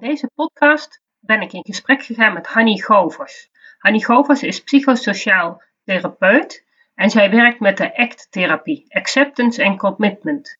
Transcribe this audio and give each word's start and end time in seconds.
In 0.00 0.08
deze 0.08 0.30
podcast 0.34 1.00
ben 1.20 1.40
ik 1.40 1.52
in 1.52 1.64
gesprek 1.64 2.02
gegaan 2.02 2.32
met 2.32 2.46
Hanny 2.46 2.78
Govers. 2.78 3.50
Hanny 3.78 4.00
Govers 4.00 4.42
is 4.42 4.62
psychosociaal 4.62 5.62
therapeut 5.84 6.64
en 6.94 7.10
zij 7.10 7.30
werkt 7.30 7.60
met 7.60 7.76
de 7.76 7.96
ACT-therapie, 7.96 8.86
Acceptance 8.88 9.64
and 9.64 9.78
Commitment. 9.78 10.58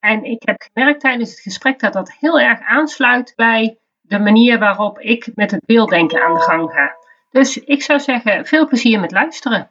En 0.00 0.24
ik 0.24 0.42
heb 0.44 0.66
gemerkt 0.72 1.00
tijdens 1.00 1.30
het 1.30 1.40
gesprek 1.40 1.78
dat 1.78 1.92
dat 1.92 2.16
heel 2.20 2.40
erg 2.40 2.60
aansluit 2.60 3.32
bij 3.36 3.78
de 4.00 4.18
manier 4.18 4.58
waarop 4.58 5.00
ik 5.00 5.30
met 5.34 5.50
het 5.50 5.66
beelddenken 5.66 6.22
aan 6.22 6.34
de 6.34 6.40
gang 6.40 6.72
ga. 6.72 6.96
Dus 7.30 7.58
ik 7.58 7.82
zou 7.82 8.00
zeggen, 8.00 8.46
veel 8.46 8.68
plezier 8.68 9.00
met 9.00 9.10
luisteren. 9.10 9.70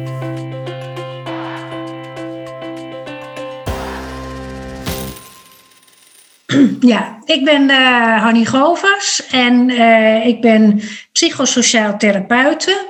Ja, 6.93 7.19
ik 7.25 7.45
ben 7.45 7.69
uh, 7.69 8.21
Hanny 8.21 8.45
Govers 8.45 9.27
en 9.31 9.69
uh, 9.69 10.25
ik 10.25 10.41
ben 10.41 10.81
psychosociaal 11.11 11.97
therapeute. 11.97 12.89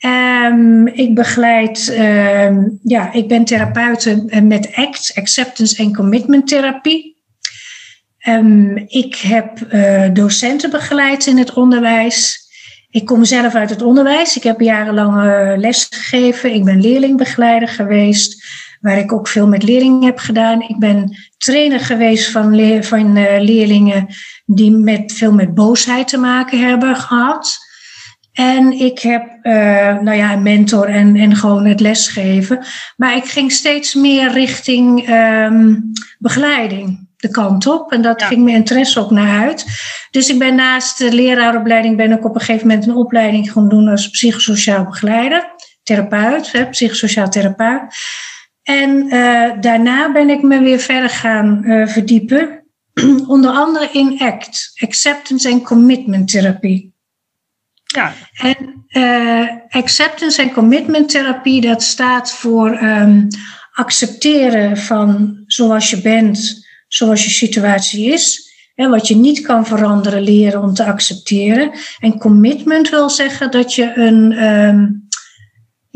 Um, 0.00 0.86
ik 0.86 1.14
begeleid, 1.14 1.88
uh, 1.90 2.56
ja, 2.82 3.12
ik 3.12 3.28
ben 3.28 3.44
therapeute 3.44 4.40
met 4.42 4.70
ACT, 4.74 5.12
Acceptance 5.14 5.82
and 5.82 5.96
Commitment 5.96 6.48
Therapie. 6.48 7.16
Um, 8.28 8.76
ik 8.86 9.16
heb 9.16 9.58
docenten 10.12 10.70
begeleid 10.70 11.26
in 11.26 11.38
het 11.38 11.52
onderwijs. 11.52 12.44
Ik 12.90 13.04
kom 13.04 13.24
zelf 13.24 13.54
uit 13.54 13.70
het 13.70 13.82
onderwijs. 13.82 14.36
Ik 14.36 14.42
heb 14.42 14.60
jarenlang 14.60 15.56
les 15.60 15.86
gegeven. 15.90 16.54
Ik 16.54 16.64
ben 16.64 16.80
leerlingbegeleider 16.80 17.68
geweest 17.68 18.44
waar 18.80 18.98
ik 18.98 19.12
ook 19.12 19.28
veel 19.28 19.46
met 19.46 19.62
leerlingen 19.62 20.02
heb 20.02 20.18
gedaan. 20.18 20.60
Ik 20.60 20.78
ben 20.78 21.16
trainer 21.38 21.80
geweest 21.80 22.30
van, 22.30 22.54
leer, 22.54 22.84
van 22.84 23.16
uh, 23.16 23.24
leerlingen 23.38 24.06
die 24.44 24.70
met, 24.70 25.12
veel 25.12 25.32
met 25.32 25.54
boosheid 25.54 26.08
te 26.08 26.18
maken 26.18 26.68
hebben 26.68 26.96
gehad. 26.96 27.64
En 28.32 28.72
ik 28.72 28.98
heb, 28.98 29.38
uh, 29.42 29.52
nou 29.98 30.12
ja, 30.12 30.32
een 30.32 30.42
mentor 30.42 30.88
en, 30.88 31.16
en 31.16 31.36
gewoon 31.36 31.64
het 31.64 31.80
lesgeven. 31.80 32.64
Maar 32.96 33.16
ik 33.16 33.24
ging 33.24 33.52
steeds 33.52 33.94
meer 33.94 34.32
richting 34.32 35.08
um, 35.08 35.92
begeleiding 36.18 37.08
de 37.16 37.28
kant 37.28 37.66
op. 37.66 37.92
En 37.92 38.02
dat 38.02 38.20
ja. 38.20 38.26
ging 38.26 38.44
mijn 38.44 38.56
interesse 38.56 39.00
ook 39.00 39.10
naar 39.10 39.44
uit. 39.44 39.66
Dus 40.10 40.28
ik 40.28 40.38
ben 40.38 40.54
naast 40.54 40.98
de 40.98 41.12
leraaropleiding 41.12 41.96
ben 41.96 42.12
ik 42.12 42.24
op 42.24 42.34
een 42.34 42.40
gegeven 42.40 42.66
moment 42.66 42.86
een 42.86 42.94
opleiding 42.94 43.52
gaan 43.52 43.68
doen 43.68 43.88
als 43.88 44.10
psychosociaal 44.10 44.84
begeleider. 44.84 45.54
Therapeut, 45.82 46.52
hè, 46.52 46.66
psychosociaal 46.66 47.28
therapeut. 47.28 47.94
En 48.66 49.14
uh, 49.14 49.50
daarna 49.60 50.12
ben 50.12 50.30
ik 50.30 50.42
me 50.42 50.60
weer 50.60 50.78
verder 50.78 51.10
gaan 51.10 51.62
uh, 51.64 51.86
verdiepen. 51.86 52.64
Onder 53.26 53.50
andere 53.50 53.88
in 53.92 54.20
ACT, 54.20 54.72
Acceptance 54.78 55.50
and 55.50 55.62
Commitment 55.62 56.28
Therapie. 56.30 56.94
Ja. 57.84 58.12
En 58.32 58.84
uh, 58.88 59.48
Acceptance 59.68 60.42
and 60.42 60.52
Commitment 60.52 61.08
Therapie, 61.08 61.60
dat 61.60 61.82
staat 61.82 62.32
voor 62.32 62.82
um, 62.82 63.26
accepteren 63.72 64.76
van 64.76 65.42
zoals 65.46 65.90
je 65.90 66.00
bent, 66.00 66.66
zoals 66.88 67.24
je 67.24 67.30
situatie 67.30 68.12
is. 68.12 68.44
En 68.74 68.90
wat 68.90 69.08
je 69.08 69.16
niet 69.16 69.40
kan 69.40 69.66
veranderen, 69.66 70.22
leren 70.22 70.62
om 70.62 70.74
te 70.74 70.84
accepteren. 70.84 71.70
En 71.98 72.18
commitment 72.18 72.90
wil 72.90 73.10
zeggen 73.10 73.50
dat 73.50 73.74
je 73.74 73.92
een, 73.94 74.44
um, 74.44 75.05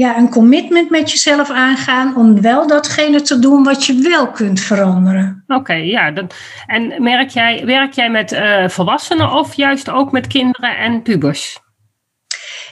ja, 0.01 0.17
een 0.17 0.31
commitment 0.31 0.91
met 0.91 1.11
jezelf 1.11 1.51
aangaan 1.51 2.17
om 2.17 2.41
wel 2.41 2.67
datgene 2.67 3.21
te 3.21 3.39
doen 3.39 3.65
wat 3.65 3.87
je 3.87 3.95
wel 3.95 4.31
kunt 4.31 4.61
veranderen. 4.61 5.45
Oké, 5.47 5.59
okay, 5.59 5.87
ja. 5.87 6.11
Dat, 6.11 6.35
en 6.67 7.03
merk 7.03 7.31
jij, 7.31 7.63
werk 7.65 7.93
jij 7.93 8.11
met 8.11 8.33
uh, 8.33 8.69
volwassenen 8.69 9.33
of 9.33 9.55
juist 9.55 9.91
ook 9.91 10.13
met 10.13 10.27
kinderen 10.27 10.77
en 10.77 11.03
pubers? 11.03 11.59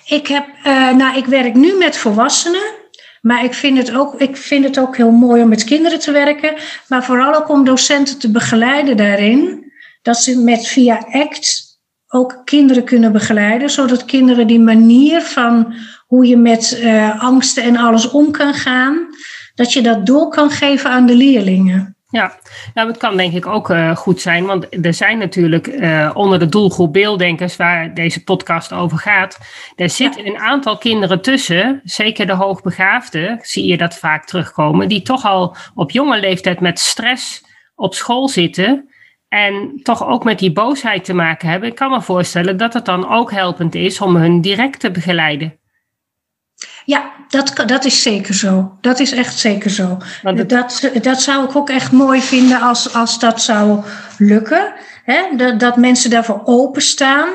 Ik, 0.06 0.26
heb, 0.26 0.46
uh, 0.64 0.90
nou, 0.90 1.16
ik 1.16 1.26
werk 1.26 1.54
nu 1.54 1.76
met 1.76 1.96
volwassenen. 1.96 2.76
Maar 3.20 3.44
ik 3.44 3.54
vind, 3.54 3.78
het 3.78 3.94
ook, 3.94 4.14
ik 4.20 4.36
vind 4.36 4.64
het 4.64 4.78
ook 4.78 4.96
heel 4.96 5.10
mooi 5.10 5.42
om 5.42 5.48
met 5.48 5.64
kinderen 5.64 5.98
te 5.98 6.12
werken. 6.12 6.54
Maar 6.88 7.04
vooral 7.04 7.34
ook 7.34 7.48
om 7.48 7.64
docenten 7.64 8.18
te 8.18 8.30
begeleiden 8.30 8.96
daarin. 8.96 9.72
Dat 10.02 10.16
ze 10.16 10.38
met 10.38 10.66
via 10.66 11.06
ACT 11.10 11.67
ook 12.08 12.42
kinderen 12.44 12.84
kunnen 12.84 13.12
begeleiden. 13.12 13.70
Zodat 13.70 14.04
kinderen 14.04 14.46
die 14.46 14.60
manier 14.60 15.20
van 15.20 15.74
hoe 16.06 16.26
je 16.26 16.36
met 16.36 16.80
uh, 16.82 17.22
angsten 17.22 17.62
en 17.62 17.76
alles 17.76 18.10
om 18.10 18.30
kan 18.30 18.54
gaan, 18.54 19.06
dat 19.54 19.72
je 19.72 19.82
dat 19.82 20.06
door 20.06 20.28
kan 20.28 20.50
geven 20.50 20.90
aan 20.90 21.06
de 21.06 21.14
leerlingen. 21.14 21.96
Ja, 22.10 22.38
nou, 22.74 22.88
het 22.88 22.96
kan 22.96 23.16
denk 23.16 23.32
ik 23.32 23.46
ook 23.46 23.70
uh, 23.70 23.96
goed 23.96 24.20
zijn, 24.20 24.44
want 24.44 24.84
er 24.84 24.94
zijn 24.94 25.18
natuurlijk 25.18 25.66
uh, 25.66 26.10
onder 26.14 26.38
de 26.38 26.48
doelgroep 26.48 26.92
beelddenkers 26.92 27.56
waar 27.56 27.94
deze 27.94 28.24
podcast 28.24 28.72
over 28.72 28.98
gaat, 28.98 29.38
er 29.76 29.90
zitten 29.90 30.24
ja. 30.24 30.30
een 30.30 30.38
aantal 30.38 30.78
kinderen 30.78 31.22
tussen, 31.22 31.80
zeker 31.84 32.26
de 32.26 32.32
hoogbegaafden, 32.32 33.38
zie 33.42 33.66
je 33.66 33.76
dat 33.76 33.98
vaak 33.98 34.26
terugkomen, 34.26 34.88
die 34.88 35.02
toch 35.02 35.24
al 35.24 35.56
op 35.74 35.90
jonge 35.90 36.20
leeftijd 36.20 36.60
met 36.60 36.78
stress 36.78 37.44
op 37.74 37.94
school 37.94 38.28
zitten 38.28 38.88
en 39.28 39.80
toch 39.82 40.06
ook 40.06 40.24
met 40.24 40.38
die 40.38 40.52
boosheid 40.52 41.04
te 41.04 41.14
maken 41.14 41.48
hebben. 41.48 41.68
Ik 41.68 41.74
kan 41.74 41.90
me 41.90 42.02
voorstellen 42.02 42.56
dat 42.56 42.74
het 42.74 42.84
dan 42.84 43.08
ook 43.08 43.32
helpend 43.32 43.74
is 43.74 44.00
om 44.00 44.16
hun 44.16 44.40
direct 44.40 44.80
te 44.80 44.90
begeleiden. 44.90 45.58
Ja, 46.84 47.12
dat, 47.28 47.62
dat 47.66 47.84
is 47.84 48.02
zeker 48.02 48.34
zo. 48.34 48.78
Dat 48.80 48.98
is 48.98 49.12
echt 49.12 49.38
zeker 49.38 49.70
zo. 49.70 49.96
Het... 50.22 50.48
Dat, 50.48 50.90
dat 51.02 51.22
zou 51.22 51.44
ik 51.44 51.56
ook 51.56 51.70
echt 51.70 51.92
mooi 51.92 52.20
vinden 52.20 52.60
als, 52.60 52.94
als 52.94 53.18
dat 53.18 53.42
zou 53.42 53.82
lukken. 54.18 54.72
Hè? 55.04 55.36
Dat, 55.36 55.60
dat 55.60 55.76
mensen 55.76 56.10
daarvoor 56.10 56.40
openstaan. 56.44 57.28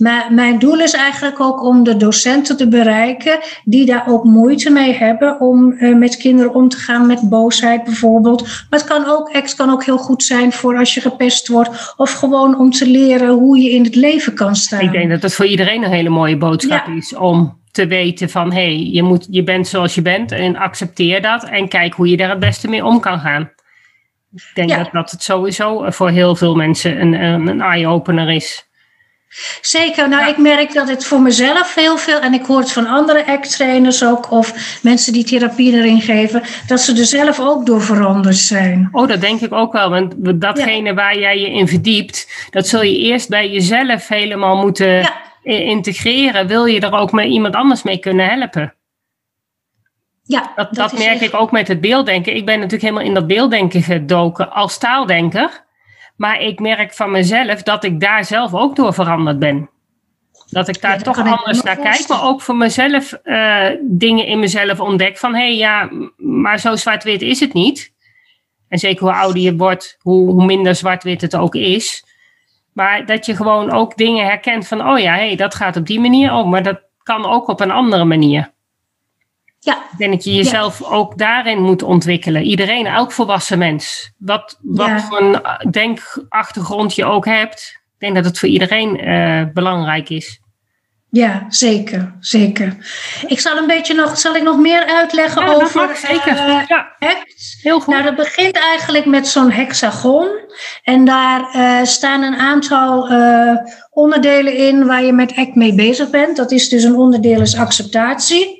Maar 0.00 0.32
mijn 0.32 0.58
doel 0.58 0.80
is 0.80 0.92
eigenlijk 0.92 1.40
ook 1.40 1.64
om 1.64 1.84
de 1.84 1.96
docenten 1.96 2.56
te 2.56 2.68
bereiken 2.68 3.38
die 3.64 3.86
daar 3.86 4.04
ook 4.08 4.24
moeite 4.24 4.70
mee 4.70 4.94
hebben 4.94 5.40
om 5.40 5.72
uh, 5.72 5.96
met 5.96 6.16
kinderen 6.16 6.54
om 6.54 6.68
te 6.68 6.76
gaan 6.76 7.06
met 7.06 7.28
boosheid 7.28 7.84
bijvoorbeeld. 7.84 8.42
Maar 8.42 8.80
het 8.80 8.88
kan 8.88 9.06
ook, 9.06 9.32
het 9.32 9.54
kan 9.54 9.70
ook 9.70 9.84
heel 9.84 9.98
goed 9.98 10.22
zijn 10.22 10.52
voor 10.52 10.76
als 10.76 10.94
je 10.94 11.00
gepest 11.00 11.48
wordt 11.48 11.94
of 11.96 12.12
gewoon 12.12 12.58
om 12.58 12.70
te 12.70 12.86
leren 12.86 13.28
hoe 13.28 13.58
je 13.58 13.70
in 13.70 13.84
het 13.84 13.94
leven 13.94 14.34
kan 14.34 14.56
staan. 14.56 14.80
Ik 14.80 14.92
denk 14.92 15.10
dat 15.10 15.20
dat 15.20 15.34
voor 15.34 15.46
iedereen 15.46 15.82
een 15.82 15.90
hele 15.90 16.08
mooie 16.08 16.36
boodschap 16.36 16.86
ja. 16.86 16.96
is 16.96 17.14
om 17.16 17.58
te 17.70 17.86
weten 17.86 18.30
van 18.30 18.52
hé, 18.52 18.74
hey, 18.74 18.90
je, 18.92 19.02
moet, 19.02 19.26
je 19.30 19.42
bent 19.42 19.68
zoals 19.68 19.94
je 19.94 20.02
bent 20.02 20.32
en 20.32 20.56
accepteer 20.56 21.22
dat 21.22 21.44
en 21.44 21.68
kijk 21.68 21.94
hoe 21.94 22.08
je 22.08 22.16
daar 22.16 22.30
het 22.30 22.38
beste 22.38 22.68
mee 22.68 22.84
om 22.84 23.00
kan 23.00 23.18
gaan. 23.18 23.50
Ik 24.32 24.50
denk 24.54 24.70
ja. 24.70 24.76
dat, 24.76 24.92
dat 24.92 25.10
het 25.10 25.22
sowieso 25.22 25.90
voor 25.90 26.10
heel 26.10 26.36
veel 26.36 26.54
mensen 26.54 27.00
een, 27.00 27.12
een, 27.12 27.46
een 27.46 27.60
eye-opener 27.60 28.30
is. 28.30 28.69
Zeker, 29.60 30.08
nou 30.08 30.22
ja. 30.22 30.28
ik 30.28 30.36
merk 30.36 30.72
dat 30.72 30.88
het 30.88 31.04
voor 31.04 31.20
mezelf 31.20 31.74
heel 31.74 31.96
veel, 31.96 32.20
en 32.20 32.34
ik 32.34 32.46
hoor 32.46 32.58
het 32.58 32.72
van 32.72 32.86
andere 32.86 33.26
act-trainers 33.26 34.04
ook, 34.04 34.30
of 34.30 34.78
mensen 34.82 35.12
die 35.12 35.24
therapie 35.24 35.72
erin 35.72 36.00
geven, 36.00 36.42
dat 36.66 36.80
ze 36.80 36.98
er 36.98 37.04
zelf 37.04 37.40
ook 37.40 37.66
door 37.66 37.82
veranderd 37.82 38.36
zijn. 38.36 38.88
Oh, 38.92 39.08
dat 39.08 39.20
denk 39.20 39.40
ik 39.40 39.52
ook 39.52 39.72
wel, 39.72 39.90
want 39.90 40.14
datgene 40.40 40.88
ja. 40.88 40.94
waar 40.94 41.18
jij 41.18 41.38
je 41.38 41.50
in 41.50 41.68
verdiept, 41.68 42.46
dat 42.50 42.66
zul 42.66 42.82
je 42.82 42.98
eerst 42.98 43.28
bij 43.28 43.50
jezelf 43.50 44.08
helemaal 44.08 44.56
moeten 44.56 44.88
ja. 44.88 45.12
integreren. 45.42 46.46
Wil 46.46 46.64
je 46.64 46.80
er 46.80 46.92
ook 46.92 47.12
met 47.12 47.26
iemand 47.26 47.54
anders 47.54 47.82
mee 47.82 47.98
kunnen 47.98 48.28
helpen? 48.28 48.74
Ja, 50.22 50.52
dat, 50.56 50.74
dat, 50.74 50.90
dat 50.90 50.98
merk 50.98 51.12
echt... 51.12 51.22
ik 51.22 51.34
ook 51.34 51.50
met 51.50 51.68
het 51.68 51.80
beelddenken. 51.80 52.36
Ik 52.36 52.44
ben 52.44 52.54
natuurlijk 52.54 52.82
helemaal 52.82 53.04
in 53.04 53.14
dat 53.14 53.26
beelddenken 53.26 53.82
gedoken 53.82 54.52
als 54.52 54.78
taaldenker. 54.78 55.68
Maar 56.20 56.40
ik 56.40 56.60
merk 56.60 56.94
van 56.94 57.10
mezelf 57.10 57.62
dat 57.62 57.84
ik 57.84 58.00
daar 58.00 58.24
zelf 58.24 58.54
ook 58.54 58.76
door 58.76 58.94
veranderd 58.94 59.38
ben. 59.38 59.70
Dat 60.46 60.68
ik 60.68 60.80
daar 60.80 60.96
ja, 60.96 61.02
toch 61.02 61.18
anders 61.18 61.62
naar 61.62 61.76
kijk, 61.76 62.08
maar 62.08 62.24
ook 62.24 62.42
voor 62.42 62.56
mezelf 62.56 63.18
uh, 63.24 63.66
dingen 63.82 64.26
in 64.26 64.38
mezelf 64.38 64.80
ontdek 64.80 65.18
van 65.18 65.34
hé 65.34 65.40
hey, 65.40 65.56
ja, 65.56 65.90
maar 66.16 66.58
zo 66.58 66.76
zwart-wit 66.76 67.22
is 67.22 67.40
het 67.40 67.52
niet. 67.52 67.92
En 68.68 68.78
zeker 68.78 69.02
hoe 69.02 69.14
ouder 69.14 69.42
je 69.42 69.56
wordt, 69.56 69.96
hoe, 70.00 70.30
hoe 70.30 70.44
minder 70.44 70.74
zwart-wit 70.74 71.20
het 71.20 71.36
ook 71.36 71.54
is. 71.54 72.04
Maar 72.72 73.06
dat 73.06 73.26
je 73.26 73.36
gewoon 73.36 73.72
ook 73.72 73.96
dingen 73.96 74.24
herkent 74.24 74.66
van 74.66 74.88
oh 74.88 74.98
ja, 74.98 75.14
hé, 75.14 75.26
hey, 75.26 75.36
dat 75.36 75.54
gaat 75.54 75.76
op 75.76 75.86
die 75.86 76.00
manier 76.00 76.32
ook, 76.32 76.46
maar 76.46 76.62
dat 76.62 76.80
kan 77.02 77.26
ook 77.26 77.48
op 77.48 77.60
een 77.60 77.70
andere 77.70 78.04
manier. 78.04 78.52
Ja. 79.62 79.74
Ik 79.92 79.98
denk 79.98 80.12
dat 80.12 80.24
je 80.24 80.34
jezelf 80.34 80.82
ook 80.82 81.18
daarin 81.18 81.62
moet 81.62 81.82
ontwikkelen. 81.82 82.42
Iedereen, 82.42 82.86
elk 82.86 83.12
volwassen 83.12 83.58
mens. 83.58 84.12
Wat, 84.18 84.58
wat 84.62 85.02
voor 85.02 85.20
een 85.20 85.70
denkachtergrond 85.70 86.94
je 86.94 87.04
ook 87.04 87.24
hebt. 87.24 87.80
Ik 87.84 87.98
denk 87.98 88.14
dat 88.14 88.24
het 88.24 88.38
voor 88.38 88.48
iedereen 88.48 89.08
uh, 89.08 89.42
belangrijk 89.52 90.08
is. 90.08 90.40
Ja, 91.10 91.44
zeker, 91.48 92.14
zeker. 92.20 92.76
Ik 93.26 93.40
zal 93.40 93.56
een 93.56 93.66
beetje 93.66 93.94
nog, 93.94 94.18
zal 94.18 94.36
ik 94.36 94.42
nog 94.42 94.58
meer 94.58 94.86
uitleggen 94.86 95.42
ja, 95.42 95.52
over 95.52 95.86
mag, 95.86 95.96
zeker. 95.96 96.32
Uh, 96.32 96.62
ja. 96.66 96.94
heks? 96.98 97.58
Heel 97.62 97.80
goed. 97.80 97.94
Nou, 97.94 98.04
dat 98.04 98.16
begint 98.16 98.58
eigenlijk 98.58 99.04
met 99.04 99.28
zo'n 99.28 99.50
hexagon. 99.50 100.28
En 100.82 101.04
daar 101.04 101.54
uh, 101.56 101.84
staan 101.84 102.22
een 102.22 102.36
aantal 102.36 103.08
onderdelen 103.90 104.56
in 104.56 104.86
waar 104.86 105.04
je 105.04 105.12
met 105.12 105.36
ACT 105.36 105.54
mee 105.54 105.74
bezig 105.74 106.10
bent. 106.10 106.36
Dat 106.36 106.50
is 106.50 106.68
dus 106.68 106.82
een 106.82 106.96
onderdeel 106.96 107.40
is 107.40 107.56
acceptatie. 107.56 108.59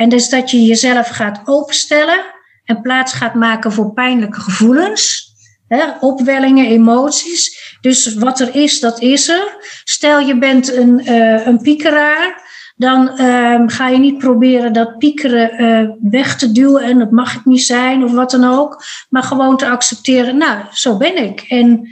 En 0.00 0.08
dus 0.08 0.28
dat 0.28 0.50
je 0.50 0.64
jezelf 0.64 1.08
gaat 1.08 1.40
openstellen 1.44 2.24
en 2.64 2.80
plaats 2.80 3.12
gaat 3.12 3.34
maken 3.34 3.72
voor 3.72 3.92
pijnlijke 3.92 4.40
gevoelens. 4.40 5.28
Hè, 5.68 5.84
opwellingen, 6.00 6.66
emoties. 6.66 7.76
Dus 7.80 8.14
wat 8.14 8.40
er 8.40 8.54
is, 8.54 8.80
dat 8.80 9.00
is 9.00 9.28
er. 9.28 9.56
Stel 9.84 10.20
je 10.20 10.38
bent 10.38 10.72
een, 10.72 11.00
uh, 11.00 11.46
een 11.46 11.60
piekeraar, 11.60 12.42
dan 12.76 13.10
uh, 13.16 13.62
ga 13.66 13.88
je 13.88 13.98
niet 13.98 14.18
proberen 14.18 14.72
dat 14.72 14.98
piekeren 14.98 15.62
uh, 15.62 16.10
weg 16.10 16.36
te 16.36 16.52
duwen 16.52 16.82
en 16.82 16.98
dat 16.98 17.10
mag 17.10 17.34
ik 17.34 17.44
niet 17.44 17.62
zijn 17.62 18.04
of 18.04 18.12
wat 18.12 18.30
dan 18.30 18.44
ook. 18.44 18.84
Maar 19.08 19.22
gewoon 19.22 19.56
te 19.56 19.68
accepteren, 19.68 20.36
nou, 20.36 20.64
zo 20.72 20.96
ben 20.96 21.24
ik. 21.24 21.40
En 21.40 21.88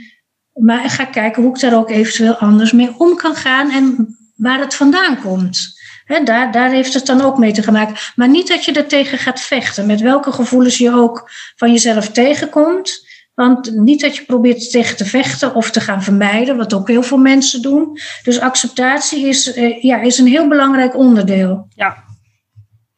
maar 0.53 0.89
ga 0.89 1.05
kijken 1.05 1.43
hoe 1.43 1.55
ik 1.55 1.61
daar 1.61 1.77
ook 1.77 1.89
eventueel 1.89 2.35
anders 2.35 2.71
mee 2.71 2.93
om 2.97 3.15
kan 3.15 3.35
gaan 3.35 3.71
en 3.71 4.17
waar 4.35 4.59
het 4.59 4.75
vandaan 4.75 5.21
komt. 5.21 5.78
He, 6.09 6.23
daar, 6.23 6.51
daar 6.51 6.69
heeft 6.69 6.93
het 6.93 7.05
dan 7.05 7.21
ook 7.21 7.37
mee 7.37 7.51
te 7.51 7.71
maken. 7.71 7.95
Maar 8.15 8.29
niet 8.29 8.47
dat 8.47 8.65
je 8.65 8.71
er 8.71 8.87
tegen 8.87 9.17
gaat 9.17 9.41
vechten, 9.41 9.85
met 9.85 10.01
welke 10.01 10.31
gevoelens 10.31 10.77
je 10.77 10.91
ook 10.91 11.31
van 11.55 11.71
jezelf 11.71 12.09
tegenkomt. 12.09 13.07
Want 13.33 13.75
niet 13.75 14.01
dat 14.01 14.15
je 14.15 14.25
probeert 14.25 14.71
tegen 14.71 14.97
te 14.97 15.05
vechten 15.05 15.55
of 15.55 15.71
te 15.71 15.81
gaan 15.81 16.03
vermijden, 16.03 16.57
wat 16.57 16.73
ook 16.73 16.87
heel 16.87 17.03
veel 17.03 17.17
mensen 17.17 17.61
doen. 17.61 17.99
Dus 18.23 18.39
acceptatie 18.39 19.27
is, 19.27 19.57
uh, 19.57 19.83
ja, 19.83 20.01
is 20.01 20.17
een 20.17 20.27
heel 20.27 20.47
belangrijk 20.47 20.95
onderdeel. 20.95 21.67
Ja. 21.75 22.03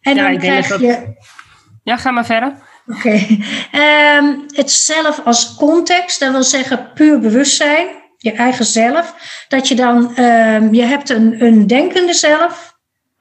En 0.02 0.16
ja, 0.16 0.24
dan 0.24 0.32
ik 0.32 0.42
denk 0.42 0.64
krijg 0.64 0.68
dat 0.68 0.80
je. 0.80 1.14
Ja, 1.84 1.98
ga 1.98 2.12
maar 2.12 2.26
verder. 2.26 2.54
Oké. 2.88 2.98
Okay. 2.98 4.18
Um, 4.18 4.46
het 4.48 4.72
zelf 4.72 5.22
als 5.26 5.56
context, 5.56 6.20
dat 6.20 6.32
wil 6.32 6.44
zeggen 6.44 6.92
puur 6.94 7.20
bewustzijn, 7.20 7.88
je 8.18 8.32
eigen 8.32 8.66
zelf. 8.66 9.16
Dat 9.48 9.68
je 9.68 9.76
dan, 9.76 10.20
um, 10.20 10.74
je 10.74 10.84
hebt 10.84 11.10
een, 11.10 11.46
een 11.46 11.68
denkende 11.68 12.14
zelf, 12.14 12.71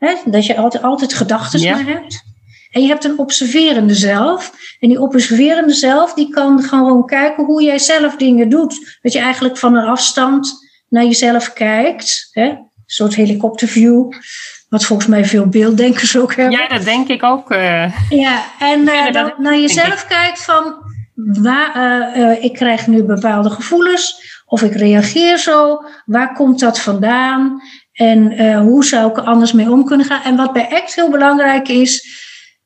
hè, 0.00 0.14
dat 0.24 0.46
je 0.46 0.56
altijd, 0.56 0.82
altijd 0.82 1.14
gedachten 1.14 1.60
Ja. 1.60 1.74
maar 1.74 1.86
hebt. 1.86 2.22
En 2.70 2.82
je 2.82 2.88
hebt 2.88 3.04
een 3.04 3.18
observerende 3.18 3.94
zelf. 3.94 4.52
En 4.80 4.88
die 4.88 5.00
observerende 5.00 5.72
zelf, 5.72 6.14
die 6.14 6.28
kan 6.28 6.62
gewoon 6.62 7.06
kijken 7.06 7.44
hoe 7.44 7.62
jij 7.62 7.78
zelf 7.78 8.16
dingen 8.16 8.48
doet. 8.48 8.98
Dat 9.02 9.12
je 9.12 9.18
eigenlijk 9.18 9.58
van 9.58 9.76
een 9.76 9.86
afstand 9.86 10.68
naar 10.88 11.04
jezelf 11.04 11.52
kijkt. 11.52 12.28
Hè? 12.32 12.44
Een 12.48 12.68
soort 12.86 13.14
helikopterview. 13.14 14.12
Wat 14.68 14.84
volgens 14.84 15.08
mij 15.08 15.24
veel 15.24 15.46
beelddenkers 15.46 16.16
ook 16.16 16.34
hebben. 16.34 16.58
Ja, 16.58 16.68
dat 16.68 16.84
denk 16.84 17.08
ik 17.08 17.22
ook. 17.22 17.50
eh. 17.50 17.92
Ja, 18.10 18.44
en 18.58 18.84
Ja, 18.84 19.06
uh, 19.08 19.12
dat 19.12 19.38
naar 19.38 19.58
jezelf 19.58 20.06
kijkt 20.06 20.42
van, 20.44 20.74
waar, 21.14 21.76
uh, 22.18 22.44
ik 22.44 22.52
krijg 22.52 22.86
nu 22.86 23.02
bepaalde 23.02 23.50
gevoelens, 23.50 24.28
of 24.46 24.62
ik 24.62 24.74
reageer 24.74 25.38
zo, 25.38 25.84
waar 26.06 26.32
komt 26.34 26.60
dat 26.60 26.80
vandaan 26.80 27.62
en 28.00 28.32
uh, 28.32 28.60
hoe 28.60 28.84
zou 28.84 29.10
ik 29.10 29.16
er 29.16 29.22
anders 29.22 29.52
mee 29.52 29.70
om 29.70 29.84
kunnen 29.84 30.06
gaan? 30.06 30.22
En 30.22 30.36
wat 30.36 30.52
bij 30.52 30.68
ACT 30.70 30.94
heel 30.94 31.10
belangrijk 31.10 31.68
is, 31.68 32.18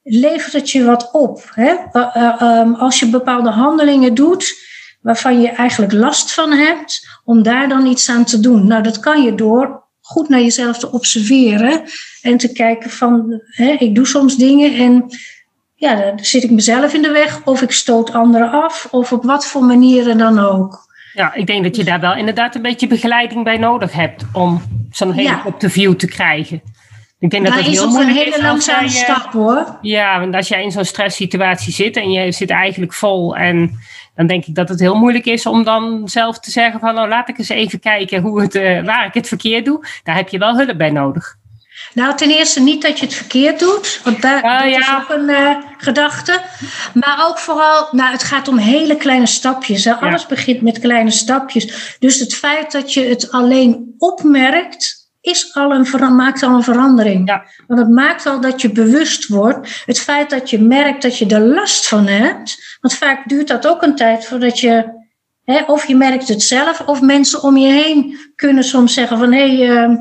levert 0.03 0.53
het 0.53 0.71
je 0.71 0.85
wat 0.85 1.11
op? 1.13 1.51
Hè? 1.55 1.75
Uh, 1.93 2.61
um, 2.61 2.75
als 2.75 2.99
je 2.99 3.07
bepaalde 3.07 3.51
handelingen 3.51 4.15
doet 4.15 4.55
waarvan 5.01 5.41
je 5.41 5.49
eigenlijk 5.49 5.93
last 5.93 6.33
van 6.33 6.53
hebt, 6.53 7.21
om 7.25 7.43
daar 7.43 7.69
dan 7.69 7.87
iets 7.87 8.11
aan 8.11 8.25
te 8.25 8.41
doen. 8.41 8.67
Nou, 8.67 8.83
dat 8.83 9.01
kan 9.01 9.23
je 9.23 9.35
door 9.35 9.83
goed 10.01 10.29
naar 10.29 10.41
jezelf 10.41 10.79
te 10.79 10.93
observeren 10.93 11.83
en 12.23 12.37
te 12.37 12.53
kijken 12.53 12.91
van, 12.91 13.41
hè, 13.45 13.77
ik 13.79 13.95
doe 13.95 14.07
soms 14.07 14.37
dingen 14.37 14.75
en 14.75 15.05
ja, 15.75 15.95
dan 15.95 16.19
zit 16.25 16.43
ik 16.43 16.51
mezelf 16.51 16.95
in 16.95 17.03
de 17.03 17.11
weg 17.11 17.41
of 17.45 17.63
ik 17.63 17.71
stoot 17.73 18.13
anderen 18.13 18.51
af 18.51 18.89
of 18.91 19.13
op 19.13 19.25
wat 19.25 19.47
voor 19.47 19.65
manieren 19.65 20.19
dan 20.19 20.39
ook. 20.39 20.93
Ja, 21.13 21.35
ik 21.35 21.47
denk 21.47 21.65
dat 21.65 21.77
je 21.77 21.85
daar 21.85 22.01
wel 22.01 22.17
inderdaad 22.17 22.55
een 22.55 22.63
beetje 22.63 22.87
begeleiding 22.87 23.45
bij 23.45 23.57
nodig 23.57 23.93
hebt 23.93 24.25
om 24.33 24.63
zo'n 24.97 25.13
helikopterview 25.13 25.91
ja. 25.91 25.97
te 25.97 26.07
krijgen. 26.07 26.63
Ik 27.19 27.31
denk 27.31 27.45
dat 27.45 27.55
dat 27.55 27.65
dat 27.65 27.73
is 27.73 27.79
heel 27.79 27.87
ook 27.87 27.93
moeilijk 27.93 28.17
een 28.17 28.23
hele 28.25 28.37
is 28.37 28.43
langzame 28.43 28.89
jij, 28.89 29.03
stap 29.03 29.33
hoor. 29.33 29.79
Ja, 29.81 30.21
want 30.21 30.35
als 30.35 30.49
jij 30.49 30.63
in 30.63 30.71
zo'n 30.71 30.85
stresssituatie 30.85 31.73
zit 31.73 31.97
en 31.97 32.11
je 32.11 32.33
zit 32.33 32.51
eigenlijk 32.51 32.93
vol 32.93 33.37
en 33.37 33.79
dan 34.15 34.27
denk 34.27 34.45
ik 34.45 34.55
dat 34.55 34.69
het 34.69 34.81
heel 34.81 34.95
moeilijk 34.95 35.25
is 35.25 35.47
om 35.47 35.65
dan 35.65 36.09
zelf 36.09 36.39
te 36.39 36.51
zeggen 36.51 36.81
van 36.81 36.95
nou 36.95 37.09
laat 37.09 37.29
ik 37.29 37.39
eens 37.39 37.49
even 37.49 37.81
kijken 37.81 38.23
hoe 38.23 38.41
het, 38.41 38.55
uh, 38.55 38.85
waar 38.85 39.07
ik 39.07 39.15
het 39.15 39.29
verkeerd 39.29 39.65
doe. 39.65 39.87
Daar 40.03 40.17
heb 40.17 40.29
je 40.29 40.39
wel 40.39 40.57
hulp 40.57 40.79
bij 40.79 40.91
nodig. 40.91 41.37
Nou, 41.95 42.17
ten 42.17 42.31
eerste 42.31 42.61
niet 42.61 42.83
dat 42.83 42.99
je 42.99 43.05
het 43.05 43.15
verkeerd 43.15 43.59
doet, 43.59 44.01
want 44.05 44.23
daar, 44.23 44.45
uh, 44.45 44.61
dat 44.61 44.71
ja. 44.71 44.79
is 44.79 45.03
ook 45.03 45.19
een 45.19 45.29
uh, 45.29 45.57
gedachte. 45.79 46.41
Maar 46.95 47.27
ook 47.29 47.39
vooral, 47.39 47.89
nou, 47.91 48.13
het 48.13 48.23
gaat 48.23 48.49
om 48.49 48.59
hele 48.59 48.97
kleine 48.97 49.27
stapjes. 49.27 49.85
Hè. 49.85 49.95
Alles 49.95 50.27
begint 50.27 50.61
met 50.63 50.79
kleine 50.79 51.11
stapjes. 51.11 51.97
Dus 51.99 52.19
het 52.19 52.35
feit 52.35 52.73
dat 52.73 52.93
je 52.93 53.05
het 53.05 53.31
alleen 53.31 53.95
opmerkt, 53.99 55.05
is 55.21 55.55
al 55.55 55.73
een 55.73 56.15
maakt 56.15 56.43
al 56.43 56.55
een 56.55 56.63
verandering. 56.63 57.29
Ja. 57.29 57.47
Want 57.67 57.81
het 57.81 57.91
maakt 57.91 58.27
al 58.27 58.41
dat 58.41 58.61
je 58.61 58.73
bewust 58.73 59.27
wordt. 59.27 59.83
Het 59.87 60.01
feit 60.01 60.31
dat 60.31 60.51
je 60.51 60.61
merkt 60.61 61.03
dat 61.03 61.19
je 61.19 61.27
er 61.27 61.41
last 61.41 61.89
van 61.89 62.07
hebt. 62.07 62.79
Want 62.81 62.95
vaak 62.95 63.29
duurt 63.29 63.49
dat 63.49 63.67
ook 63.67 63.83
een 63.83 63.97
tijd 63.97 64.27
voordat 64.27 64.61
je. 64.61 65.03
Hè, 65.45 65.63
of 65.63 65.87
je 65.87 65.97
merkt 65.97 66.29
het 66.29 66.43
zelf, 66.43 66.81
of 66.81 67.01
mensen 67.01 67.43
om 67.43 67.57
je 67.57 67.73
heen 67.73 68.19
kunnen 68.35 68.65
soms 68.65 68.95
zeggen 68.95 69.19
van 69.19 69.33
hé, 69.33 69.57
hey, 69.57 69.89
uh, 69.89 70.01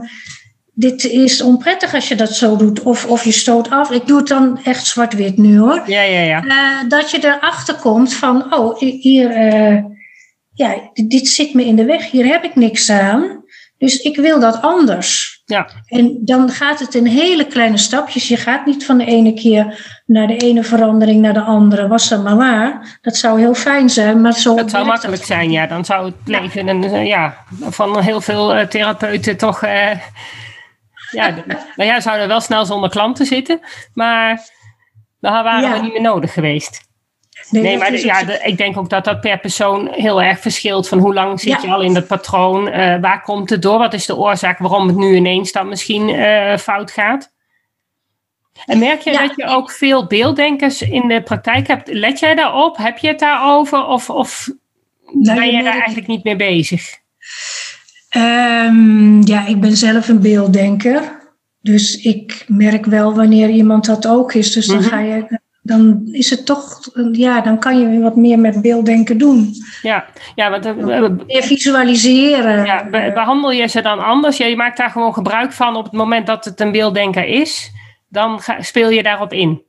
dit 0.73 1.03
is 1.03 1.41
onprettig 1.41 1.93
als 1.93 2.07
je 2.07 2.15
dat 2.15 2.33
zo 2.33 2.55
doet. 2.55 2.81
Of, 2.81 3.05
of 3.05 3.23
je 3.23 3.31
stoot 3.31 3.69
af. 3.69 3.91
Ik 3.91 4.07
doe 4.07 4.17
het 4.17 4.27
dan 4.27 4.59
echt 4.63 4.85
zwart-wit 4.85 5.37
nu 5.37 5.59
hoor. 5.59 5.83
Ja, 5.85 6.01
ja, 6.01 6.19
ja. 6.19 6.43
Uh, 6.43 6.89
dat 6.89 7.11
je 7.11 7.25
erachter 7.25 7.75
komt 7.75 8.13
van 8.13 8.53
oh, 8.53 8.79
hier, 8.79 9.53
uh, 9.53 9.83
ja, 10.53 10.91
dit 10.93 11.27
zit 11.27 11.53
me 11.53 11.65
in 11.65 11.75
de 11.75 11.85
weg, 11.85 12.11
hier 12.11 12.25
heb 12.25 12.43
ik 12.43 12.55
niks 12.55 12.89
aan. 12.89 13.41
Dus 13.77 13.97
ik 13.97 14.15
wil 14.15 14.39
dat 14.39 14.61
anders. 14.61 15.41
Ja. 15.45 15.69
En 15.85 16.17
dan 16.21 16.49
gaat 16.49 16.79
het 16.79 16.95
in 16.95 17.05
hele 17.05 17.47
kleine 17.47 17.77
stapjes. 17.77 18.27
Je 18.27 18.37
gaat 18.37 18.65
niet 18.65 18.85
van 18.85 18.97
de 18.97 19.05
ene 19.05 19.33
keer 19.33 19.85
naar 20.05 20.27
de 20.27 20.37
ene 20.37 20.63
verandering 20.63 21.21
naar 21.21 21.33
de 21.33 21.41
andere. 21.41 21.87
Was 21.87 22.09
dat 22.09 22.23
maar 22.23 22.35
waar. 22.35 22.99
Dat 23.01 23.17
zou 23.17 23.39
heel 23.39 23.53
fijn 23.53 23.89
zijn. 23.89 24.21
Maar 24.21 24.33
zo 24.33 24.55
dat 24.55 24.69
zou 24.69 24.85
makkelijk 24.85 25.17
dat. 25.17 25.27
zijn, 25.27 25.51
ja. 25.51 25.67
Dan 25.67 25.85
zou 25.85 26.05
het 26.05 26.15
leven 26.25 26.65
ja. 26.65 26.71
En, 26.71 27.05
ja, 27.05 27.37
van 27.61 27.99
heel 28.01 28.21
veel 28.21 28.67
therapeuten 28.67 29.37
toch... 29.37 29.61
ja, 31.13 31.29
nou 31.75 31.89
ja, 31.89 31.99
zouden 31.99 32.27
wel 32.27 32.41
snel 32.41 32.65
zonder 32.65 32.89
klanten 32.89 33.25
zitten. 33.25 33.59
Maar 33.93 34.49
dan 35.19 35.43
waren 35.43 35.69
ja. 35.69 35.75
we 35.75 35.81
niet 35.81 35.91
meer 35.91 36.01
nodig 36.01 36.33
geweest. 36.33 36.91
Nee, 37.49 37.61
nee 37.61 37.77
maar 37.77 37.91
de, 37.91 38.05
ja, 38.05 38.23
de, 38.23 38.39
ik 38.43 38.57
denk 38.57 38.77
ook 38.77 38.89
dat 38.89 39.05
dat 39.05 39.21
per 39.21 39.39
persoon 39.39 39.87
heel 39.91 40.21
erg 40.21 40.39
verschilt. 40.39 40.87
Van 40.87 40.99
hoe 40.99 41.13
lang 41.13 41.39
zit 41.39 41.51
ja. 41.51 41.59
je 41.61 41.73
al 41.73 41.81
in 41.81 41.93
dat 41.93 42.07
patroon? 42.07 42.67
Uh, 42.67 42.99
waar 43.01 43.21
komt 43.21 43.49
het 43.49 43.61
door? 43.61 43.77
Wat 43.77 43.93
is 43.93 44.05
de 44.05 44.15
oorzaak 44.15 44.57
waarom 44.57 44.87
het 44.87 44.95
nu 44.95 45.15
ineens 45.15 45.51
dan 45.51 45.67
misschien 45.67 46.09
uh, 46.09 46.57
fout 46.57 46.91
gaat? 46.91 47.31
En 48.65 48.79
merk 48.79 49.01
je 49.01 49.11
ja. 49.11 49.27
dat 49.27 49.35
je 49.35 49.45
ook 49.45 49.71
veel 49.71 50.07
beelddenkers 50.07 50.81
in 50.81 51.07
de 51.07 51.21
praktijk 51.21 51.67
hebt? 51.67 51.87
Let 51.87 52.19
jij 52.19 52.35
daarop? 52.35 52.77
Heb 52.77 52.97
je 52.97 53.07
het 53.07 53.19
daarover? 53.19 53.85
Of, 53.85 54.09
of 54.09 54.49
nou, 55.05 55.39
ben 55.39 55.45
je, 55.45 55.57
je 55.57 55.63
daar 55.63 55.73
eigenlijk 55.73 56.07
niet 56.07 56.23
mee 56.23 56.35
bezig? 56.35 56.97
Um, 58.15 59.25
ja, 59.25 59.45
ik 59.47 59.61
ben 59.61 59.77
zelf 59.77 60.07
een 60.07 60.21
beelddenker. 60.21 61.21
Dus 61.61 61.95
ik 62.01 62.45
merk 62.47 62.85
wel 62.85 63.15
wanneer 63.15 63.49
iemand 63.49 63.85
dat 63.85 64.07
ook 64.07 64.33
is. 64.33 64.51
Dus 64.51 64.65
dan 64.65 64.75
mm 64.75 64.81
-hmm. 64.81 64.91
ga 64.91 64.99
je 64.99 65.39
dan 65.63 66.01
is 66.11 66.29
het 66.29 66.45
toch, 66.45 66.79
ja, 67.11 67.41
dan 67.41 67.59
kan 67.59 67.79
je 67.79 67.99
wat 67.99 68.15
meer 68.15 68.39
met 68.39 68.61
beelddenken 68.61 69.17
doen. 69.17 69.53
Ja, 69.81 70.05
ja 70.35 70.49
want 70.49 70.65
uh, 70.65 71.09
meer 71.27 71.43
visualiseren. 71.43 72.65
Ja, 72.65 72.89
be 72.89 73.11
behandel 73.13 73.51
je 73.51 73.67
ze 73.67 73.81
dan 73.81 73.99
anders? 73.99 74.37
Ja, 74.37 74.45
je 74.45 74.55
maakt 74.55 74.77
daar 74.77 74.89
gewoon 74.89 75.13
gebruik 75.13 75.51
van 75.51 75.75
op 75.75 75.83
het 75.83 75.93
moment 75.93 76.27
dat 76.27 76.45
het 76.45 76.59
een 76.59 76.71
beelddenker 76.71 77.25
is, 77.25 77.71
dan 78.09 78.39
ga, 78.39 78.61
speel 78.61 78.89
je 78.89 79.03
daarop 79.03 79.33
in. 79.33 79.63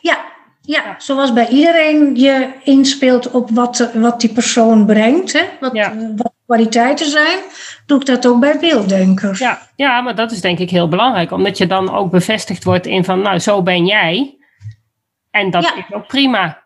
Ja, 0.00 0.18
ja, 0.60 0.94
zoals 0.98 1.32
bij 1.32 1.48
iedereen 1.48 2.16
je 2.16 2.48
inspeelt 2.64 3.30
op 3.30 3.50
wat, 3.50 3.90
wat 3.94 4.20
die 4.20 4.32
persoon 4.32 4.86
brengt, 4.86 5.32
hè? 5.32 5.42
Wat, 5.60 5.72
ja. 5.72 6.12
wat 6.16 6.32
kwaliteiten 6.46 7.06
zijn, 7.06 7.38
doe 7.86 8.00
ik 8.00 8.06
dat 8.06 8.26
ook 8.26 8.40
bij 8.40 8.58
beelddenkers. 8.58 9.38
Ja, 9.38 9.58
ja, 9.76 10.00
maar 10.00 10.14
dat 10.14 10.30
is 10.30 10.40
denk 10.40 10.58
ik 10.58 10.70
heel 10.70 10.88
belangrijk, 10.88 11.30
omdat 11.30 11.58
je 11.58 11.66
dan 11.66 11.94
ook 11.94 12.10
bevestigd 12.10 12.64
wordt 12.64 12.86
in 12.86 13.04
van, 13.04 13.22
nou, 13.22 13.38
zo 13.38 13.62
ben 13.62 13.86
jij. 13.86 14.38
En 15.30 15.50
dat 15.50 15.62
ja. 15.62 15.76
is 15.76 15.94
ook 15.94 16.06
prima. 16.06 16.62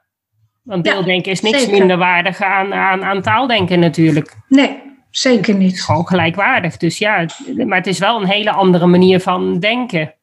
Want 0.62 0.82
beelddenken 0.82 1.32
is 1.32 1.40
niks 1.40 1.58
zeker. 1.58 1.78
minder 1.78 1.96
waardig 1.96 2.40
aan, 2.40 2.74
aan, 2.74 3.04
aan 3.04 3.22
taaldenken 3.22 3.78
natuurlijk. 3.78 4.36
Nee, 4.48 4.82
zeker 5.10 5.54
niet. 5.54 5.82
Gewoon 5.82 6.06
gelijkwaardig. 6.06 6.76
Dus 6.76 6.98
ja, 6.98 7.26
maar 7.66 7.78
het 7.78 7.86
is 7.86 7.98
wel 7.98 8.20
een 8.20 8.28
hele 8.28 8.50
andere 8.50 8.86
manier 8.86 9.20
van 9.20 9.58
denken. 9.58 10.14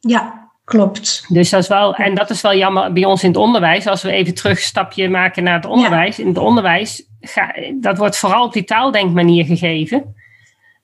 Ja, 0.00 0.41
klopt. 0.64 1.24
Dus 1.28 1.50
dat 1.50 1.62
is 1.62 1.68
wel, 1.68 1.94
en 1.94 2.14
dat 2.14 2.30
is 2.30 2.40
wel 2.40 2.56
jammer 2.56 2.92
bij 2.92 3.04
ons 3.04 3.22
in 3.22 3.28
het 3.28 3.38
onderwijs. 3.38 3.86
Als 3.86 4.02
we 4.02 4.10
even 4.10 4.34
terug 4.34 4.56
een 4.56 4.64
stapje 4.64 5.08
maken 5.08 5.42
naar 5.42 5.54
het 5.54 5.66
onderwijs. 5.66 6.18
In 6.18 6.26
het 6.26 6.38
onderwijs, 6.38 7.06
ga, 7.20 7.54
dat 7.80 7.98
wordt 7.98 8.16
vooral 8.16 8.44
op 8.44 8.52
die 8.52 8.64
taaldenkmanier 8.64 9.44
gegeven. 9.44 10.14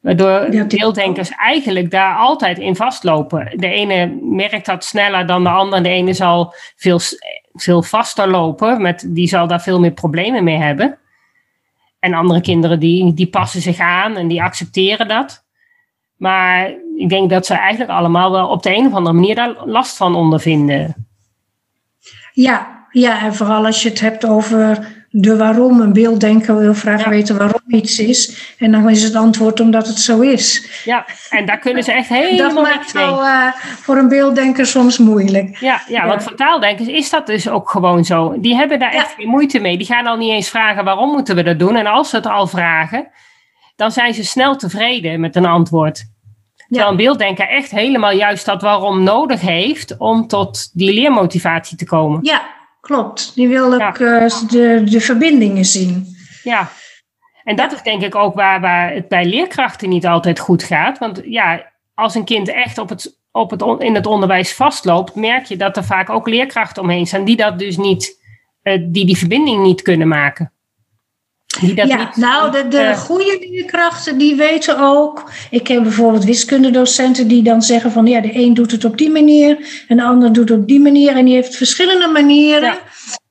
Waardoor 0.01 0.67
deeldenkers 0.69 1.31
eigenlijk 1.31 1.91
daar 1.91 2.17
altijd 2.17 2.59
in 2.59 2.77
vastlopen. 2.77 3.53
De 3.57 3.69
ene 3.69 4.19
merkt 4.23 4.67
dat 4.67 4.85
sneller 4.85 5.27
dan 5.27 5.43
de 5.43 5.51
ander. 5.51 5.83
De 5.83 5.89
ene 5.89 6.13
zal 6.13 6.55
veel, 6.77 7.01
veel 7.53 7.83
vaster 7.83 8.29
lopen. 8.29 8.83
Met, 8.83 9.07
die 9.09 9.29
zal 9.29 9.47
daar 9.47 9.63
veel 9.63 9.81
meer 9.81 9.93
problemen 9.93 10.45
mee 10.45 10.57
hebben. 10.57 10.99
En 11.99 12.15
andere 12.15 12.41
kinderen 12.41 12.81
die, 12.81 13.15
die 13.15 13.29
passen 13.29 13.61
zich 13.61 13.79
aan 13.79 14.17
en 14.17 14.29
die 14.29 14.43
accepteren 14.43 15.09
dat. 15.09 15.47
Maar 16.19 16.71
ik 16.97 17.09
denk 17.09 17.31
dat 17.31 17.47
ze 17.47 17.55
eigenlijk 17.55 17.91
allemaal 17.91 18.31
wel 18.31 18.49
op 18.49 18.63
de 18.63 18.77
een 18.77 18.87
of 18.87 18.93
andere 18.93 19.15
manier 19.15 19.35
daar 19.35 19.55
last 19.65 19.97
van 19.97 20.15
ondervinden. 20.15 21.09
Ja, 22.33 22.87
ja, 22.91 23.23
en 23.23 23.35
vooral 23.35 23.67
als 23.67 23.83
je 23.83 23.89
het 23.89 24.01
hebt 24.01 24.27
over 24.27 24.97
de 25.11 25.37
waarom. 25.37 25.81
Een 25.81 25.93
beelddenker 25.93 26.59
wil 26.59 26.75
graag 26.75 27.05
weten 27.05 27.39
waarom 27.39 27.63
iets 27.67 27.99
is. 27.99 28.55
En 28.59 28.73
dan 28.73 28.89
is 28.91 29.03
het 29.03 29.15
antwoord 29.15 29.61
omdat 29.61 29.87
het 29.87 29.99
zo 29.99 30.21
is. 30.21 30.69
Ja, 30.85 31.07
en 31.31 31.47
daar 31.47 31.59
kunnen 31.59 31.83
ze 31.83 31.93
echt 31.93 32.09
helemaal 32.09 32.55
Dat 32.55 32.65
maakt 32.65 32.93
wel 32.93 33.25
uh, 33.25 33.53
voor 33.57 33.97
een 33.97 34.09
beelddenker 34.09 34.67
soms 34.67 34.99
moeilijk. 34.99 35.57
Ja, 35.57 35.83
ja, 35.89 36.07
want 36.07 36.23
voor 36.23 36.35
taaldenkers 36.35 36.89
is 36.89 37.11
dat 37.11 37.27
dus 37.27 37.49
ook 37.49 37.71
gewoon 37.71 38.05
zo. 38.05 38.41
Die 38.41 38.55
hebben 38.55 38.79
daar 38.79 38.93
echt 38.93 39.15
geen 39.17 39.29
moeite 39.29 39.59
mee. 39.59 39.77
Die 39.77 39.87
gaan 39.87 40.07
al 40.07 40.17
niet 40.17 40.33
eens 40.33 40.49
vragen 40.49 40.85
waarom 40.85 41.11
moeten 41.11 41.37
we 41.37 41.43
dat 41.43 41.59
doen. 41.59 41.77
En 41.77 41.87
als 41.87 42.11
ze 42.11 42.17
het 42.17 42.27
al 42.27 42.47
vragen, 42.47 43.09
dan 43.79 43.93
zijn 43.93 44.15
ze 44.15 44.25
snel 44.25 44.57
tevreden 44.57 45.21
met 45.21 45.37
een 45.37 45.47
antwoord. 45.47 46.05
Terwijl 46.69 46.91
een 46.91 46.97
beelddenker 46.97 47.49
echt 47.49 47.71
helemaal 47.71 48.13
juist 48.13 48.45
dat 48.45 48.63
waarom 48.63 49.03
nodig 49.03 49.41
heeft 49.41 49.97
om 49.99 50.27
tot 50.27 50.71
die 50.73 50.93
leermotivatie 50.93 51.77
te 51.77 51.85
komen. 51.85 52.19
Ja, 52.23 52.49
klopt. 52.81 53.35
Die 53.35 53.49
wil 53.49 53.75
ook 53.75 53.99
eh, 53.99 54.27
de, 54.49 54.83
de 54.85 55.01
verbindingen 55.01 55.65
zien. 55.65 56.07
Ja, 56.43 56.71
en 57.45 57.57
dat 57.57 57.73
is 57.73 57.83
denk 57.83 58.03
ik 58.03 58.15
ook 58.15 58.35
waar, 58.35 58.61
waar 58.61 58.93
het 58.93 59.09
bij 59.09 59.25
leerkrachten 59.25 59.89
niet 59.89 60.07
altijd 60.07 60.39
goed 60.39 60.63
gaat. 60.63 60.99
Want 60.99 61.21
ja, 61.25 61.73
als 61.95 62.15
een 62.15 62.25
kind 62.25 62.49
echt 62.49 62.79
op 62.79 62.89
het, 62.89 63.19
op 63.33 63.51
het, 63.51 63.63
in 63.79 63.95
het 63.95 64.07
onderwijs 64.07 64.55
vastloopt, 64.55 65.15
merk 65.15 65.45
je 65.45 65.57
dat 65.57 65.77
er 65.77 65.85
vaak 65.85 66.11
ook 66.11 66.29
leerkrachten 66.29 66.83
omheen 66.83 67.07
staan 67.07 67.25
die 67.25 67.37
dat 67.37 67.59
dus 67.59 67.77
niet, 67.77 68.23
uh, 68.63 68.87
die 68.89 69.07
die 69.07 69.19
verbinding 69.19 69.63
niet 69.63 69.83
kunnen 69.83 70.09
maken 70.09 70.53
ja, 71.75 72.11
nou, 72.15 72.50
de, 72.50 72.69
de 72.69 72.83
uh, 72.83 72.99
goede 72.99 73.47
leerkrachten 73.50 74.19
die 74.19 74.35
weten 74.37 74.79
ook. 74.79 75.31
Ik 75.50 75.69
heb 75.69 75.83
bijvoorbeeld 75.83 76.25
wiskundedocenten 76.25 77.29
die 77.29 77.43
dan 77.43 77.62
zeggen 77.62 77.93
van 77.93 78.07
ja, 78.07 78.21
de 78.21 78.35
een 78.35 78.55
doet 78.55 78.71
het 78.71 78.85
op 78.85 78.99
die 78.99 79.11
manier 79.11 79.85
en 79.88 79.97
de 79.97 80.03
ander 80.03 80.33
doet 80.33 80.49
het 80.49 80.59
op 80.59 80.69
die 80.69 80.81
manier. 80.81 81.17
En 81.17 81.25
die 81.25 81.35
heeft 81.35 81.57
verschillende 81.57 82.09
manieren 82.09 82.75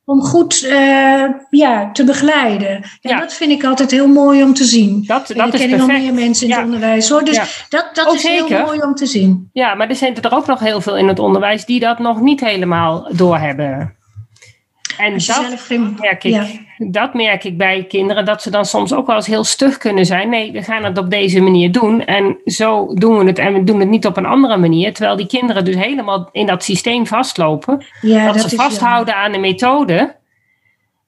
om 0.06 0.22
goed 0.22 0.64
uh, 0.64 1.24
ja, 1.50 1.92
te 1.92 2.04
begeleiden. 2.04 2.70
En 2.70 2.84
ja. 3.02 3.20
dat 3.20 3.34
vind 3.34 3.52
ik 3.52 3.64
altijd 3.64 3.92
heel 3.92 4.08
mooi 4.08 4.44
om 4.44 4.54
te 4.54 4.64
zien. 4.64 5.04
Dat, 5.06 5.28
dat 5.28 5.50
ken 5.50 5.70
ik 5.70 5.78
nog 5.78 5.88
meer 5.88 6.14
mensen 6.14 6.48
in 6.48 6.54
het 6.54 6.64
onderwijs 6.64 7.10
hoor. 7.10 7.24
Dus 7.24 7.66
dat, 7.70 7.90
dat 7.94 8.14
is 8.14 8.24
heel 8.24 8.50
mooi 8.50 8.80
om 8.80 8.96
te 8.96 9.06
zien. 9.06 9.50
Ja, 9.54 9.76
maar 9.76 9.90
er 9.90 9.96
zijn 9.96 10.16
er 10.22 10.36
ook 10.36 10.46
nog 10.46 10.60
heel 10.60 10.82
veel 10.82 10.98
in 10.98 11.08
het 11.08 11.20
onderwijs 11.20 11.66
die 11.66 11.80
dat 11.80 12.00
nog 12.00 12.22
niet 12.22 12.40
helemaal 12.40 13.10
doorhebben. 13.12 13.97
En 14.98 15.18
dat 15.18 15.70
merk, 16.00 16.24
ik, 16.24 16.62
dat 16.78 17.14
merk 17.14 17.44
ik 17.44 17.58
bij 17.58 17.86
kinderen, 17.88 18.26
dat 18.26 18.42
ze 18.42 18.50
dan 18.50 18.66
soms 18.66 18.94
ook 18.94 19.08
wel 19.08 19.16
eens 19.16 19.28
heel 19.28 19.44
stug 19.44 19.78
kunnen 19.78 20.06
zijn. 20.06 20.30
Nee, 20.30 20.52
we 20.52 20.64
gaan 20.64 20.84
het 20.84 20.98
op 20.98 21.10
deze 21.10 21.42
manier 21.42 21.72
doen 21.72 22.06
en 22.06 22.38
zo 22.46 22.94
doen 22.94 23.18
we 23.18 23.26
het 23.26 23.40
en 23.40 23.54
we 23.54 23.64
doen 23.64 23.80
het 23.80 23.90
niet 23.90 24.06
op 24.06 24.18
een 24.18 24.26
andere 24.26 24.58
manier. 24.58 24.94
Terwijl 24.94 25.18
die 25.18 25.28
kinderen 25.28 25.66
dus 25.66 25.76
helemaal 25.76 26.30
in 26.32 26.46
dat 26.46 26.64
systeem 26.64 27.08
vastlopen. 27.08 27.86
dat, 28.02 28.34
dat, 28.34 28.50
ze 28.50 28.56
vasthouden 28.56 29.16
aan 29.16 29.32
de 29.32 29.38
methode 29.38 30.16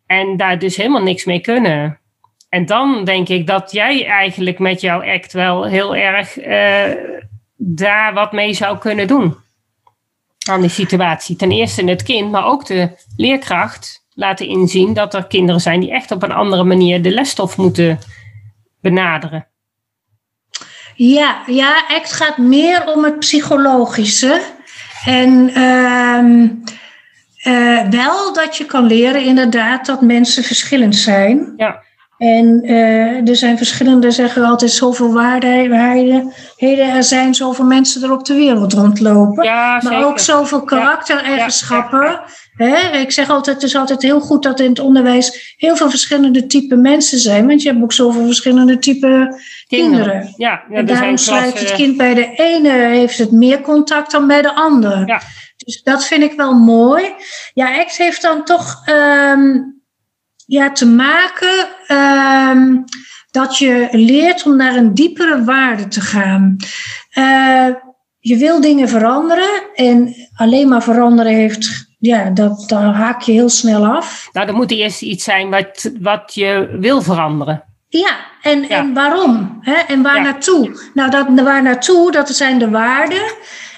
en 0.06 0.38
daar 0.38 0.60
dus 0.60 0.76
helemaal 0.76 1.04
niks 1.04 1.26
mee 1.26 1.40
kunnen. 1.40 2.00
En 2.50 2.66
dan 2.66 3.04
denk 3.04 3.30
ik 3.30 3.48
dat 3.48 3.72
jij 3.72 4.06
eigenlijk 4.06 4.60
met 4.60 4.82
jouw 4.82 5.04
act 5.04 5.34
wel 5.34 5.66
heel 5.66 5.96
erg 5.96 6.46
uh, 6.46 6.96
daar 7.56 8.14
wat 8.14 8.32
mee 8.32 8.54
zou 8.54 8.78
kunnen 8.78 9.08
doen 9.08 9.36
aan 10.50 10.62
die 10.62 10.70
situatie. 10.70 11.36
Ten 11.36 11.52
eerste 11.52 11.84
het 11.84 12.04
kind, 12.04 12.32
maar 12.32 12.46
ook 12.46 12.66
de 12.66 12.90
leerkracht 13.18 14.06
laten 14.14 14.48
inzien 14.48 14.94
dat 14.94 15.14
er 15.14 15.28
kinderen 15.28 15.62
zijn 15.62 15.80
die 15.80 15.92
echt 15.92 16.12
op 16.12 16.24
een 16.24 16.32
andere 16.32 16.64
manier 16.64 17.02
de 17.02 17.12
lesstof 17.12 17.58
moeten 17.58 18.00
benaderen. 18.82 19.48
Ja, 20.96 21.44
ja, 21.46 21.84
ACT 21.88 22.14
gaat 22.14 22.38
meer 22.38 22.94
om 22.94 23.04
het 23.04 23.20
psychologische. 23.20 24.42
En 25.06 25.50
uh, 25.50 26.24
uh, 27.54 27.90
wel 27.90 28.34
dat 28.34 28.58
je 28.58 28.66
kan 28.66 28.86
leren 28.86 29.24
inderdaad 29.24 29.86
dat 29.86 30.02
mensen 30.02 30.44
verschillend 30.44 30.96
zijn. 30.96 31.54
Ja. 31.58 31.84
En 32.20 32.62
uh, 32.64 33.30
er 33.30 33.36
zijn 33.36 33.58
verschillende, 33.58 34.12
zeggen 34.12 34.42
we 34.42 34.48
altijd, 34.48 34.72
zoveel 34.72 35.14
waarheden. 35.14 36.34
Er 36.58 37.04
zijn 37.04 37.34
zoveel 37.34 37.66
mensen 37.66 38.04
er 38.04 38.12
op 38.12 38.26
de 38.26 38.34
wereld 38.34 38.74
rondlopen. 38.74 39.44
Ja, 39.44 39.82
maar 39.84 40.06
ook 40.06 40.20
zoveel 40.20 40.64
karaktereigenschappen. 40.64 42.22
Ja, 42.58 42.92
Ik 42.92 43.12
zeg 43.12 43.30
altijd, 43.30 43.56
het 43.56 43.66
is 43.66 43.76
altijd 43.76 44.02
heel 44.02 44.20
goed 44.20 44.44
dat 44.44 44.60
in 44.60 44.70
het 44.70 44.80
onderwijs 44.80 45.56
heel 45.58 45.76
veel 45.76 45.90
verschillende 45.90 46.46
type 46.46 46.76
mensen 46.76 47.20
zijn. 47.20 47.48
Want 47.48 47.62
je 47.62 47.70
hebt 47.70 47.84
ook 47.84 47.94
zoveel 47.94 48.26
verschillende 48.26 48.80
type 48.80 49.42
kinderen. 49.68 50.34
Ja, 50.38 50.64
en 50.72 50.86
daarom 50.86 51.18
sluit 51.18 51.60
het 51.60 51.72
kind 51.72 51.98
bij 51.98 52.14
de 52.14 52.34
ene, 52.36 52.70
heeft 52.70 53.18
het 53.18 53.32
meer 53.32 53.62
contact 53.62 54.12
dan 54.12 54.28
bij 54.28 54.42
de 54.42 54.56
ander. 54.56 55.08
Ja. 55.08 55.22
Dus 55.58 55.82
dat 55.84 56.06
vind 56.06 56.24
ik 56.24 56.34
wel 56.34 56.54
mooi. 56.54 57.14
Ja, 57.54 57.80
ACT 57.80 57.98
heeft 57.98 58.22
dan 58.22 58.44
toch... 58.44 58.84
Um, 58.88 59.78
ja, 60.50 60.72
te 60.72 60.88
maken 60.88 61.68
uh, 61.88 62.78
dat 63.32 63.58
je 63.58 63.88
leert 63.92 64.46
om 64.46 64.56
naar 64.56 64.76
een 64.76 64.94
diepere 64.94 65.44
waarde 65.44 65.88
te 65.88 66.02
gaan. 66.02 66.56
Uh, 67.18 67.68
je 68.20 68.38
wil 68.38 68.62
dingen 68.62 68.90
veranderen 68.90 69.62
en 69.76 70.16
alleen 70.36 70.68
maar 70.68 70.84
veranderen 70.84 71.34
heeft, 71.34 71.96
ja, 72.00 72.30
dat, 72.30 72.70
haak 72.70 73.22
je 73.22 73.32
heel 73.32 73.50
snel 73.50 73.86
af. 73.86 74.30
Nou, 74.32 74.48
er 74.48 74.54
moet 74.54 74.72
eerst 74.72 75.02
iets 75.02 75.24
zijn 75.24 75.50
wat, 75.50 75.92
wat 76.02 76.34
je 76.34 76.78
wil 76.80 77.02
veranderen. 77.02 77.64
Ja, 77.88 78.18
en, 78.42 78.70
en 78.70 78.94
waarom? 78.94 79.58
Hè? 79.62 79.74
En 79.74 80.02
waar 80.02 80.22
naartoe? 80.22 80.90
Nou, 80.94 81.10
dat, 81.10 81.28
waar 81.44 81.64
naartoe, 81.64 82.12
dat 82.12 82.30
zijn 82.30 82.60
de 82.60 82.70
waarden. 82.70 83.34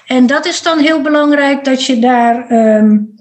En 0.06 0.26
dat 0.26 0.46
is 0.46 0.62
dan 0.62 0.78
heel 0.78 1.00
belangrijk 1.00 1.64
dat 1.64 1.86
je 1.86 1.98
daar 1.98 2.50
um, 2.50 3.14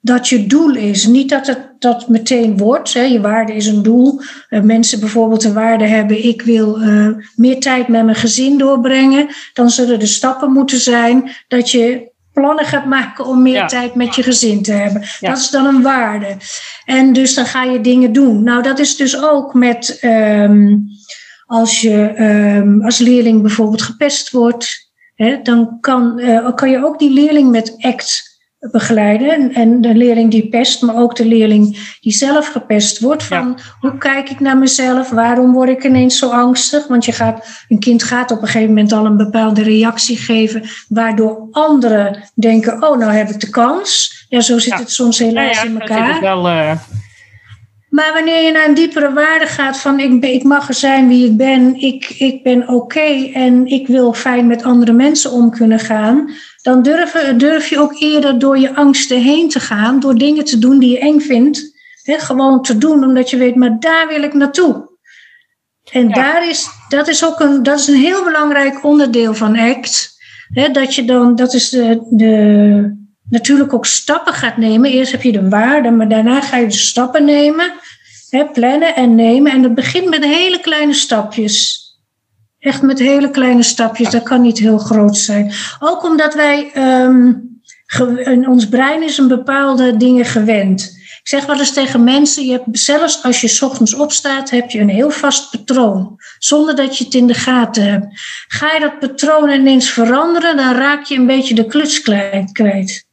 dat 0.00 0.28
je 0.28 0.46
doel 0.46 0.74
is. 0.74 1.06
Niet 1.06 1.28
dat 1.28 1.46
het 1.46 1.73
dat 1.84 2.08
meteen 2.08 2.56
wordt. 2.56 2.94
Hè. 2.94 3.02
Je 3.02 3.20
waarde 3.20 3.54
is 3.54 3.66
een 3.66 3.82
doel. 3.82 4.20
Uh, 4.50 4.60
mensen 4.60 5.00
bijvoorbeeld 5.00 5.44
een 5.44 5.52
waarde 5.52 5.86
hebben, 5.86 6.24
ik 6.24 6.42
wil 6.42 6.80
uh, 6.80 7.08
meer 7.36 7.60
tijd 7.60 7.88
met 7.88 8.04
mijn 8.04 8.16
gezin 8.16 8.58
doorbrengen. 8.58 9.28
Dan 9.52 9.70
zullen 9.70 9.98
de 9.98 10.06
stappen 10.06 10.52
moeten 10.52 10.78
zijn 10.78 11.30
dat 11.48 11.70
je 11.70 12.12
plannen 12.32 12.64
gaat 12.64 12.84
maken 12.84 13.26
om 13.26 13.42
meer 13.42 13.66
tijd 13.66 13.94
met 13.94 14.14
je 14.14 14.22
gezin 14.22 14.62
te 14.62 14.72
hebben. 14.72 15.02
Dat 15.20 15.38
is 15.38 15.50
dan 15.50 15.66
een 15.66 15.82
waarde. 15.82 16.36
En 16.84 17.12
dus 17.12 17.34
dan 17.34 17.46
ga 17.46 17.64
je 17.64 17.80
dingen 17.80 18.12
doen. 18.12 18.42
Nou, 18.42 18.62
dat 18.62 18.78
is 18.78 18.96
dus 18.96 19.22
ook 19.22 19.54
met 19.54 19.98
um, 20.02 20.86
als 21.46 21.80
je 21.80 22.20
um, 22.56 22.84
als 22.84 22.98
leerling 22.98 23.42
bijvoorbeeld 23.42 23.82
gepest 23.82 24.30
wordt. 24.30 24.92
Hè, 25.14 25.42
dan 25.42 25.80
kan, 25.80 26.20
uh, 26.20 26.54
kan 26.54 26.70
je 26.70 26.84
ook 26.84 26.98
die 26.98 27.10
leerling 27.10 27.50
met 27.50 27.76
ACT 27.78 28.33
begeleiden. 28.70 29.52
En 29.52 29.80
de 29.80 29.94
leerling 29.94 30.30
die 30.30 30.48
pest, 30.48 30.82
maar 30.82 30.96
ook 30.96 31.16
de 31.16 31.26
leerling 31.26 31.96
die 32.00 32.12
zelf 32.12 32.48
gepest 32.48 33.00
wordt. 33.00 33.22
Van 33.22 33.58
hoe 33.80 33.98
kijk 33.98 34.30
ik 34.30 34.40
naar 34.40 34.58
mezelf? 34.58 35.10
Waarom 35.10 35.52
word 35.52 35.68
ik 35.68 35.84
ineens 35.84 36.18
zo 36.18 36.30
angstig? 36.30 36.86
Want 36.86 37.04
je 37.04 37.12
gaat, 37.12 37.64
een 37.68 37.78
kind 37.78 38.02
gaat 38.02 38.30
op 38.30 38.42
een 38.42 38.46
gegeven 38.48 38.68
moment 38.68 38.92
al 38.92 39.06
een 39.06 39.16
bepaalde 39.16 39.62
reactie 39.62 40.16
geven, 40.16 40.62
waardoor 40.88 41.48
anderen 41.50 42.30
denken: 42.34 42.82
oh, 42.82 42.98
nou 42.98 43.12
heb 43.12 43.28
ik 43.28 43.40
de 43.40 43.50
kans. 43.50 44.12
Ja, 44.28 44.40
zo 44.40 44.58
zit 44.58 44.78
het 44.78 44.90
soms 44.90 45.18
helaas 45.18 45.64
in 45.64 45.80
elkaar. 45.80 46.20
Wel, 46.20 46.48
uh... 46.48 46.72
Maar 47.94 48.12
wanneer 48.12 48.42
je 48.42 48.52
naar 48.52 48.68
een 48.68 48.74
diepere 48.74 49.12
waarde 49.12 49.46
gaat 49.46 49.78
van 49.78 50.00
ik, 50.00 50.24
ik 50.24 50.42
mag 50.42 50.68
er 50.68 50.74
zijn 50.74 51.08
wie 51.08 51.26
ik 51.26 51.36
ben, 51.36 51.74
ik, 51.74 52.08
ik 52.18 52.42
ben 52.42 52.68
oké 52.68 53.30
en 53.32 53.66
ik 53.66 53.86
wil 53.86 54.12
fijn 54.12 54.46
met 54.46 54.62
andere 54.62 54.92
mensen 54.92 55.32
om 55.32 55.50
kunnen 55.50 55.78
gaan, 55.78 56.30
dan 56.64 56.82
durf, 56.82 57.12
durf 57.36 57.68
je 57.68 57.78
ook 57.78 58.00
eerder 58.00 58.38
door 58.38 58.58
je 58.58 58.74
angsten 58.74 59.22
heen 59.22 59.48
te 59.48 59.60
gaan, 59.60 60.00
door 60.00 60.14
dingen 60.14 60.44
te 60.44 60.58
doen 60.58 60.78
die 60.78 60.90
je 60.90 60.98
eng 60.98 61.20
vindt. 61.20 61.72
Hè, 62.02 62.18
gewoon 62.18 62.62
te 62.62 62.78
doen 62.78 63.04
omdat 63.04 63.30
je 63.30 63.36
weet, 63.36 63.54
maar 63.54 63.80
daar 63.80 64.08
wil 64.08 64.22
ik 64.22 64.34
naartoe. 64.34 64.88
En 65.90 66.10
daar 66.10 66.48
is, 66.48 66.68
dat 66.88 67.08
is 67.08 67.24
ook 67.24 67.40
een, 67.40 67.62
dat 67.62 67.78
is 67.78 67.86
een 67.86 68.00
heel 68.00 68.24
belangrijk 68.24 68.84
onderdeel 68.84 69.34
van 69.34 69.58
ACT. 69.58 70.18
Hè, 70.52 70.70
dat 70.70 70.94
je 70.94 71.04
dan, 71.04 71.34
dat 71.34 71.54
is 71.54 71.68
de, 71.68 72.06
de, 72.10 72.96
natuurlijk 73.28 73.74
ook 73.74 73.86
stappen 73.86 74.32
gaat 74.32 74.56
nemen. 74.56 74.90
Eerst 74.90 75.12
heb 75.12 75.22
je 75.22 75.32
de 75.32 75.48
waarde, 75.48 75.90
maar 75.90 76.08
daarna 76.08 76.40
ga 76.40 76.56
je 76.56 76.66
de 76.66 76.72
stappen 76.72 77.24
nemen. 77.24 77.72
Hè, 78.30 78.44
plannen 78.44 78.94
en 78.94 79.14
nemen. 79.14 79.52
En 79.52 79.62
dat 79.62 79.74
begint 79.74 80.08
met 80.08 80.24
hele 80.24 80.60
kleine 80.60 80.94
stapjes. 80.94 81.83
Echt 82.64 82.82
met 82.82 82.98
hele 82.98 83.30
kleine 83.30 83.62
stapjes, 83.62 84.10
dat 84.10 84.22
kan 84.22 84.40
niet 84.40 84.58
heel 84.58 84.78
groot 84.78 85.16
zijn. 85.16 85.52
Ook 85.80 86.04
omdat 86.04 86.34
wij 86.34 86.72
um, 86.76 87.60
ons 88.46 88.68
brein 88.68 89.02
is 89.02 89.18
een 89.18 89.28
bepaalde 89.28 89.96
dingen 89.96 90.24
gewend. 90.24 90.82
Ik 91.22 91.28
zeg 91.28 91.46
wel 91.46 91.58
eens 91.58 91.72
tegen 91.72 92.04
mensen, 92.04 92.44
je 92.44 92.52
hebt, 92.52 92.78
zelfs 92.78 93.22
als 93.22 93.40
je 93.40 93.58
ochtends 93.64 93.94
opstaat, 93.94 94.50
heb 94.50 94.70
je 94.70 94.80
een 94.80 94.88
heel 94.88 95.10
vast 95.10 95.50
patroon. 95.50 96.16
Zonder 96.38 96.76
dat 96.76 96.98
je 96.98 97.04
het 97.04 97.14
in 97.14 97.26
de 97.26 97.34
gaten 97.34 97.82
hebt. 97.90 98.06
Ga 98.48 98.72
je 98.72 98.80
dat 98.80 98.98
patroon 98.98 99.50
ineens 99.50 99.90
veranderen, 99.90 100.56
dan 100.56 100.74
raak 100.74 101.04
je 101.04 101.16
een 101.16 101.26
beetje 101.26 101.54
de 101.54 101.66
kluts 101.66 102.00
kwijt. 102.00 103.06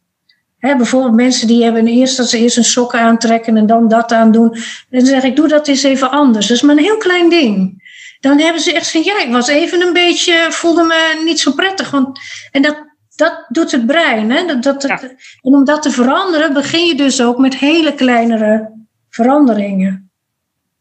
bijvoorbeeld 0.60 1.15
mensen 1.15 1.48
die 1.48 1.63
hebben 1.63 1.88
eerst 1.88 2.17
dat 2.17 2.29
ze 2.29 2.38
eerst 2.38 2.58
een 2.58 2.63
sokken 2.63 3.00
aantrekken 3.00 3.58
en 3.58 3.65
dan 3.65 3.88
dat 3.88 4.12
aandoen. 4.12 4.53
En 4.53 4.63
dan 4.89 5.05
zeg 5.05 5.24
ik, 5.24 5.36
doe 5.36 5.48
dat 5.48 5.67
eens 5.67 5.84
even 5.84 6.12
anders. 6.12 6.48
Dat 6.48 6.58
is 6.58 6.63
maar 6.63 6.77
een 6.77 6.84
heel 6.84 6.98
klein 6.98 7.29
ding. 7.29 7.80
Dan 8.21 8.39
hebben 8.39 8.61
ze 8.61 8.73
echt 8.73 8.91
van, 8.91 9.03
ja, 9.03 9.19
ik 9.19 9.31
was 9.31 9.47
even 9.47 9.81
een 9.81 9.93
beetje, 9.93 10.47
voelde 10.49 10.83
me 10.83 11.21
niet 11.25 11.39
zo 11.39 11.51
prettig. 11.51 11.91
Want, 11.91 12.19
en 12.51 12.61
dat, 12.61 12.77
dat 13.15 13.45
doet 13.49 13.71
het 13.71 13.85
brein. 13.85 14.31
Hè? 14.31 14.45
Dat, 14.45 14.63
dat, 14.63 14.83
En 14.83 15.17
om 15.41 15.65
dat 15.65 15.81
te 15.81 15.91
veranderen, 15.91 16.53
begin 16.53 16.85
je 16.85 16.95
dus 16.95 17.21
ook 17.21 17.37
met 17.37 17.57
hele 17.57 17.93
kleinere 17.93 18.71
veranderingen. 19.09 20.11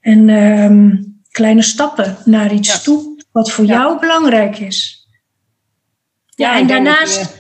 En 0.00 0.28
ehm, 0.28 0.97
kleine 1.30 1.62
stappen 1.62 2.16
naar 2.25 2.52
iets 2.52 2.82
toe, 2.82 3.25
wat 3.32 3.50
voor 3.50 3.64
jou 3.64 4.00
belangrijk 4.00 4.59
is. 4.59 5.09
Ja, 6.35 6.59
en 6.59 6.66
daarnaast 6.66 7.38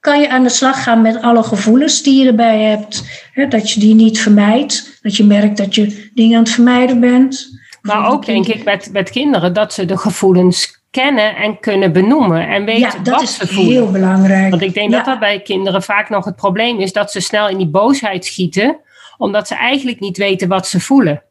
kan 0.00 0.20
je 0.20 0.30
aan 0.30 0.42
de 0.42 0.48
slag 0.48 0.82
gaan 0.82 1.02
met 1.02 1.22
alle 1.22 1.42
gevoelens 1.42 2.02
die 2.02 2.22
je 2.22 2.26
erbij 2.26 2.62
hebt. 2.62 3.02
Hè? 3.32 3.48
Dat 3.48 3.70
je 3.70 3.80
die 3.80 3.94
niet 3.94 4.20
vermijdt. 4.20 4.98
Dat 5.02 5.16
je 5.16 5.24
merkt 5.24 5.56
dat 5.56 5.74
je 5.74 6.10
dingen 6.14 6.36
aan 6.36 6.42
het 6.44 6.52
vermijden 6.52 7.00
bent. 7.00 7.58
Maar 7.82 8.10
ook 8.10 8.26
denk 8.26 8.46
ik 8.46 8.64
met, 8.64 8.92
met 8.92 9.10
kinderen 9.10 9.52
dat 9.52 9.72
ze 9.72 9.84
de 9.84 9.96
gevoelens 9.96 10.82
kennen 10.90 11.36
en 11.36 11.60
kunnen 11.60 11.92
benoemen 11.92 12.48
en 12.48 12.64
weten 12.64 12.80
ja, 12.80 12.98
dat 13.02 13.22
is 13.22 13.50
heel 13.50 13.90
belangrijk. 13.90 14.50
Want 14.50 14.62
ik 14.62 14.74
denk 14.74 14.92
dat 14.92 15.04
dat 15.04 15.18
bij 15.18 15.40
kinderen 15.40 15.82
vaak 15.82 16.08
nog 16.08 16.24
het 16.24 16.36
probleem 16.36 16.78
is 16.80 16.92
dat 16.92 17.10
ze 17.10 17.20
snel 17.20 17.48
in 17.48 17.56
die 17.56 17.68
boosheid 17.68 18.24
schieten, 18.24 18.78
omdat 19.16 19.48
ze 19.48 19.54
eigenlijk 19.54 20.00
niet 20.00 20.16
weten 20.16 20.48
wat 20.48 20.66
ze 20.66 20.80
voelen. 20.80 21.22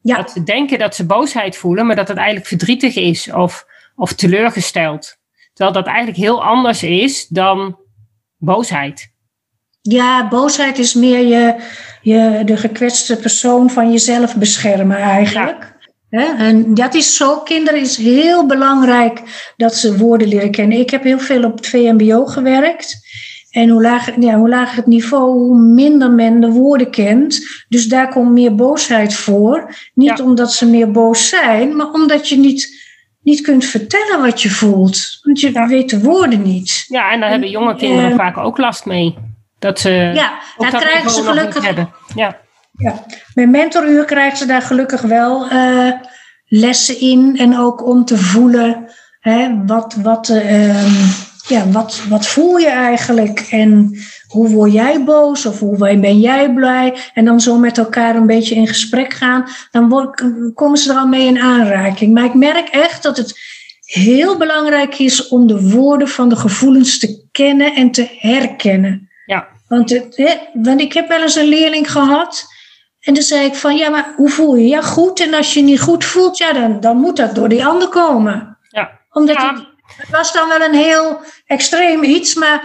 Ja. 0.00 0.16
Dat 0.16 0.30
ze 0.30 0.42
denken 0.42 0.78
dat 0.78 0.94
ze 0.94 1.06
boosheid 1.06 1.56
voelen, 1.56 1.86
maar 1.86 1.96
dat 1.96 2.08
het 2.08 2.16
eigenlijk 2.16 2.46
verdrietig 2.46 2.96
is 2.96 3.32
of, 3.32 3.66
of 3.96 4.12
teleurgesteld. 4.12 5.16
Terwijl 5.52 5.76
dat 5.76 5.86
eigenlijk 5.86 6.18
heel 6.18 6.44
anders 6.44 6.82
is 6.82 7.26
dan 7.26 7.78
boosheid. 8.36 9.12
Ja, 9.88 10.28
boosheid 10.28 10.78
is 10.78 10.94
meer 10.94 11.26
je, 11.26 11.54
je, 12.02 12.42
de 12.44 12.56
gekwetste 12.56 13.16
persoon 13.16 13.70
van 13.70 13.92
jezelf 13.92 14.36
beschermen 14.36 14.96
eigenlijk. 14.96 15.76
En 16.10 16.74
dat 16.74 16.94
is 16.94 17.16
zo, 17.16 17.40
kinderen 17.40 17.80
is 17.80 17.96
heel 17.96 18.46
belangrijk 18.46 19.22
dat 19.56 19.74
ze 19.74 19.96
woorden 19.96 20.28
leren 20.28 20.50
kennen. 20.50 20.78
Ik 20.78 20.90
heb 20.90 21.02
heel 21.02 21.18
veel 21.18 21.44
op 21.44 21.56
het 21.56 21.66
VMBO 21.66 22.26
gewerkt. 22.26 23.06
En 23.50 23.68
hoe 23.68 23.82
lager, 23.82 24.20
ja, 24.20 24.38
hoe 24.38 24.48
lager 24.48 24.76
het 24.76 24.86
niveau, 24.86 25.38
hoe 25.38 25.58
minder 25.58 26.10
men 26.10 26.40
de 26.40 26.50
woorden 26.50 26.90
kent. 26.90 27.64
Dus 27.68 27.86
daar 27.86 28.08
komt 28.08 28.30
meer 28.30 28.54
boosheid 28.54 29.14
voor. 29.14 29.74
Niet 29.94 30.20
omdat 30.20 30.52
ze 30.52 30.66
meer 30.66 30.90
boos 30.90 31.28
zijn, 31.28 31.76
maar 31.76 31.90
omdat 31.90 32.28
je 32.28 32.36
niet, 32.36 32.84
niet 33.22 33.40
kunt 33.40 33.64
vertellen 33.64 34.20
wat 34.20 34.42
je 34.42 34.50
voelt. 34.50 35.18
Want 35.22 35.40
je 35.40 35.66
weet 35.68 35.90
de 35.90 36.00
woorden 36.00 36.42
niet. 36.42 36.84
Ja, 36.88 37.12
en 37.12 37.20
daar 37.20 37.30
hebben 37.30 37.50
jonge 37.50 37.76
kinderen 37.76 38.10
uh, 38.10 38.16
vaak 38.16 38.36
ook 38.36 38.58
last 38.58 38.84
mee. 38.84 39.14
Dat 39.58 39.80
ze 39.80 39.90
ja, 40.14 40.38
daar 40.56 40.80
krijgen 40.80 41.10
ze 41.10 41.22
gelukkig. 41.22 41.64
Hebben. 41.64 41.90
Ja. 42.14 42.36
Ja, 42.72 43.04
met 43.34 43.50
mentoruur 43.50 44.04
krijgen 44.04 44.38
ze 44.38 44.46
daar 44.46 44.62
gelukkig 44.62 45.00
wel 45.00 45.52
uh, 45.52 45.92
lessen 46.46 47.00
in. 47.00 47.36
En 47.38 47.58
ook 47.58 47.86
om 47.86 48.04
te 48.04 48.18
voelen, 48.18 48.90
hè, 49.20 49.64
wat, 49.66 49.94
wat, 50.02 50.28
uh, 50.28 50.86
ja, 51.46 51.68
wat, 51.70 52.02
wat 52.08 52.26
voel 52.26 52.56
je 52.56 52.68
eigenlijk? 52.68 53.46
En 53.50 53.98
hoe 54.28 54.48
word 54.48 54.72
jij 54.72 55.04
boos 55.04 55.46
of 55.46 55.58
hoe 55.58 55.98
ben 55.98 56.20
jij 56.20 56.52
blij? 56.52 56.96
En 57.14 57.24
dan 57.24 57.40
zo 57.40 57.58
met 57.58 57.78
elkaar 57.78 58.16
een 58.16 58.26
beetje 58.26 58.54
in 58.54 58.66
gesprek 58.66 59.12
gaan. 59.12 59.44
Dan 59.70 59.88
word, 59.88 60.24
komen 60.54 60.78
ze 60.78 60.90
er 60.90 60.98
al 60.98 61.06
mee 61.06 61.26
in 61.26 61.40
aanraking. 61.40 62.14
Maar 62.14 62.24
ik 62.24 62.34
merk 62.34 62.68
echt 62.68 63.02
dat 63.02 63.16
het 63.16 63.38
heel 63.84 64.36
belangrijk 64.36 64.98
is 64.98 65.28
om 65.28 65.46
de 65.46 65.70
woorden 65.70 66.08
van 66.08 66.28
de 66.28 66.36
gevoelens 66.36 66.98
te 66.98 67.26
kennen 67.32 67.74
en 67.74 67.90
te 67.90 68.16
herkennen. 68.18 69.07
Want, 69.68 69.90
het, 69.90 70.16
hè, 70.16 70.34
want 70.52 70.80
ik 70.80 70.92
heb 70.92 71.08
wel 71.08 71.22
eens 71.22 71.34
een 71.34 71.48
leerling 71.48 71.90
gehad 71.90 72.46
en 73.00 73.14
toen 73.14 73.22
zei 73.22 73.46
ik 73.46 73.54
van, 73.54 73.76
ja, 73.76 73.88
maar 73.88 74.12
hoe 74.16 74.28
voel 74.28 74.56
je? 74.56 74.66
Ja, 74.66 74.82
goed. 74.82 75.20
En 75.20 75.34
als 75.34 75.54
je 75.54 75.62
niet 75.62 75.80
goed 75.80 76.04
voelt, 76.04 76.38
ja, 76.38 76.52
dan, 76.52 76.80
dan 76.80 76.96
moet 76.96 77.16
dat 77.16 77.34
door 77.34 77.48
die 77.48 77.66
ander 77.66 77.88
komen. 77.88 78.58
Ja. 78.70 79.00
Omdat 79.10 79.36
Het, 79.36 79.66
het, 79.96 80.10
was 80.10 80.32
dan 80.32 80.48
wel 80.48 80.60
een 80.60 80.74
heel 80.74 81.20
extreem 81.46 82.02
iets, 82.02 82.34
maar 82.34 82.62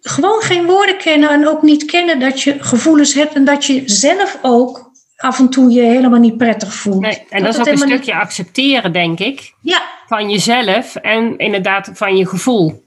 gewoon 0.00 0.40
geen 0.40 0.66
woorden 0.66 0.98
kennen 0.98 1.30
en 1.30 1.48
ook 1.48 1.62
niet 1.62 1.84
kennen 1.84 2.20
dat 2.20 2.42
je 2.42 2.62
gevoelens 2.62 3.14
hebt 3.14 3.34
en 3.34 3.44
dat 3.44 3.64
je 3.64 3.82
zelf 3.84 4.38
ook 4.42 4.90
af 5.16 5.38
en 5.38 5.48
toe 5.48 5.70
je 5.70 5.82
helemaal 5.82 6.20
niet 6.20 6.36
prettig 6.36 6.74
voelt. 6.74 7.00
Nee, 7.00 7.26
en 7.28 7.42
dat, 7.42 7.54
dat 7.54 7.66
is 7.66 7.72
ook 7.72 7.80
een 7.80 7.88
stukje 7.88 8.14
accepteren, 8.14 8.92
denk 8.92 9.18
ik. 9.18 9.54
Ja. 9.62 9.82
Van 10.06 10.30
jezelf 10.30 10.96
en 10.96 11.38
inderdaad 11.38 11.90
van 11.92 12.16
je 12.16 12.26
gevoel. 12.26 12.84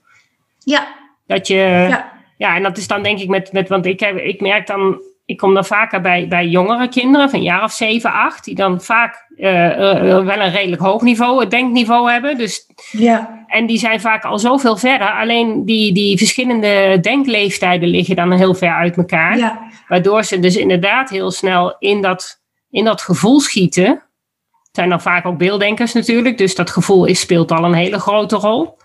Ja. 0.59 0.87
Dat 1.27 1.47
je... 1.47 1.55
Ja. 1.89 2.12
Ja, 2.43 2.55
en 2.55 2.63
dat 2.63 2.77
is 2.77 2.87
dan 2.87 3.03
denk 3.03 3.19
ik 3.19 3.29
met, 3.29 3.51
met 3.51 3.69
want 3.69 3.85
ik, 3.85 3.99
heb, 3.99 4.17
ik 4.17 4.41
merk 4.41 4.67
dan 4.67 5.01
ik 5.25 5.37
kom 5.37 5.53
dan 5.53 5.65
vaker 5.65 6.01
bij, 6.01 6.27
bij 6.27 6.47
jongere 6.47 6.89
kinderen 6.89 7.29
van 7.29 7.39
een 7.39 7.45
jaar 7.45 7.63
of 7.63 7.71
zeven, 7.71 8.13
acht, 8.13 8.43
die 8.43 8.55
dan 8.55 8.81
vaak 8.81 9.25
uh, 9.37 9.49
uh, 9.49 10.25
wel 10.25 10.39
een 10.39 10.51
redelijk 10.51 10.81
hoog 10.81 11.01
niveau, 11.01 11.39
het 11.39 11.51
denkniveau 11.51 12.11
hebben. 12.11 12.37
Dus, 12.37 12.65
ja. 12.91 13.45
En 13.47 13.65
die 13.65 13.77
zijn 13.77 14.01
vaak 14.01 14.23
al 14.23 14.39
zoveel 14.39 14.77
verder. 14.77 15.11
Alleen 15.11 15.65
die, 15.65 15.93
die 15.93 16.17
verschillende 16.17 16.97
denkleeftijden 17.01 17.89
liggen 17.89 18.15
dan 18.15 18.31
heel 18.31 18.53
ver 18.53 18.73
uit 18.73 18.97
elkaar. 18.97 19.37
Ja. 19.37 19.59
Waardoor 19.87 20.23
ze 20.23 20.39
dus 20.39 20.55
inderdaad 20.55 21.09
heel 21.09 21.31
snel 21.31 21.75
in 21.79 22.01
dat, 22.01 22.41
in 22.69 22.85
dat 22.85 23.01
gevoel 23.01 23.39
schieten. 23.39 23.85
Het 23.85 24.81
zijn 24.81 24.89
dan 24.89 25.01
vaak 25.01 25.25
ook 25.25 25.37
beelddenkers 25.37 25.93
natuurlijk, 25.93 26.37
dus 26.37 26.55
dat 26.55 26.69
gevoel 26.69 27.05
is, 27.05 27.19
speelt 27.19 27.51
al 27.51 27.63
een 27.63 27.73
hele 27.73 27.99
grote 27.99 28.35
rol. 28.35 28.77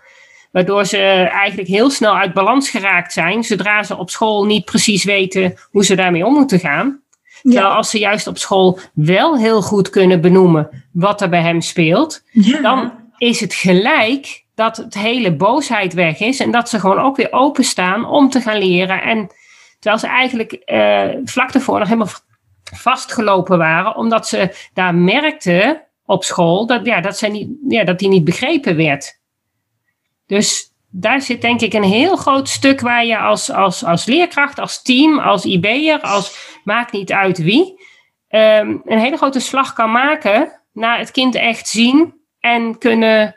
Waardoor 0.51 0.85
ze 0.85 0.97
eigenlijk 1.31 1.67
heel 1.67 1.89
snel 1.89 2.17
uit 2.17 2.33
balans 2.33 2.69
geraakt 2.69 3.13
zijn, 3.13 3.43
zodra 3.43 3.83
ze 3.83 3.97
op 3.97 4.09
school 4.09 4.45
niet 4.45 4.65
precies 4.65 5.03
weten 5.03 5.53
hoe 5.71 5.85
ze 5.85 5.95
daarmee 5.95 6.25
om 6.25 6.33
moeten 6.33 6.59
gaan. 6.59 7.01
Terwijl 7.41 7.67
als 7.67 7.89
ze 7.89 7.99
juist 7.99 8.27
op 8.27 8.37
school 8.37 8.79
wel 8.93 9.37
heel 9.37 9.61
goed 9.61 9.89
kunnen 9.89 10.21
benoemen 10.21 10.85
wat 10.91 11.21
er 11.21 11.29
bij 11.29 11.41
hem 11.41 11.61
speelt, 11.61 12.23
dan 12.61 12.91
is 13.17 13.39
het 13.39 13.53
gelijk 13.53 14.45
dat 14.55 14.77
het 14.77 14.93
hele 14.93 15.35
boosheid 15.35 15.93
weg 15.93 16.19
is 16.19 16.39
en 16.39 16.51
dat 16.51 16.69
ze 16.69 16.79
gewoon 16.79 16.99
ook 16.99 17.15
weer 17.15 17.31
openstaan 17.31 18.05
om 18.05 18.29
te 18.29 18.41
gaan 18.41 18.57
leren. 18.57 19.01
En 19.01 19.27
terwijl 19.79 20.01
ze 20.01 20.07
eigenlijk 20.07 20.61
uh, 20.65 21.21
vlak 21.23 21.51
daarvoor 21.51 21.79
nog 21.79 21.87
helemaal 21.87 22.13
vastgelopen 22.73 23.57
waren, 23.57 23.95
omdat 23.95 24.27
ze 24.27 24.69
daar 24.73 24.95
merkten 24.95 25.81
op 26.05 26.23
school 26.23 26.65
dat, 26.65 26.85
ja, 26.85 27.01
dat, 27.01 27.17
zij 27.17 27.29
niet, 27.29 27.49
ja, 27.67 27.83
dat 27.83 27.99
die 27.99 28.09
niet 28.09 28.23
begrepen 28.23 28.75
werd. 28.75 29.18
Dus 30.29 30.73
daar 30.89 31.21
zit 31.21 31.41
denk 31.41 31.61
ik 31.61 31.73
een 31.73 31.83
heel 31.83 32.15
groot 32.15 32.49
stuk 32.49 32.79
waar 32.79 33.05
je 33.05 33.17
als, 33.17 33.51
als, 33.51 33.83
als 33.83 34.05
leerkracht, 34.05 34.59
als 34.59 34.81
team, 34.81 35.19
als 35.19 35.45
IB'er, 35.45 36.01
als 36.01 36.59
maakt 36.63 36.91
niet 36.91 37.11
uit 37.11 37.37
wie, 37.37 37.81
ehm, 38.27 38.77
een 38.83 38.99
hele 38.99 39.17
grote 39.17 39.39
slag 39.39 39.73
kan 39.73 39.91
maken 39.91 40.61
naar 40.73 40.97
het 40.97 41.11
kind 41.11 41.35
echt 41.35 41.67
zien 41.67 42.13
en 42.39 42.77
kunnen, 42.77 43.35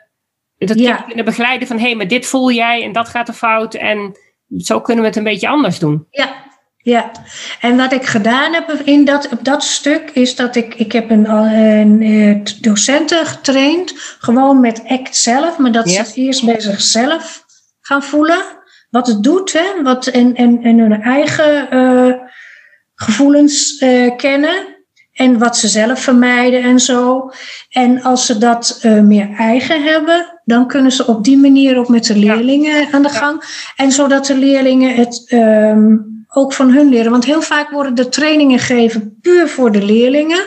het 0.57 0.73
kind 0.73 1.05
kunnen 1.05 1.25
begeleiden 1.25 1.67
van 1.67 1.77
hé, 1.77 1.83
hey, 1.83 1.95
maar 1.95 2.07
dit 2.07 2.25
voel 2.25 2.51
jij 2.51 2.83
en 2.83 2.91
dat 2.91 3.09
gaat 3.09 3.27
er 3.27 3.33
fout 3.33 3.73
en 3.73 4.17
zo 4.57 4.81
kunnen 4.81 5.03
we 5.03 5.09
het 5.09 5.17
een 5.17 5.23
beetje 5.23 5.47
anders 5.47 5.79
doen. 5.79 6.07
Ja, 6.09 6.43
ja, 6.83 7.11
en 7.59 7.77
wat 7.77 7.93
ik 7.93 8.05
gedaan 8.05 8.53
heb 8.53 8.71
in 8.83 9.05
dat, 9.05 9.29
op 9.31 9.43
dat 9.43 9.63
stuk 9.63 10.09
is 10.09 10.35
dat 10.35 10.55
ik, 10.55 10.75
ik 10.75 10.91
heb 10.91 11.09
een, 11.09 11.29
een, 11.29 12.01
een 12.01 12.47
docenten 12.61 13.25
getraind, 13.25 13.93
gewoon 14.19 14.59
met 14.59 14.83
ACT 14.87 15.15
zelf, 15.15 15.57
maar 15.57 15.71
dat 15.71 15.89
ze 15.89 16.11
eerst 16.13 16.45
bij 16.45 16.59
zichzelf 16.59 17.45
gaan 17.81 18.03
voelen 18.03 18.61
wat 18.93 19.07
het 19.07 19.23
doet 19.23 19.53
hè, 19.53 19.83
wat, 19.83 20.07
en, 20.07 20.35
en, 20.35 20.63
en 20.63 20.77
hun 20.77 21.01
eigen 21.01 21.75
uh, 21.75 22.13
gevoelens 22.95 23.81
uh, 23.81 24.15
kennen 24.15 24.73
en 25.13 25.37
wat 25.39 25.57
ze 25.57 25.67
zelf 25.67 25.99
vermijden 25.99 26.61
en 26.61 26.79
zo. 26.79 27.31
En 27.69 28.01
als 28.01 28.25
ze 28.25 28.37
dat 28.37 28.79
uh, 28.85 29.01
meer 29.01 29.29
eigen 29.37 29.83
hebben, 29.83 30.41
dan 30.45 30.67
kunnen 30.67 30.91
ze 30.91 31.07
op 31.07 31.23
die 31.23 31.37
manier 31.37 31.77
ook 31.77 31.87
met 31.87 32.05
de 32.05 32.17
leerlingen 32.17 32.87
aan 32.91 33.01
de 33.01 33.09
gang. 33.09 33.43
En 33.75 33.91
zodat 33.91 34.25
de 34.25 34.37
leerlingen 34.37 34.95
het. 34.95 35.31
Um, 35.31 36.12
ook 36.33 36.53
van 36.53 36.71
hun 36.71 36.89
leren. 36.89 37.11
Want 37.11 37.25
heel 37.25 37.41
vaak 37.41 37.69
worden 37.69 37.95
de 37.95 38.09
trainingen 38.09 38.59
gegeven 38.59 39.17
puur 39.21 39.47
voor 39.47 39.71
de 39.71 39.83
leerlingen. 39.83 40.43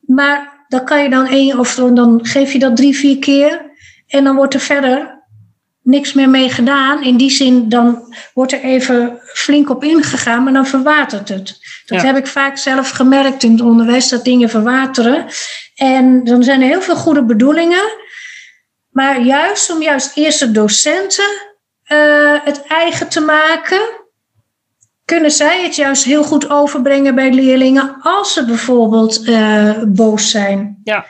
Maar 0.00 0.64
dan 0.68 0.84
kan 0.84 1.02
je 1.02 1.10
dan 1.10 1.26
één 1.26 1.58
of 1.58 1.74
dan 1.74 2.20
geef 2.22 2.52
je 2.52 2.58
dat 2.58 2.76
drie, 2.76 2.96
vier 2.96 3.18
keer. 3.18 3.70
En 4.06 4.24
dan 4.24 4.36
wordt 4.36 4.54
er 4.54 4.60
verder 4.60 5.20
niks 5.82 6.12
meer 6.12 6.28
mee 6.28 6.50
gedaan. 6.50 7.02
In 7.02 7.16
die 7.16 7.30
zin, 7.30 7.68
dan 7.68 8.14
wordt 8.34 8.52
er 8.52 8.60
even 8.60 9.18
flink 9.22 9.70
op 9.70 9.84
ingegaan, 9.84 10.42
maar 10.42 10.52
dan 10.52 10.66
verwatert 10.66 11.28
het. 11.28 11.60
Dat 11.86 12.02
heb 12.02 12.16
ik 12.16 12.26
vaak 12.26 12.56
zelf 12.56 12.90
gemerkt 12.90 13.42
in 13.42 13.52
het 13.52 13.60
onderwijs, 13.60 14.08
dat 14.08 14.24
dingen 14.24 14.48
verwateren. 14.48 15.26
En 15.74 16.24
dan 16.24 16.42
zijn 16.42 16.60
er 16.60 16.66
heel 16.66 16.82
veel 16.82 16.96
goede 16.96 17.24
bedoelingen. 17.24 18.00
Maar 18.90 19.20
juist 19.20 19.70
om 19.70 19.82
juist 19.82 20.16
eerst 20.16 20.38
de 20.38 20.50
docenten 20.50 21.50
het 22.44 22.62
eigen 22.66 23.08
te 23.08 23.20
maken, 23.20 23.80
kunnen 25.12 25.30
zij 25.30 25.62
het 25.62 25.76
juist 25.76 26.04
heel 26.04 26.22
goed 26.22 26.50
overbrengen 26.50 27.14
bij 27.14 27.32
leerlingen 27.32 27.96
als 28.02 28.32
ze 28.32 28.44
bijvoorbeeld 28.44 29.24
boos 29.88 30.30
zijn. 30.30 30.80
Ja. 30.84 31.06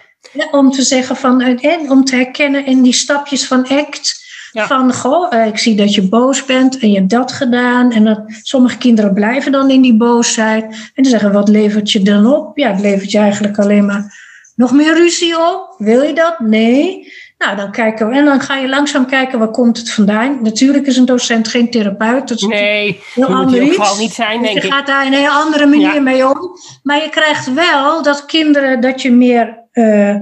om 0.51 0.71
te 0.71 0.83
zeggen 0.83 1.17
van, 1.17 1.41
en 1.41 1.91
om 1.91 2.05
te 2.05 2.17
herkennen 2.17 2.67
in 2.67 2.83
die 2.83 2.93
stapjes 2.93 3.47
van 3.47 3.69
ACT. 3.69 4.21
Van, 4.53 4.93
goh, 4.95 5.47
ik 5.47 5.59
zie 5.59 5.77
dat 5.77 5.95
je 5.95 6.09
boos 6.09 6.45
bent 6.45 6.79
en 6.79 6.91
je 6.91 6.99
hebt 6.99 7.11
dat 7.11 7.33
gedaan. 7.33 7.93
En 7.93 8.05
dat, 8.05 8.23
sommige 8.43 8.79
kinderen 8.79 9.15
blijven 9.15 9.53
dan 9.53 9.71
in 9.71 9.81
die 9.81 9.97
boosheid. 9.97 10.65
En 10.65 11.03
dan 11.03 11.05
zeggen, 11.05 11.33
wat 11.33 11.49
levert 11.49 11.91
je 11.91 12.03
dan 12.03 12.27
op? 12.27 12.59
Ja, 12.59 12.71
het 12.71 12.81
levert 12.81 13.11
je 13.11 13.19
eigenlijk 13.19 13.59
alleen 13.59 13.87
maar 13.87 14.15
nog 14.55 14.73
meer 14.73 14.95
ruzie 14.95 15.39
op? 15.39 15.75
Wil 15.79 16.03
je 16.03 16.13
dat? 16.13 16.41
Nee. 16.41 17.13
Nou, 17.45 17.57
dan 17.57 17.71
kijken 17.71 18.09
we. 18.09 18.15
En 18.15 18.25
dan 18.25 18.41
ga 18.41 18.57
je 18.57 18.69
langzaam 18.69 19.07
kijken, 19.07 19.39
waar 19.39 19.51
komt 19.51 19.79
het 19.79 19.93
vandaan? 19.93 20.39
Natuurlijk 20.43 20.87
is 20.87 20.97
een 20.97 21.05
docent 21.05 21.49
geen 21.49 21.71
therapeut. 21.71 22.29
Dat 22.29 22.39
is 22.39 22.47
nee, 22.47 23.01
heel 23.15 23.29
dat 23.29 23.43
moet 23.43 23.53
je 23.53 23.95
niet 23.99 24.13
zijn, 24.13 24.43
denk 24.43 24.59
je 24.59 24.67
ik. 24.67 24.73
gaat 24.73 24.87
daar 24.87 25.07
een 25.07 25.13
hele 25.13 25.31
andere 25.31 25.67
manier 25.67 26.03
mee 26.03 26.29
om. 26.29 26.57
Maar 26.83 27.03
je 27.03 27.09
krijgt 27.09 27.53
wel 27.53 28.03
dat 28.03 28.27
kinderen, 28.27 28.81
dat 28.81 29.03
je 29.03 29.13
meer... 29.13 29.61
Uh, 29.73 30.17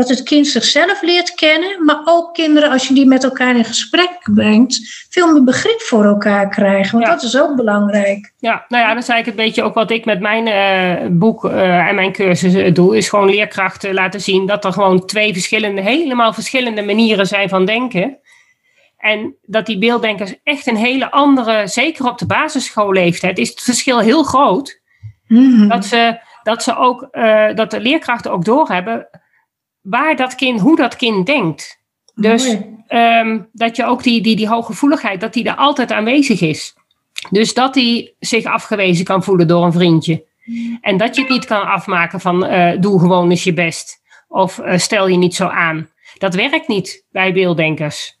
dat 0.00 0.08
het 0.08 0.22
kind 0.22 0.46
zichzelf 0.46 1.02
leert 1.02 1.34
kennen, 1.34 1.84
maar 1.84 2.00
ook 2.04 2.34
kinderen, 2.34 2.70
als 2.70 2.88
je 2.88 2.94
die 2.94 3.06
met 3.06 3.24
elkaar 3.24 3.56
in 3.56 3.64
gesprek 3.64 4.18
brengt, 4.34 5.06
veel 5.10 5.32
meer 5.32 5.44
begrip 5.44 5.80
voor 5.80 6.04
elkaar 6.04 6.48
krijgen. 6.48 6.98
Want 6.98 7.10
dat 7.10 7.22
is 7.22 7.40
ook 7.40 7.56
belangrijk. 7.56 8.32
Ja, 8.38 8.64
nou 8.68 8.82
ja, 8.82 8.94
dat 8.94 9.02
is 9.02 9.08
eigenlijk 9.08 9.38
een 9.38 9.46
beetje 9.46 9.62
ook 9.62 9.74
wat 9.74 9.90
ik 9.90 10.04
met 10.04 10.20
mijn 10.20 10.46
uh, 10.46 11.18
boek 11.18 11.44
uh, 11.44 11.88
en 11.88 11.94
mijn 11.94 12.12
cursus 12.12 12.54
uh, 12.54 12.74
doe, 12.74 12.96
is 12.96 13.08
gewoon 13.08 13.30
leerkrachten 13.30 13.94
laten 13.94 14.20
zien 14.20 14.46
dat 14.46 14.64
er 14.64 14.72
gewoon 14.72 15.06
twee 15.06 15.32
verschillende, 15.32 15.80
helemaal 15.80 16.32
verschillende 16.32 16.82
manieren 16.82 17.26
zijn 17.26 17.48
van 17.48 17.64
denken. 17.64 18.18
En 18.96 19.36
dat 19.42 19.66
die 19.66 19.78
beelddenkers 19.78 20.34
echt 20.42 20.66
een 20.66 20.76
hele 20.76 21.10
andere, 21.10 21.66
zeker 21.66 22.08
op 22.08 22.18
de 22.18 22.26
basisschoolleeftijd, 22.26 23.38
is 23.38 23.48
het 23.48 23.60
verschil 23.60 23.98
heel 23.98 24.22
groot. 24.22 24.80
Mm 25.26 25.68
Dat 25.68 25.84
ze, 25.84 26.18
dat 26.42 26.62
ze 26.62 26.76
ook, 26.76 27.08
dat 27.54 27.70
de 27.70 27.80
leerkrachten 27.80 28.32
ook 28.32 28.44
doorhebben 28.44 29.08
waar 29.80 30.16
dat 30.16 30.34
kind, 30.34 30.60
hoe 30.60 30.76
dat 30.76 30.96
kind 30.96 31.26
denkt. 31.26 31.80
Dus 32.14 32.56
um, 32.88 33.48
dat 33.52 33.76
je 33.76 33.84
ook 33.84 34.02
die, 34.02 34.22
die, 34.22 34.36
die 34.36 34.48
hooggevoeligheid, 34.48 35.20
dat 35.20 35.32
die 35.32 35.44
er 35.44 35.54
altijd 35.54 35.92
aanwezig 35.92 36.40
is. 36.40 36.74
Dus 37.30 37.54
dat 37.54 37.74
hij 37.74 38.14
zich 38.18 38.44
afgewezen 38.44 39.04
kan 39.04 39.24
voelen 39.24 39.48
door 39.48 39.64
een 39.64 39.72
vriendje. 39.72 40.24
En 40.80 40.96
dat 40.96 41.14
je 41.14 41.20
het 41.20 41.30
niet 41.30 41.44
kan 41.44 41.66
afmaken 41.66 42.20
van 42.20 42.44
uh, 42.44 42.72
doe 42.80 43.00
gewoon 43.00 43.30
eens 43.30 43.44
je 43.44 43.52
best. 43.52 44.00
Of 44.28 44.58
uh, 44.58 44.76
stel 44.76 45.08
je 45.08 45.16
niet 45.16 45.34
zo 45.34 45.46
aan. 45.46 45.88
Dat 46.18 46.34
werkt 46.34 46.68
niet 46.68 47.04
bij 47.10 47.32
beelddenkers. 47.32 48.18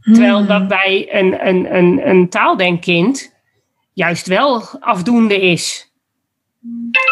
Terwijl 0.00 0.36
hmm. 0.36 0.46
dat 0.46 0.68
bij 0.68 1.08
een, 1.10 1.46
een, 1.46 1.76
een, 1.76 2.08
een 2.08 2.28
taaldenkkind 2.28 3.34
juist 3.92 4.26
wel 4.26 4.62
afdoende 4.80 5.40
is. 5.40 5.87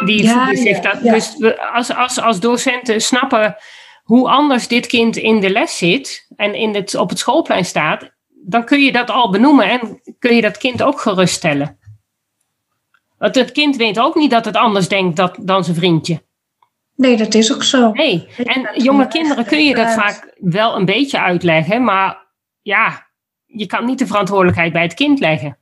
Die 0.05 0.23
ja, 0.23 0.55
zich 0.55 0.81
dat. 0.81 1.03
Dus 1.03 1.37
als, 1.73 1.95
als, 1.95 2.21
als 2.21 2.41
docenten 2.41 3.01
snappen 3.01 3.57
hoe 4.03 4.29
anders 4.29 4.69
dit 4.69 4.87
kind 4.87 5.17
in 5.17 5.41
de 5.41 5.51
les 5.51 5.79
zit 5.79 6.27
en 6.37 6.55
in 6.55 6.75
het, 6.75 6.95
op 6.95 7.09
het 7.09 7.19
schoolplein 7.19 7.65
staat, 7.65 8.11
dan 8.29 8.65
kun 8.65 8.81
je 8.81 8.93
dat 8.93 9.11
al 9.11 9.31
benoemen 9.31 9.71
en 9.71 10.01
kun 10.19 10.35
je 10.35 10.41
dat 10.41 10.59
kind 10.59 10.83
ook 10.83 11.01
geruststellen. 11.01 11.79
Want 13.19 13.35
het 13.35 13.53
kind 13.53 13.77
weet 13.77 13.99
ook 13.99 14.15
niet 14.15 14.31
dat 14.31 14.45
het 14.45 14.57
anders 14.57 14.89
denkt 14.89 15.17
dat, 15.17 15.37
dan 15.41 15.65
zijn 15.65 15.77
vriendje. 15.77 16.23
Nee, 16.97 17.17
dat 17.17 17.35
is 17.35 17.55
ook 17.55 17.63
zo. 17.63 17.93
Nee, 17.93 18.29
en 18.37 18.83
jonge 18.83 19.09
kinderen 19.09 19.45
kun 19.45 19.65
je 19.65 19.75
dat 19.75 19.93
vaak 19.93 20.37
wel 20.41 20.77
een 20.77 20.85
beetje 20.85 21.21
uitleggen, 21.21 21.85
maar 21.85 22.27
ja, 22.63 23.07
je 23.47 23.67
kan 23.67 23.85
niet 23.85 23.99
de 23.99 24.07
verantwoordelijkheid 24.07 24.73
bij 24.73 24.83
het 24.83 24.95
kind 24.95 25.21
leggen. 25.21 25.59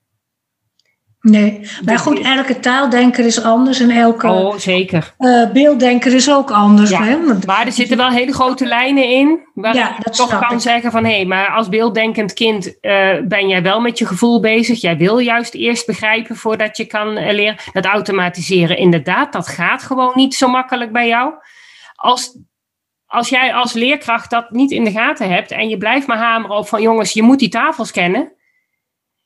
Nee, 1.25 1.61
maar 1.85 1.99
goed, 1.99 2.21
elke 2.21 2.61
taaldenker 2.61 3.25
is 3.25 3.43
anders 3.43 3.81
en 3.81 3.91
elke 3.91 4.29
oh, 4.29 4.57
zeker. 4.57 5.15
Uh, 5.19 5.51
beelddenker 5.51 6.15
is 6.15 6.31
ook 6.31 6.51
anders. 6.51 6.91
Ja, 6.91 7.03
hè? 7.03 7.17
maar 7.47 7.67
er 7.67 7.73
zitten 7.73 7.97
wel 7.97 8.09
hele 8.09 8.33
grote 8.33 8.67
lijnen 8.67 9.09
in, 9.09 9.41
waar 9.55 9.75
ja, 9.75 9.97
je 10.05 10.11
toch 10.11 10.39
kan 10.39 10.61
zeggen 10.61 10.91
van 10.91 11.05
hé, 11.05 11.15
hey, 11.15 11.25
maar 11.25 11.49
als 11.49 11.69
beelddenkend 11.69 12.33
kind 12.33 12.67
uh, 12.67 13.11
ben 13.29 13.49
jij 13.49 13.63
wel 13.63 13.81
met 13.81 13.99
je 13.99 14.07
gevoel 14.07 14.41
bezig. 14.41 14.81
Jij 14.81 14.97
wil 14.97 15.19
juist 15.19 15.55
eerst 15.55 15.87
begrijpen 15.87 16.37
voordat 16.37 16.77
je 16.77 16.85
kan 16.85 17.19
uh, 17.19 17.33
leren. 17.33 17.57
Dat 17.73 17.85
automatiseren, 17.85 18.77
inderdaad, 18.77 19.33
dat 19.33 19.49
gaat 19.49 19.83
gewoon 19.83 20.13
niet 20.15 20.35
zo 20.35 20.49
makkelijk 20.49 20.93
bij 20.93 21.09
jou. 21.09 21.33
Als, 21.95 22.39
als 23.07 23.29
jij 23.29 23.55
als 23.55 23.73
leerkracht 23.73 24.31
dat 24.31 24.51
niet 24.51 24.71
in 24.71 24.85
de 24.85 24.91
gaten 24.91 25.31
hebt 25.31 25.51
en 25.51 25.69
je 25.69 25.79
blijft 25.79 26.07
maar 26.07 26.19
hameren 26.19 26.57
op 26.57 26.69
van 26.69 26.83
jongens, 26.83 27.13
je 27.13 27.23
moet 27.23 27.39
die 27.39 27.49
tafels 27.49 27.91
kennen, 27.91 28.33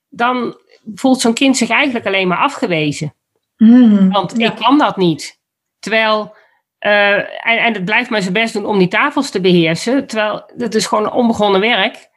dan 0.09 0.57
voelt 0.94 1.21
zo'n 1.21 1.35
kind 1.35 1.57
zich 1.57 1.71
eigenlijk 1.71 2.07
alleen 2.07 2.29
maar 2.29 2.38
afgewezen. 2.38 3.14
Mm, 3.57 4.11
Want 4.11 4.38
ik 4.38 4.55
kan 4.55 4.79
dat 4.79 4.97
niet. 4.97 5.40
Terwijl, 5.79 6.37
uh, 6.81 7.16
en, 7.16 7.59
en 7.59 7.73
het 7.73 7.85
blijft 7.85 8.11
maar 8.11 8.23
zijn 8.23 8.33
best 8.33 8.53
doen 8.53 8.66
om 8.66 8.79
die 8.79 8.88
tafels 8.88 9.31
te 9.31 9.40
beheersen. 9.40 10.07
Terwijl 10.07 10.51
het 10.57 10.75
is 10.75 10.87
gewoon 10.87 11.12
onbegonnen 11.12 11.61
werk. 11.61 12.09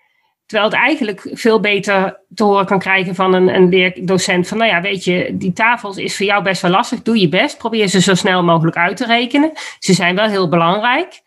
Terwijl 0.46 0.70
het 0.70 0.80
eigenlijk 0.80 1.30
veel 1.32 1.60
beter 1.60 2.20
te 2.34 2.44
horen 2.44 2.66
kan 2.66 2.80
krijgen 2.80 3.16
van 3.16 3.34
een, 3.34 3.56
een 3.56 3.70
leerdocent. 3.70 4.48
Van 4.48 4.58
nou 4.58 4.70
ja, 4.70 4.82
weet 4.82 5.04
je, 5.04 5.38
die 5.38 5.54
tafels 5.54 5.98
is 5.98 6.18
voor 6.18 6.26
jou 6.26 6.44
best 6.44 6.62
wel 6.62 6.72
lastig. 6.72 7.02
Doe 7.02 7.20
je 7.20 7.30
best. 7.30 7.58
Probeer 7.58 7.88
ze 7.88 8.02
zo 8.02 8.16
snel 8.16 8.44
mogelijk 8.44 8.78
uit 8.78 8.98
te 8.98 9.06
rekenen. 9.06 9.52
Ze 9.80 9.94
zijn 9.94 10.16
wel 10.16 10.28
heel 10.28 10.50
belangrijk. 10.50 11.22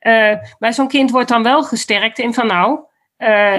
Uh, 0.00 0.32
maar 0.58 0.72
zo'n 0.72 0.88
kind 0.88 1.10
wordt 1.10 1.28
dan 1.28 1.42
wel 1.42 1.62
gesterkt 1.62 2.18
in 2.18 2.34
van 2.34 2.46
nou, 2.46 2.80
uh, 3.18 3.56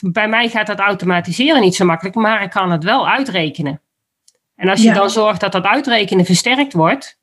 bij 0.00 0.28
mij 0.28 0.48
gaat 0.48 0.66
dat 0.66 0.78
automatiseren 0.78 1.60
niet 1.60 1.74
zo 1.74 1.84
makkelijk, 1.84 2.16
maar 2.16 2.42
ik 2.42 2.50
kan 2.50 2.70
het 2.70 2.84
wel 2.84 3.08
uitrekenen. 3.08 3.80
En 4.56 4.68
als 4.68 4.82
je 4.82 4.92
dan 4.92 5.10
zorgt 5.10 5.40
dat 5.40 5.52
dat 5.52 5.64
uitrekenen 5.64 6.24
versterkt 6.24 6.72
wordt, 6.72 7.18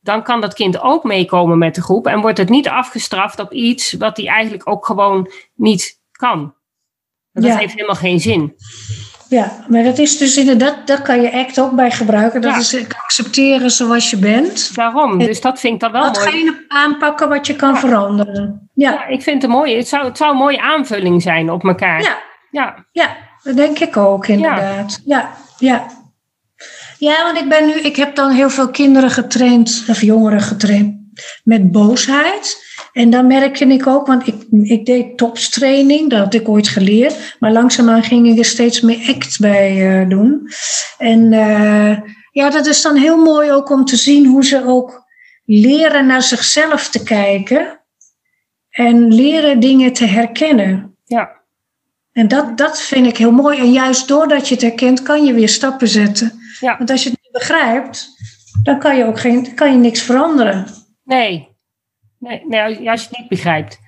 dan 0.00 0.22
kan 0.22 0.40
dat 0.40 0.54
kind 0.54 0.80
ook 0.80 1.04
meekomen 1.04 1.58
met 1.58 1.74
de 1.74 1.82
groep 1.82 2.06
en 2.06 2.20
wordt 2.20 2.38
het 2.38 2.48
niet 2.48 2.68
afgestraft 2.68 3.38
op 3.38 3.52
iets 3.52 3.92
wat 3.92 4.16
hij 4.16 4.26
eigenlijk 4.26 4.68
ook 4.68 4.86
gewoon 4.86 5.30
niet 5.54 6.00
kan. 6.12 6.54
Dat 7.32 7.56
heeft 7.56 7.74
helemaal 7.74 7.94
geen 7.94 8.20
zin. 8.20 8.54
Ja, 9.34 9.52
maar 9.68 9.82
dat 9.82 9.98
is 9.98 10.18
dus 10.18 10.36
inderdaad, 10.36 10.86
daar 10.86 11.02
kan 11.02 11.22
je 11.22 11.32
ACT 11.32 11.60
ook 11.60 11.72
bij 11.72 11.90
gebruiken. 11.90 12.40
Dat 12.40 12.56
is 12.56 12.86
accepteren 13.02 13.70
zoals 13.70 14.10
je 14.10 14.16
bent. 14.16 14.74
Daarom, 14.74 15.18
dus 15.18 15.40
dat 15.40 15.60
vind 15.60 15.74
ik 15.74 15.80
dan 15.80 15.92
wel 15.92 16.00
mooi. 16.00 16.12
Datgene 16.14 16.64
aanpakken 16.68 17.28
wat 17.28 17.46
je 17.46 17.56
kan 17.56 17.76
veranderen. 17.76 18.70
Ja. 18.74 18.90
ja. 18.90 19.06
ik 19.06 19.22
vind 19.22 19.42
het 19.42 19.50
mooi. 19.50 19.76
Het 19.76 19.88
zou, 19.88 20.04
het 20.04 20.16
zou 20.16 20.30
een 20.30 20.36
mooie 20.36 20.60
aanvulling 20.60 21.22
zijn 21.22 21.50
op 21.50 21.64
elkaar. 21.64 22.02
Ja, 22.02 22.18
ja. 22.50 22.86
ja 22.92 23.16
dat 23.42 23.56
denk 23.56 23.78
ik 23.78 23.96
ook 23.96 24.26
inderdaad. 24.26 25.00
Ja, 25.04 25.30
ja. 25.58 25.86
Ja, 26.98 27.22
want 27.22 27.38
ik 27.38 27.48
ben 27.48 27.66
nu, 27.66 27.72
ik 27.72 27.96
heb 27.96 28.14
dan 28.14 28.30
heel 28.30 28.50
veel 28.50 28.70
kinderen 28.70 29.10
getraind, 29.10 29.84
of 29.88 30.00
jongeren 30.00 30.40
getraind, 30.40 30.96
met 31.44 31.72
boosheid. 31.72 32.63
En 32.94 33.10
dan 33.10 33.26
merkte 33.26 33.66
ik 33.66 33.86
ook, 33.86 34.06
want 34.06 34.26
ik, 34.26 34.34
ik 34.62 34.86
deed 34.86 35.16
topstraining, 35.16 36.10
dat 36.10 36.18
had 36.18 36.34
ik 36.34 36.48
ooit 36.48 36.68
geleerd. 36.68 37.36
Maar 37.38 37.52
langzaamaan 37.52 38.02
ging 38.02 38.28
ik 38.28 38.38
er 38.38 38.44
steeds 38.44 38.80
meer 38.80 39.14
act 39.14 39.40
bij 39.40 40.00
uh, 40.02 40.08
doen. 40.08 40.48
En 40.98 41.32
uh, 41.32 41.98
ja, 42.30 42.50
dat 42.50 42.66
is 42.66 42.82
dan 42.82 42.96
heel 42.96 43.16
mooi 43.16 43.52
ook 43.52 43.70
om 43.70 43.84
te 43.84 43.96
zien 43.96 44.26
hoe 44.26 44.44
ze 44.44 44.66
ook 44.66 45.04
leren 45.44 46.06
naar 46.06 46.22
zichzelf 46.22 46.88
te 46.88 47.02
kijken. 47.02 47.80
En 48.70 49.14
leren 49.14 49.60
dingen 49.60 49.92
te 49.92 50.06
herkennen. 50.06 50.96
Ja. 51.04 51.30
En 52.12 52.28
dat, 52.28 52.58
dat 52.58 52.80
vind 52.80 53.06
ik 53.06 53.16
heel 53.16 53.32
mooi. 53.32 53.58
En 53.58 53.72
juist 53.72 54.08
doordat 54.08 54.48
je 54.48 54.54
het 54.54 54.62
herkent, 54.62 55.02
kan 55.02 55.24
je 55.24 55.32
weer 55.32 55.48
stappen 55.48 55.88
zetten. 55.88 56.32
Ja. 56.60 56.76
Want 56.78 56.90
als 56.90 57.02
je 57.02 57.10
het 57.10 57.18
niet 57.22 57.32
begrijpt, 57.32 58.08
dan 58.62 58.78
kan 58.78 58.96
je 58.96 59.04
ook 59.04 59.20
geen, 59.20 59.54
kan 59.54 59.72
je 59.72 59.78
niks 59.78 60.02
veranderen. 60.02 60.66
Nee, 61.04 61.53
Nee, 62.24 62.42
nee, 62.48 62.90
als 62.90 63.02
je 63.02 63.08
het 63.08 63.18
niet 63.18 63.28
begrijpt. 63.28 63.80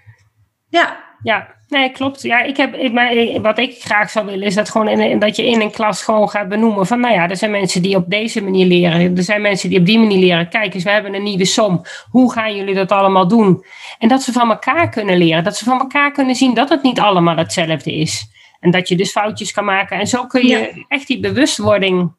Ja. 0.68 1.04
Ja, 1.22 1.54
nee, 1.68 1.90
klopt. 1.90 2.22
Ja, 2.22 2.42
ik 2.42 2.56
heb, 2.56 2.74
ik, 2.74 3.42
wat 3.42 3.58
ik 3.58 3.82
graag 3.82 4.10
zou 4.10 4.26
willen, 4.26 4.46
is 4.46 4.54
dat, 4.54 4.70
gewoon 4.70 4.88
in, 4.88 5.18
dat 5.18 5.36
je 5.36 5.46
in 5.46 5.60
een 5.60 5.70
klas 5.70 6.02
gewoon 6.02 6.28
gaat 6.28 6.48
benoemen 6.48 6.86
van, 6.86 7.00
nou 7.00 7.14
ja, 7.14 7.28
er 7.28 7.36
zijn 7.36 7.50
mensen 7.50 7.82
die 7.82 7.96
op 7.96 8.10
deze 8.10 8.42
manier 8.42 8.66
leren. 8.66 9.16
Er 9.16 9.22
zijn 9.22 9.42
mensen 9.42 9.68
die 9.68 9.78
op 9.78 9.86
die 9.86 9.98
manier 9.98 10.18
leren. 10.18 10.48
Kijk 10.48 10.74
eens, 10.74 10.84
we 10.84 10.90
hebben 10.90 11.14
een 11.14 11.22
nieuwe 11.22 11.44
som. 11.44 11.82
Hoe 12.10 12.32
gaan 12.32 12.56
jullie 12.56 12.74
dat 12.74 12.92
allemaal 12.92 13.28
doen? 13.28 13.64
En 13.98 14.08
dat 14.08 14.22
ze 14.22 14.32
van 14.32 14.50
elkaar 14.50 14.88
kunnen 14.88 15.16
leren. 15.16 15.44
Dat 15.44 15.56
ze 15.56 15.64
van 15.64 15.78
elkaar 15.78 16.12
kunnen 16.12 16.34
zien 16.34 16.54
dat 16.54 16.68
het 16.68 16.82
niet 16.82 17.00
allemaal 17.00 17.36
hetzelfde 17.36 17.94
is. 17.94 18.26
En 18.60 18.70
dat 18.70 18.88
je 18.88 18.96
dus 18.96 19.10
foutjes 19.10 19.52
kan 19.52 19.64
maken. 19.64 19.98
En 19.98 20.06
zo 20.06 20.26
kun 20.26 20.46
je 20.46 20.84
echt 20.88 21.06
die 21.06 21.20
bewustwording 21.20 22.14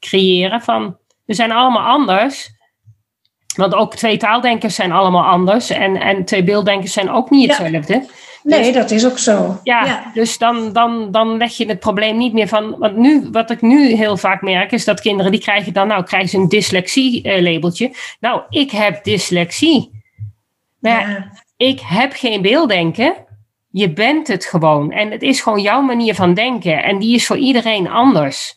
creëren 0.00 0.60
van, 0.60 0.96
we 1.24 1.34
zijn 1.34 1.52
allemaal 1.52 1.86
anders. 1.86 2.52
Want 3.56 3.74
ook 3.74 3.94
twee 3.94 4.16
taaldenkers 4.16 4.74
zijn 4.74 4.92
allemaal 4.92 5.24
anders. 5.24 5.70
En, 5.70 6.00
en 6.00 6.24
twee 6.24 6.44
beelddenkers 6.44 6.92
zijn 6.92 7.10
ook 7.10 7.30
niet 7.30 7.48
hetzelfde. 7.48 8.06
Nee, 8.44 8.62
dus 8.62 8.72
dat 8.72 8.90
is 8.90 9.06
ook 9.06 9.18
zo. 9.18 9.60
Ja, 9.62 10.10
dus 10.14 10.38
dan, 10.38 10.72
dan, 10.72 11.10
dan 11.10 11.36
leg 11.36 11.56
je 11.56 11.66
het 11.66 11.78
probleem 11.78 12.16
niet 12.16 12.32
meer 12.32 12.48
van. 12.48 12.78
Want 12.78 12.96
nu, 12.96 13.28
wat 13.32 13.50
ik 13.50 13.60
nu 13.60 13.94
heel 13.94 14.16
vaak 14.16 14.42
merk, 14.42 14.72
is 14.72 14.84
dat 14.84 15.00
kinderen 15.00 15.32
die 15.32 15.40
krijgen 15.40 15.72
dan, 15.72 15.86
nou, 15.86 16.04
krijgen 16.04 16.28
ze 16.28 16.36
een 16.36 16.48
dyslexie-labeltje. 16.48 17.92
nou, 18.20 18.42
ik 18.48 18.70
heb 18.70 19.04
dyslexie. 19.04 20.02
Maar 20.78 21.10
ja. 21.10 21.30
ik 21.56 21.80
heb 21.84 22.12
geen 22.12 22.42
beelddenken. 22.42 23.14
Je 23.70 23.92
bent 23.92 24.28
het 24.28 24.44
gewoon. 24.44 24.92
En 24.92 25.10
het 25.10 25.22
is 25.22 25.40
gewoon 25.40 25.60
jouw 25.60 25.80
manier 25.80 26.14
van 26.14 26.34
denken. 26.34 26.82
En 26.82 26.98
die 26.98 27.14
is 27.14 27.26
voor 27.26 27.38
iedereen 27.38 27.88
anders. 27.88 28.56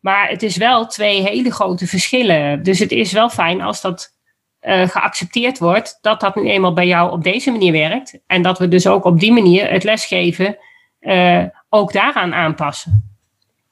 Maar 0.00 0.28
het 0.28 0.42
is 0.42 0.56
wel 0.56 0.86
twee 0.86 1.22
hele 1.22 1.50
grote 1.50 1.86
verschillen. 1.86 2.62
Dus 2.62 2.78
het 2.78 2.92
is 2.92 3.12
wel 3.12 3.28
fijn 3.28 3.60
als 3.60 3.80
dat 3.80 4.17
uh, 4.62 4.88
geaccepteerd 4.88 5.58
wordt 5.58 5.98
dat 6.00 6.20
dat 6.20 6.34
nu 6.34 6.48
eenmaal 6.48 6.72
bij 6.72 6.86
jou 6.86 7.12
op 7.12 7.22
deze 7.22 7.50
manier 7.50 7.72
werkt. 7.72 8.18
En 8.26 8.42
dat 8.42 8.58
we 8.58 8.68
dus 8.68 8.86
ook 8.86 9.04
op 9.04 9.20
die 9.20 9.32
manier 9.32 9.70
het 9.70 9.84
lesgeven 9.84 10.56
uh, 11.00 11.44
ook 11.68 11.92
daaraan 11.92 12.34
aanpassen. 12.34 13.18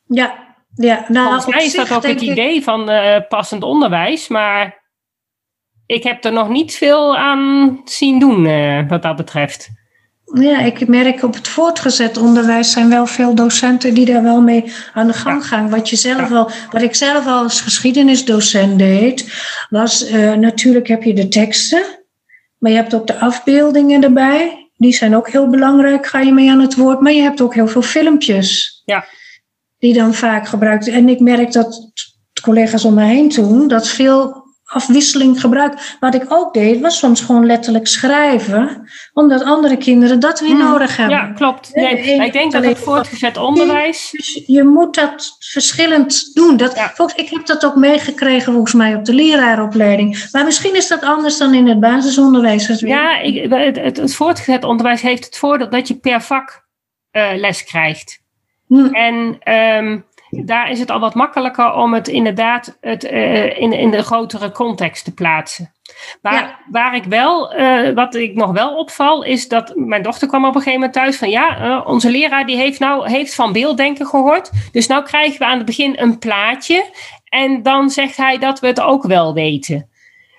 Ja, 0.06 0.54
ja. 0.74 1.04
Nou, 1.08 1.24
Volgens 1.26 1.54
mij 1.54 1.64
is 1.64 1.74
dat 1.74 1.92
ook 1.92 2.06
het 2.06 2.20
idee 2.20 2.62
van 2.62 2.90
uh, 2.90 3.16
passend 3.28 3.62
onderwijs. 3.62 4.28
Maar 4.28 4.84
ik 5.86 6.02
heb 6.02 6.24
er 6.24 6.32
nog 6.32 6.48
niet 6.48 6.76
veel 6.76 7.16
aan 7.16 7.80
zien 7.84 8.18
doen 8.18 8.44
wat 8.88 9.02
dat 9.02 9.16
betreft. 9.16 9.70
Ja, 10.34 10.60
ik 10.60 10.88
merk 10.88 11.22
op 11.22 11.34
het 11.34 11.48
voortgezet 11.48 12.16
onderwijs 12.16 12.70
zijn 12.70 12.88
wel 12.88 13.06
veel 13.06 13.34
docenten 13.34 13.94
die 13.94 14.04
daar 14.04 14.22
wel 14.22 14.40
mee 14.40 14.72
aan 14.92 15.06
de 15.06 15.12
gang 15.12 15.46
gaan. 15.46 15.70
Wat, 15.70 15.88
je 15.88 15.96
zelf 15.96 16.32
al, 16.32 16.50
wat 16.70 16.82
ik 16.82 16.94
zelf 16.94 17.26
al 17.26 17.42
als 17.42 17.60
geschiedenisdocent 17.60 18.78
deed, 18.78 19.32
was 19.70 20.10
uh, 20.10 20.32
natuurlijk 20.32 20.88
heb 20.88 21.02
je 21.02 21.14
de 21.14 21.28
teksten, 21.28 21.82
maar 22.58 22.70
je 22.70 22.76
hebt 22.76 22.94
ook 22.94 23.06
de 23.06 23.18
afbeeldingen 23.18 24.02
erbij. 24.02 24.70
Die 24.76 24.94
zijn 24.94 25.16
ook 25.16 25.30
heel 25.30 25.48
belangrijk, 25.48 26.06
ga 26.06 26.20
je 26.20 26.32
mee 26.32 26.50
aan 26.50 26.60
het 26.60 26.74
woord. 26.74 27.00
Maar 27.00 27.12
je 27.12 27.22
hebt 27.22 27.40
ook 27.40 27.54
heel 27.54 27.68
veel 27.68 27.82
filmpjes. 27.82 28.82
Ja. 28.84 29.04
Die 29.78 29.94
dan 29.94 30.14
vaak 30.14 30.48
gebruikt. 30.48 30.88
En 30.88 31.08
ik 31.08 31.20
merk 31.20 31.52
dat 31.52 31.92
collega's 32.42 32.84
om 32.84 32.94
me 32.94 33.04
heen 33.04 33.28
toen, 33.28 33.68
dat 33.68 33.88
veel 33.88 34.45
afwisseling 34.66 35.40
gebruik. 35.40 35.96
Wat 36.00 36.14
ik 36.14 36.24
ook 36.28 36.54
deed, 36.54 36.80
was 36.80 36.98
soms 36.98 37.20
gewoon 37.20 37.46
letterlijk 37.46 37.86
schrijven, 37.86 38.88
omdat 39.12 39.42
andere 39.42 39.76
kinderen 39.76 40.20
dat 40.20 40.40
weer 40.40 40.48
hmm. 40.48 40.58
nodig 40.58 40.96
hebben. 40.96 41.16
Ja, 41.16 41.32
klopt. 41.32 41.74
Nee, 41.74 42.24
ik 42.24 42.32
denk 42.32 42.52
dat 42.52 42.64
het 42.64 42.78
voortgezet 42.78 43.36
onderwijs. 43.36 44.08
Dus 44.12 44.42
je 44.46 44.64
moet 44.64 44.94
dat 44.94 45.36
verschillend 45.38 46.34
doen. 46.34 46.56
Dat, 46.56 46.74
ja. 46.74 46.90
volgens, 46.94 47.18
ik 47.22 47.30
heb 47.30 47.46
dat 47.46 47.64
ook 47.64 47.76
meegekregen 47.76 48.52
volgens 48.52 48.74
mij 48.74 48.94
op 48.94 49.04
de 49.04 49.14
leraaropleiding. 49.14 50.28
Maar 50.32 50.44
misschien 50.44 50.74
is 50.74 50.88
dat 50.88 51.02
anders 51.02 51.38
dan 51.38 51.54
in 51.54 51.68
het 51.68 51.80
basisonderwijs. 51.80 52.80
Ja, 52.80 53.18
ik, 53.18 53.50
het, 53.50 53.76
het, 53.76 53.96
het, 53.96 54.14
voortgezet 54.14 54.64
onderwijs 54.64 55.02
heeft 55.02 55.24
het 55.24 55.38
voordeel 55.38 55.70
dat 55.70 55.88
je 55.88 55.94
per 55.94 56.22
vak 56.22 56.64
uh, 57.12 57.28
les 57.34 57.64
krijgt. 57.64 58.24
Hmm. 58.66 58.94
En 58.94 59.38
um, 59.54 60.04
daar 60.30 60.70
is 60.70 60.78
het 60.78 60.90
al 60.90 61.00
wat 61.00 61.14
makkelijker 61.14 61.72
om 61.72 61.94
het 61.94 62.08
inderdaad 62.08 62.76
het, 62.80 63.04
uh, 63.04 63.60
in, 63.60 63.72
in 63.72 63.90
de 63.90 64.02
grotere 64.02 64.52
context 64.52 65.04
te 65.04 65.14
plaatsen. 65.14 65.72
Maar 66.22 66.60
waar 66.70 66.94
ik 66.94 67.04
wel, 67.04 67.58
uh, 67.58 67.90
wat 67.90 68.14
ik 68.14 68.34
nog 68.34 68.52
wel 68.52 68.76
opval, 68.76 69.22
is 69.22 69.48
dat 69.48 69.72
mijn 69.74 70.02
dochter 70.02 70.28
kwam 70.28 70.44
op 70.44 70.54
een 70.54 70.60
gegeven 70.60 70.80
moment 70.80 70.92
thuis 70.92 71.16
van 71.16 71.30
ja, 71.30 71.66
uh, 71.66 71.86
onze 71.86 72.10
leraar 72.10 72.46
die 72.46 72.56
heeft 72.56 72.80
nou 72.80 73.10
heeft 73.10 73.34
van 73.34 73.52
beelddenken 73.52 74.06
gehoord. 74.06 74.50
Dus 74.72 74.86
nou 74.86 75.04
krijgen 75.04 75.38
we 75.38 75.44
aan 75.44 75.56
het 75.56 75.66
begin 75.66 75.94
een 75.98 76.18
plaatje 76.18 76.90
en 77.24 77.62
dan 77.62 77.90
zegt 77.90 78.16
hij 78.16 78.38
dat 78.38 78.60
we 78.60 78.66
het 78.66 78.80
ook 78.80 79.02
wel 79.02 79.34
weten. 79.34 79.90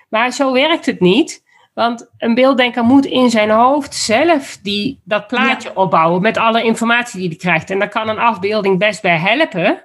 Maar 0.08 0.32
zo 0.32 0.52
werkt 0.52 0.86
het 0.86 1.00
niet. 1.00 1.46
Want 1.78 2.10
een 2.18 2.34
beelddenker 2.34 2.84
moet 2.84 3.06
in 3.06 3.30
zijn 3.30 3.50
hoofd 3.50 3.94
zelf 3.94 4.58
die, 4.62 5.00
dat 5.04 5.26
plaatje 5.26 5.76
opbouwen 5.76 6.22
met 6.22 6.36
alle 6.36 6.62
informatie 6.62 7.20
die 7.20 7.28
hij 7.28 7.36
krijgt. 7.36 7.70
En 7.70 7.78
daar 7.78 7.88
kan 7.88 8.08
een 8.08 8.18
afbeelding 8.18 8.78
best 8.78 9.02
bij 9.02 9.18
helpen. 9.18 9.84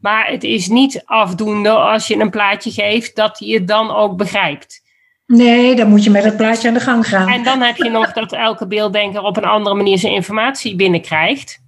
Maar 0.00 0.26
het 0.26 0.44
is 0.44 0.68
niet 0.68 1.02
afdoende 1.04 1.70
als 1.70 2.06
je 2.06 2.16
een 2.16 2.30
plaatje 2.30 2.70
geeft 2.70 3.16
dat 3.16 3.38
hij 3.38 3.48
het 3.48 3.68
dan 3.68 3.90
ook 3.90 4.16
begrijpt. 4.16 4.82
Nee, 5.26 5.74
dan 5.74 5.88
moet 5.88 6.04
je 6.04 6.10
met 6.10 6.24
het 6.24 6.36
plaatje 6.36 6.68
aan 6.68 6.74
de 6.74 6.80
gang 6.80 7.08
gaan. 7.08 7.28
En 7.28 7.42
dan 7.42 7.60
heb 7.60 7.76
je 7.76 7.90
nog 7.90 8.12
dat 8.12 8.32
elke 8.32 8.66
beelddenker 8.66 9.22
op 9.22 9.36
een 9.36 9.44
andere 9.44 9.74
manier 9.74 9.98
zijn 9.98 10.12
informatie 10.12 10.76
binnenkrijgt. 10.76 11.62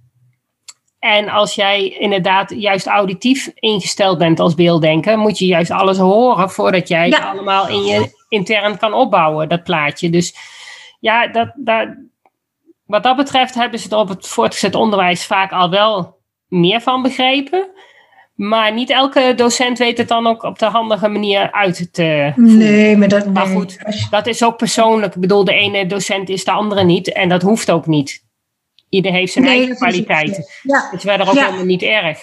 En 0.99 1.29
als 1.29 1.55
jij 1.55 1.89
inderdaad 1.89 2.53
juist 2.55 2.87
auditief 2.87 3.51
ingesteld 3.53 4.17
bent 4.17 4.39
als 4.39 4.55
beelddenker, 4.55 5.17
moet 5.17 5.37
je 5.37 5.45
juist 5.45 5.71
alles 5.71 5.97
horen 5.97 6.49
voordat 6.49 6.87
jij 6.87 7.11
allemaal 7.11 7.67
in 7.67 7.83
je 7.83 8.16
intern 8.27 8.77
kan 8.77 8.93
opbouwen, 8.93 9.49
dat 9.49 9.63
plaatje. 9.63 10.09
Dus 10.09 10.35
ja, 10.99 11.27
dat, 11.27 11.51
dat, 11.55 11.87
wat 12.85 13.03
dat 13.03 13.15
betreft 13.15 13.55
hebben 13.55 13.79
ze 13.79 13.89
er 13.89 13.97
op 13.97 14.09
het 14.09 14.27
voortgezet 14.27 14.75
onderwijs 14.75 15.25
vaak 15.25 15.51
al 15.51 15.69
wel 15.69 16.17
meer 16.47 16.81
van 16.81 17.01
begrepen. 17.01 17.69
Maar 18.35 18.73
niet 18.73 18.89
elke 18.89 19.33
docent 19.35 19.77
weet 19.77 19.97
het 19.97 20.07
dan 20.07 20.27
ook 20.27 20.43
op 20.43 20.59
de 20.59 20.65
handige 20.65 21.07
manier 21.07 21.51
uit 21.51 21.93
te 21.93 22.31
voeren. 22.35 22.57
Nee, 22.57 22.97
maar 22.97 23.07
dat... 23.07 23.33
Maar 23.33 23.45
goed, 23.45 23.77
dat 24.09 24.27
is 24.27 24.43
ook 24.43 24.57
persoonlijk. 24.57 25.15
Ik 25.15 25.21
bedoel, 25.21 25.43
de 25.43 25.53
ene 25.53 25.85
docent 25.85 26.29
is 26.29 26.43
de 26.43 26.51
andere 26.51 26.83
niet. 26.83 27.13
En 27.13 27.29
dat 27.29 27.41
hoeft 27.41 27.71
ook 27.71 27.85
niet. 27.85 28.25
Ieder 28.89 29.11
heeft 29.11 29.33
zijn 29.33 29.45
eigen 29.45 29.75
kwaliteiten. 29.75 30.45
Ja. 30.61 30.87
Het 30.91 30.93
is 30.93 31.09
verder 31.09 31.29
ook 31.29 31.39
helemaal 31.39 31.65
niet 31.65 31.81
erg. 31.81 32.19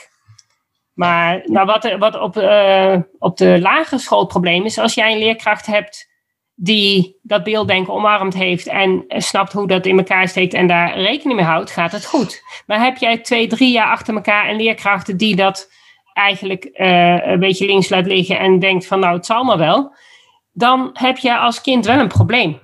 Maar 0.95 1.43
nou, 1.45 1.67
wat, 1.67 1.97
wat 1.99 2.21
op, 2.21 2.37
uh, 2.37 2.97
op 3.19 3.37
de 3.37 3.61
lagere 3.61 3.99
school 3.99 4.27
probleem 4.27 4.65
is... 4.65 4.79
als 4.79 4.95
jij 4.95 5.13
een 5.13 5.19
leerkracht 5.19 5.67
hebt 5.67 6.13
die 6.55 7.19
dat 7.23 7.45
beelddenken 7.45 7.93
omarmd 7.93 8.35
heeft... 8.35 8.67
en 8.67 9.05
snapt 9.09 9.53
hoe 9.53 9.67
dat 9.67 9.87
in 9.87 9.99
elkaar 9.99 10.29
steekt 10.29 10.55
en 10.55 10.67
daar 10.67 10.99
rekening 10.99 11.39
mee 11.39 11.49
houdt... 11.49 11.71
gaat 11.71 11.93
het 11.93 12.07
goed. 12.07 12.43
Maar 12.67 12.85
heb 12.85 12.97
jij 12.97 13.19
twee, 13.19 13.47
drie 13.47 13.73
jaar 13.73 13.91
achter 13.91 14.15
elkaar... 14.15 14.49
en 14.49 14.57
leerkrachten 14.57 15.17
die 15.17 15.37
dat 15.37 15.73
eigenlijk 16.15 16.69
uh, 16.73 17.27
een 17.27 17.39
beetje 17.39 17.67
links 17.67 17.89
laat 17.89 18.07
liggen 18.07 18.39
en 18.39 18.59
denkt 18.59 18.87
van 18.87 19.01
nou 19.01 19.17
het 19.17 19.27
zal 19.27 19.45
maar 19.45 19.59
wel, 19.59 19.95
dan 20.53 20.91
heb 20.93 21.17
je 21.17 21.39
als 21.39 21.61
kind 21.61 21.87
wel 21.87 21.99
een 21.99 22.09
probleem. 22.09 22.61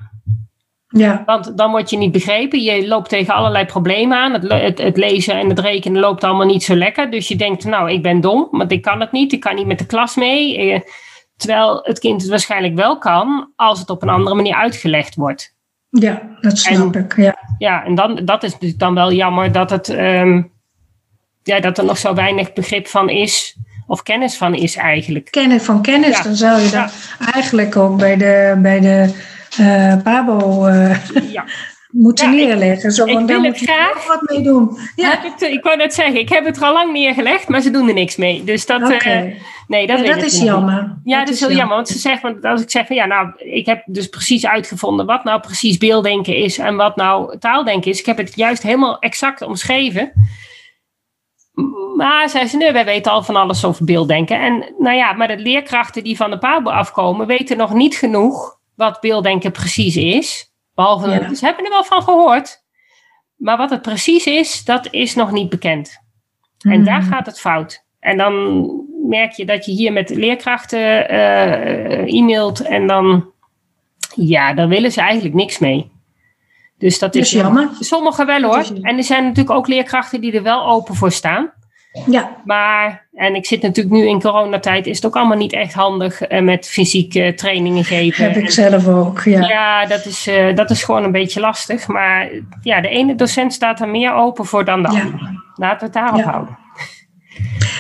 Ja. 0.93 1.23
Want 1.27 1.57
dan 1.57 1.71
word 1.71 1.91
je 1.91 1.97
niet 1.97 2.13
begrepen. 2.13 2.61
Je 2.63 2.89
loopt 2.89 3.09
tegen 3.09 3.35
allerlei 3.35 3.65
problemen 3.65 4.19
aan. 4.19 4.33
Het, 4.33 4.53
het, 4.53 4.79
het, 4.79 4.97
lezen 4.97 5.35
en 5.35 5.49
het 5.49 5.59
rekenen 5.59 6.01
loopt 6.01 6.25
allemaal 6.25 6.47
niet 6.47 6.63
zo 6.63 6.75
lekker. 6.75 7.11
Dus 7.11 7.29
je 7.29 7.37
denkt, 7.37 7.65
nou, 7.65 7.91
ik 7.91 8.03
ben 8.03 8.21
dom, 8.21 8.49
want 8.51 8.73
ik 8.73 8.83
kan 8.83 9.01
het 9.01 9.13
niet. 9.13 9.33
Ik 9.33 9.41
kan 9.41 9.55
niet 9.55 9.67
met 9.67 9.79
de 9.79 9.87
klas 9.87 10.17
mee. 10.17 10.59
Eh, 10.59 10.81
terwijl 11.37 11.81
het 11.83 11.99
kind 11.99 12.21
het 12.21 12.31
waarschijnlijk 12.31 12.75
wel 12.75 12.99
kan 12.99 13.53
als 13.57 13.79
het 13.79 13.91
op 13.91 14.03
een 14.03 14.09
andere 14.09 14.37
manier 14.37 14.55
uitgelegd 14.55 15.15
wordt. 15.15 15.55
Ja, 15.89 16.23
dat 16.41 16.59
snap 16.59 16.97
ik. 16.97 17.17
Ja, 17.17 17.37
ja 17.59 17.85
en 17.85 17.95
dan, 17.95 18.21
dat 18.25 18.43
is 18.43 18.53
natuurlijk 18.53 18.81
dan 18.81 18.95
wel 18.95 19.13
jammer 19.13 19.53
dat 19.53 19.71
het 19.71 19.89
um, 19.89 20.53
ja, 21.43 21.61
dat 21.61 21.79
er 21.79 21.85
nog 21.85 21.99
zo 21.99 22.15
weinig 22.15 22.53
begrip 22.53 22.87
van 22.87 23.09
is. 23.09 23.57
Of 23.87 24.03
kennis 24.03 24.37
van 24.37 24.55
is 24.55 24.77
eigenlijk. 24.77 25.31
Kennis 25.31 25.63
van 25.63 25.83
kennis, 25.83 26.23
dan 26.23 26.35
zou 26.35 26.61
je 26.61 26.71
dat 26.71 26.93
eigenlijk 27.33 27.77
ook 27.77 27.97
bij 27.97 28.17
de, 28.17 28.59
bij 28.63 28.81
de 28.81 29.15
uh, 29.61 30.03
Pabo 30.03 30.67
uh, 30.67 30.97
ja. 31.33 31.45
moeten 31.91 32.31
neerleggen. 32.31 32.91
Zo, 32.91 33.07
want 33.07 33.29
daar 33.29 33.41
moet 33.41 33.59
graag 33.59 34.07
wat 34.07 34.23
mee 34.31 34.43
doen. 34.43 34.79
Ja. 34.97 35.25
Ik, 35.25 35.41
ik 35.41 35.63
wou 35.63 35.77
net 35.77 35.95
zeggen, 35.95 36.21
ik 36.21 36.29
heb 36.29 36.45
het 36.45 36.57
er 36.57 36.63
al 36.63 36.73
lang 36.73 36.93
neergelegd, 36.93 37.49
maar 37.49 37.61
ze 37.61 37.71
doen 37.71 37.89
er 37.89 37.95
niks 37.95 38.17
mee. 38.17 38.45
Dus 38.45 38.67
dat, 38.67 38.83
okay. 38.83 39.27
uh, 39.27 39.35
nee, 39.67 39.87
dat, 39.87 40.07
dat 40.07 40.23
is 40.23 40.41
jammer. 40.41 40.99
Ja, 41.05 41.19
dat, 41.19 41.27
dat 41.27 41.35
is 41.35 41.41
heel 41.41 41.53
jammer. 41.53 41.75
Want 41.75 41.89
ze 41.89 41.99
zeggen, 41.99 42.33
want 42.33 42.45
als 42.45 42.63
ik 42.63 42.71
zeg 42.71 42.87
van 42.87 42.97
ja, 42.97 43.07
nou, 43.07 43.33
ik 43.37 43.67
heb 43.67 43.83
dus 43.87 44.07
precies 44.07 44.47
uitgevonden 44.47 45.07
wat 45.07 45.25
nou 45.25 45.41
precies 45.41 45.79
beelddenken 45.79 46.37
is 46.37 46.59
en 46.59 46.77
wat 46.77 46.97
nou 46.97 47.39
taaldenken 47.39 47.91
is. 47.91 47.99
Ik 47.99 48.07
heb 48.07 48.17
het 48.17 48.33
juist 48.35 48.63
helemaal 48.63 48.99
exact 48.99 49.43
omschreven. 49.43 50.13
Maar 51.97 52.29
zei 52.29 52.47
ze, 52.47 52.57
nee, 52.57 52.73
wij 52.73 52.85
weten 52.85 53.13
al 53.13 53.23
van 53.23 53.37
alles 53.37 53.65
over 53.65 53.85
beelddenken. 53.85 54.41
En 54.41 54.75
nou 54.79 54.97
ja, 54.97 55.13
maar 55.13 55.29
de 55.29 55.39
leerkrachten 55.39 56.05
die 56.05 56.17
van 56.17 56.31
de 56.31 56.39
PABO 56.39 56.71
afkomen, 56.71 57.27
weten 57.27 57.57
nog 57.57 57.73
niet 57.73 57.97
genoeg 57.97 58.59
wat 58.81 59.01
beelddenken 59.01 59.53
precies 59.53 59.97
is. 59.97 60.53
Behalve, 60.75 61.11
ja. 61.11 61.35
ze 61.35 61.45
hebben 61.45 61.65
er 61.65 61.71
wel 61.71 61.85
van 61.85 62.03
gehoord. 62.03 62.63
Maar 63.37 63.57
wat 63.57 63.71
het 63.71 63.83
precies 63.83 64.27
is, 64.27 64.65
dat 64.65 64.89
is 64.91 65.15
nog 65.15 65.33
niet 65.33 65.49
bekend. 65.49 65.99
En 66.59 66.73
hmm. 66.73 66.85
daar 66.85 67.03
gaat 67.03 67.27
het 67.27 67.41
fout. 67.41 67.85
En 67.99 68.17
dan 68.17 68.65
merk 69.09 69.33
je 69.33 69.45
dat 69.45 69.67
je 69.67 69.73
hier 69.73 69.93
met 69.93 70.11
leerkrachten 70.11 71.13
uh, 71.13 72.15
e-mailt 72.15 72.61
en 72.61 72.87
dan, 72.87 73.31
ja, 74.15 74.55
daar 74.55 74.69
willen 74.69 74.93
ze 74.93 75.01
eigenlijk 75.01 75.35
niks 75.35 75.59
mee. 75.59 75.91
Dus 76.79 76.99
dat 76.99 77.15
is, 77.15 77.31
jammer. 77.31 77.71
Sommigen 77.81 78.27
wel 78.27 78.43
hoor. 78.43 78.65
En 78.83 78.97
er 78.97 79.05
zijn 79.05 79.23
natuurlijk 79.23 79.57
ook 79.57 79.69
leerkrachten 79.69 80.21
die 80.21 80.33
er 80.33 80.43
wel 80.43 80.67
open 80.67 80.95
voor 80.95 81.13
staan. 81.13 81.53
Ja. 82.07 82.37
Maar, 82.45 83.07
en 83.15 83.35
ik 83.35 83.47
zit 83.47 83.63
natuurlijk 83.63 83.95
nu 83.95 84.07
in 84.09 84.21
coronatijd, 84.21 84.87
is 84.87 84.97
het 84.97 85.07
ook 85.07 85.17
allemaal 85.17 85.37
niet 85.37 85.53
echt 85.53 85.75
handig 85.75 86.31
uh, 86.31 86.41
met 86.41 86.69
fysieke 86.69 87.33
trainingen 87.37 87.85
geven. 87.85 88.25
Heb 88.25 88.37
ik 88.37 88.51
zelf 88.51 88.89
ook, 88.89 89.23
ja. 89.23 89.49
Ja, 89.49 89.87
dat 89.87 90.05
is, 90.05 90.29
uh, 90.29 90.55
dat 90.55 90.71
is 90.71 90.83
gewoon 90.83 91.05
een 91.05 91.13
beetje 91.13 91.41
lastig. 91.41 91.89
Maar 91.89 92.29
ja, 92.63 92.81
de 92.81 92.89
ene 92.89 93.15
docent 93.15 93.53
staat 93.53 93.81
er 93.81 93.89
meer 93.89 94.13
open 94.13 94.45
voor 94.45 94.65
dan 94.65 94.83
de 94.83 94.89
andere. 94.89 95.43
Laten 95.55 95.79
we 95.79 95.85
het 95.85 95.93
daarop 95.93 96.19
ja. 96.21 96.31
houden. 96.31 96.59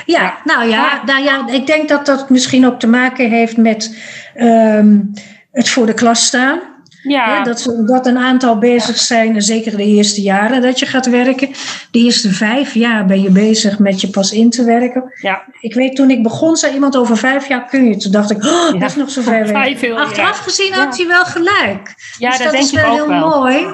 Ja, 0.07 0.39
nou 0.45 0.69
ja, 0.69 1.03
nou 1.05 1.23
ja, 1.23 1.49
ik 1.49 1.67
denk 1.67 1.89
dat 1.89 2.07
dat 2.07 2.31
misschien 2.31 2.67
ook 2.67 2.79
te 2.79 2.87
maken 2.87 3.31
heeft 3.31 3.57
met 3.57 3.97
um, 4.37 5.11
het 5.53 5.69
voor 5.69 5.87
de 5.87 5.95
klas 5.95 6.27
staan. 6.27 6.61
Ja. 7.03 7.43
dat, 7.43 7.75
dat 7.87 8.07
een 8.07 8.19
aantal 8.19 8.59
bezig 8.59 8.97
zijn, 8.97 9.43
zeker 9.43 9.77
de 9.77 9.85
eerste 9.85 10.21
jaren 10.21 10.63
dat 10.63 10.79
je 10.79 10.87
gaat 10.87 11.07
werken. 11.07 11.49
De 11.91 11.99
eerste 11.99 12.31
vijf 12.31 12.75
jaar 12.75 13.07
ben 13.07 13.23
je 13.23 13.31
bezig 13.31 13.79
met 13.79 14.01
je 14.01 14.09
pas 14.09 14.33
in 14.33 14.51
te 14.51 14.65
werken. 14.65 15.13
Ja. 15.21 15.45
Ik 15.61 15.75
weet, 15.75 15.97
toen 15.97 16.11
ik 16.11 16.23
begon, 16.23 16.57
zei 16.57 16.75
iemand 16.75 16.97
over 16.97 17.17
vijf 17.17 17.49
jaar 17.49 17.65
kun 17.65 17.85
je. 17.85 17.97
Toen 17.97 18.13
dacht 18.13 18.31
ik, 18.31 18.45
oh, 18.45 18.81
dat 18.81 18.91
is 18.91 18.97
nog 18.97 19.11
zo 19.11 19.23
ver 19.23 19.53
weg. 19.53 19.93
Achteraf 19.95 20.39
gezien 20.39 20.73
had 20.73 20.97
hij 20.97 21.07
wel 21.07 21.25
gelijk. 21.25 21.95
Ja, 22.19 22.29
dus 22.29 22.39
dat, 22.39 22.53
denk 22.53 22.65
is 22.65 22.73
wel 22.73 22.93
heel 22.93 23.09
mooi. 23.09 23.67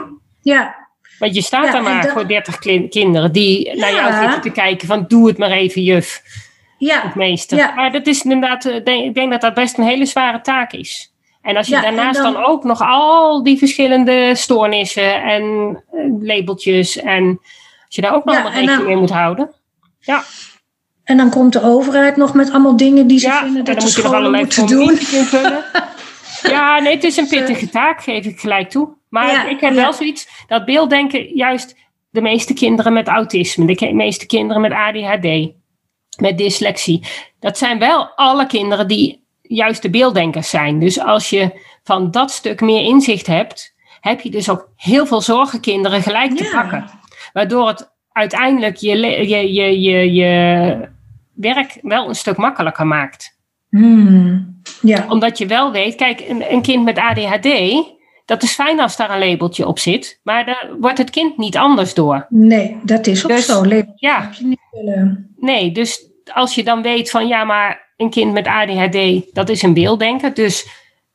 Ja. 0.43 0.75
Want 1.19 1.35
je 1.35 1.43
staat 1.43 1.75
er 1.75 1.83
maar 1.83 2.09
voor 2.09 2.29
30 2.29 2.59
kinderen 2.89 3.33
die 3.33 3.77
naar 3.77 3.93
jou 3.93 4.23
zitten 4.23 4.41
te 4.41 4.51
kijken 4.51 4.87
van 4.87 5.05
doe 5.09 5.27
het 5.27 5.39
maar 5.39 5.51
even 5.51 5.83
juf. 5.83 6.23
Ja. 6.79 7.03
Het 7.03 7.15
meeste. 7.15 7.73
Maar 7.77 7.93
dat 7.93 8.07
is 8.07 8.23
inderdaad, 8.23 8.65
eh, 8.65 9.05
ik 9.05 9.15
denk 9.15 9.31
dat 9.31 9.41
dat 9.41 9.55
best 9.55 9.79
een 9.79 9.85
hele 9.85 10.07
zware 10.07 10.41
taak 10.41 10.73
is. 10.73 11.15
En 11.47 11.57
als 11.57 11.67
je 11.67 11.81
daarnaast 11.81 12.23
dan... 12.23 12.45
ook 12.45 12.65
nog 12.65 12.81
al 12.81 13.43
die 13.43 13.59
verschillende 13.59 14.35
stoornissen 14.35 15.23
en 15.23 15.43
eh, 15.91 16.01
labeltjes 16.21 16.97
en 16.97 17.39
als 17.87 17.95
je 17.95 18.01
daar 18.01 18.15
ook 18.15 18.25
nog 18.25 18.55
rekening 18.55 18.85
mee 18.85 18.97
moet 18.97 19.11
houden. 19.11 19.51
Ja. 20.01 20.23
En 21.05 21.17
dan 21.17 21.31
komt 21.31 21.53
de 21.53 21.63
overheid 21.63 22.17
nog 22.17 22.35
met 22.35 22.51
allemaal 22.51 22.77
dingen 22.77 23.07
die 23.07 23.19
ze 23.19 23.39
vinden 23.43 23.65
dat 23.65 23.81
de 23.81 23.89
scholen 23.89 24.31
moeten 24.31 24.67
doen. 24.67 24.99
ja, 26.55 26.81
nee, 26.81 26.95
het 26.95 27.05
is 27.05 27.17
een 27.17 27.29
pittige 27.29 27.69
taak, 27.69 28.03
geef 28.03 28.25
ik 28.25 28.41
gelijk 28.41 28.71
toe. 28.71 28.89
Maar 29.09 29.51
ik 29.51 29.61
heb 29.61 29.75
wel 29.75 29.93
zoiets, 29.93 30.29
dat 30.47 30.65
beelddenken, 30.65 31.35
juist 31.35 31.77
de 32.11 32.21
meeste 32.21 32.55
kinderen 32.55 32.93
met 32.93 33.09
autisme, 33.09 33.75
de 33.75 33.93
meeste 33.93 34.27
kinderen 34.27 34.63
met 34.63 34.73
ADHD, 34.73 35.53
met 36.21 36.39
dyslexie. 36.39 37.07
Dat 37.41 37.59
zijn 37.59 37.79
wel 37.79 38.07
alle 38.15 38.47
kinderen 38.47 38.89
die 38.89 39.26
juist 39.49 39.83
de 39.83 39.91
beelddenkers 39.91 40.51
zijn. 40.51 40.79
Dus 40.79 41.01
als 41.01 41.31
je 41.31 41.61
van 41.83 42.11
dat 42.11 42.31
stuk 42.31 42.61
meer 42.61 42.83
inzicht 42.83 43.27
hebt, 43.27 43.75
heb 44.01 44.21
je 44.21 44.31
dus 44.31 44.51
ook 44.51 44.71
heel 44.77 45.07
veel 45.07 45.21
zorgenkinderen 45.21 46.03
gelijk 46.03 46.37
te 46.37 46.51
pakken. 46.53 46.85
Waardoor 47.33 47.69
het 47.69 47.95
uiteindelijk 48.13 48.77
je, 48.77 48.97
je, 49.29 49.53
je, 49.53 49.81
je, 49.81 50.13
je 50.13 50.89
werk 51.35 51.79
wel 51.83 52.09
een 52.09 52.15
stuk 52.15 52.37
makkelijker 52.37 52.87
maakt. 52.87 53.39
Hmm, 53.71 54.61
ja. 54.81 55.07
Omdat 55.09 55.39
je 55.39 55.47
wel 55.47 55.73
weet, 55.73 55.95
kijk, 55.95 56.21
een, 56.29 56.53
een, 56.53 56.63
kind 56.63 56.85
met 56.85 56.99
ADHD, 56.99 57.49
dat 58.25 58.43
is 58.43 58.53
fijn 58.53 58.81
als 58.81 58.97
daar 58.97 59.11
een 59.11 59.29
labeltje 59.29 59.67
op 59.67 59.79
zit, 59.79 60.21
maar 60.23 60.47
daar 60.47 60.71
wordt 60.81 60.99
het 60.99 61.11
kind 61.11 61.37
niet 61.39 61.57
anders 61.57 61.95
door. 61.95 62.27
Nee, 62.29 62.77
dat 62.83 63.07
is 63.07 63.25
ook 63.25 63.31
dus, 63.31 63.47
zo. 63.47 63.65
ja. 63.97 64.31
Nee, 65.37 65.73
dus 65.73 66.06
als 66.33 66.55
je 66.55 66.65
dan 66.65 66.83
weet 66.83 67.11
van 67.11 67.27
ja, 67.27 67.45
maar 67.45 67.93
een 67.97 68.11
kind 68.11 68.33
met 68.33 68.47
ADHD, 68.47 69.23
dat 69.35 69.49
is 69.49 69.63
een 69.63 69.75
beelddenker. 69.75 70.35
Dus 70.35 70.69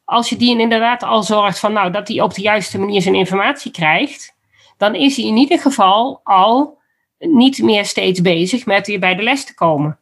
als 0.05 0.29
je 0.29 0.35
die 0.35 0.59
inderdaad 0.59 1.03
al 1.03 1.23
zorgt 1.23 1.59
van 1.59 1.73
nou, 1.73 1.91
dat 1.91 2.07
hij 2.07 2.21
op 2.21 2.33
de 2.33 2.41
juiste 2.41 2.79
manier 2.79 3.01
zijn 3.01 3.15
informatie 3.15 3.71
krijgt, 3.71 4.35
dan 4.77 4.95
is 4.95 5.15
hij 5.15 5.25
in 5.25 5.37
ieder 5.37 5.59
geval 5.59 6.19
al 6.23 6.79
niet 7.19 7.61
meer 7.61 7.85
steeds 7.85 8.21
bezig 8.21 8.65
met 8.65 8.87
weer 8.87 8.99
bij 8.99 9.15
de 9.15 9.23
les 9.23 9.45
te 9.45 9.53
komen. 9.53 9.99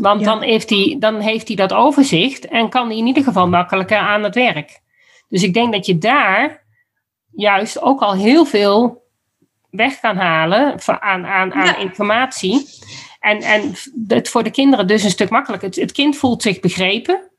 Want 0.00 0.24
dan, 0.24 0.42
heeft 0.42 0.70
hij, 0.70 0.96
dan 0.98 1.20
heeft 1.20 1.46
hij 1.46 1.56
dat 1.56 1.72
overzicht 1.72 2.46
en 2.46 2.68
kan 2.68 2.86
hij 2.86 2.96
in 2.96 3.06
ieder 3.06 3.22
geval 3.22 3.48
makkelijker 3.48 3.98
aan 3.98 4.22
het 4.22 4.34
werk. 4.34 4.80
Dus 5.28 5.42
ik 5.42 5.54
denk 5.54 5.72
dat 5.72 5.86
je 5.86 5.98
daar 5.98 6.64
juist 7.30 7.82
ook 7.82 8.00
al 8.00 8.14
heel 8.14 8.44
veel 8.44 9.02
weg 9.70 10.00
kan 10.00 10.16
halen 10.16 10.78
aan, 10.86 11.26
aan, 11.26 11.52
aan 11.54 11.78
informatie. 11.78 12.66
En, 13.22 13.38
en 13.38 13.72
het 14.08 14.28
voor 14.28 14.42
de 14.42 14.50
kinderen 14.50 14.86
dus 14.86 15.02
een 15.02 15.10
stuk 15.10 15.30
makkelijker. 15.30 15.68
Het, 15.68 15.76
het 15.76 15.92
kind 15.92 16.16
voelt 16.16 16.42
zich 16.42 16.60
begrepen. 16.60 17.30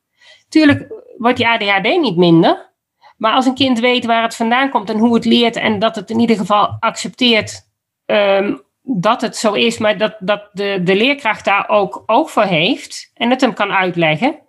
Tuurlijk 0.50 0.94
wordt 1.18 1.38
die 1.38 1.48
ADHD 1.48 2.00
niet 2.02 2.18
minder. 2.18 2.72
Maar 3.18 3.34
als 3.34 3.46
een 3.46 3.56
kind 3.56 3.80
weet 3.80 4.06
waar 4.06 4.24
het 4.24 4.36
vandaan 4.36 4.70
komt 4.70 4.90
en 4.90 4.98
hoe 4.98 5.16
het 5.16 5.26
leert 5.26 5.56
en 5.56 5.80
dat 5.80 5.96
het 5.96 6.10
in 6.10 6.20
ieder 6.20 6.36
geval 6.36 6.78
accepteert 6.80 7.62
ehm, 8.06 8.56
dat 8.82 9.22
het 9.22 9.38
zo 9.38 9.54
is, 9.54 9.78
maar 9.78 9.98
dat, 9.98 10.16
dat 10.20 10.50
de, 10.52 10.82
de 10.84 10.96
leerkracht 10.96 11.46
daar 11.46 11.70
ook 11.70 12.04
oog 12.06 12.32
voor 12.32 12.44
heeft 12.44 13.12
en 13.14 13.30
het 13.30 13.42
hem 13.42 13.54
kan 13.54 13.72
uitleggen, 13.72 14.40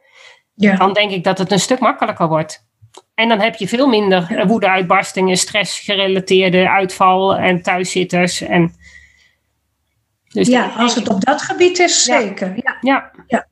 ja. 0.54 0.76
dan 0.76 0.92
denk 0.92 1.10
ik 1.10 1.24
dat 1.24 1.38
het 1.38 1.52
een 1.52 1.60
stuk 1.60 1.78
makkelijker 1.78 2.28
wordt. 2.28 2.66
En 3.14 3.28
dan 3.28 3.40
heb 3.40 3.54
je 3.54 3.68
veel 3.68 3.88
minder 3.88 4.46
woede-uitbarstingen, 4.46 5.36
stressgerelateerde 5.36 6.68
uitval 6.68 7.36
en 7.36 7.62
thuiszitters. 7.62 8.40
En 8.40 8.74
dus 10.34 10.48
ja, 10.48 10.72
als 10.76 10.94
het 10.94 11.08
op 11.08 11.24
dat 11.24 11.42
gebied 11.42 11.78
is, 11.78 12.04
zeker. 12.04 12.52
Ja. 12.56 12.76
Ja. 12.80 13.10
ja. 13.26 13.46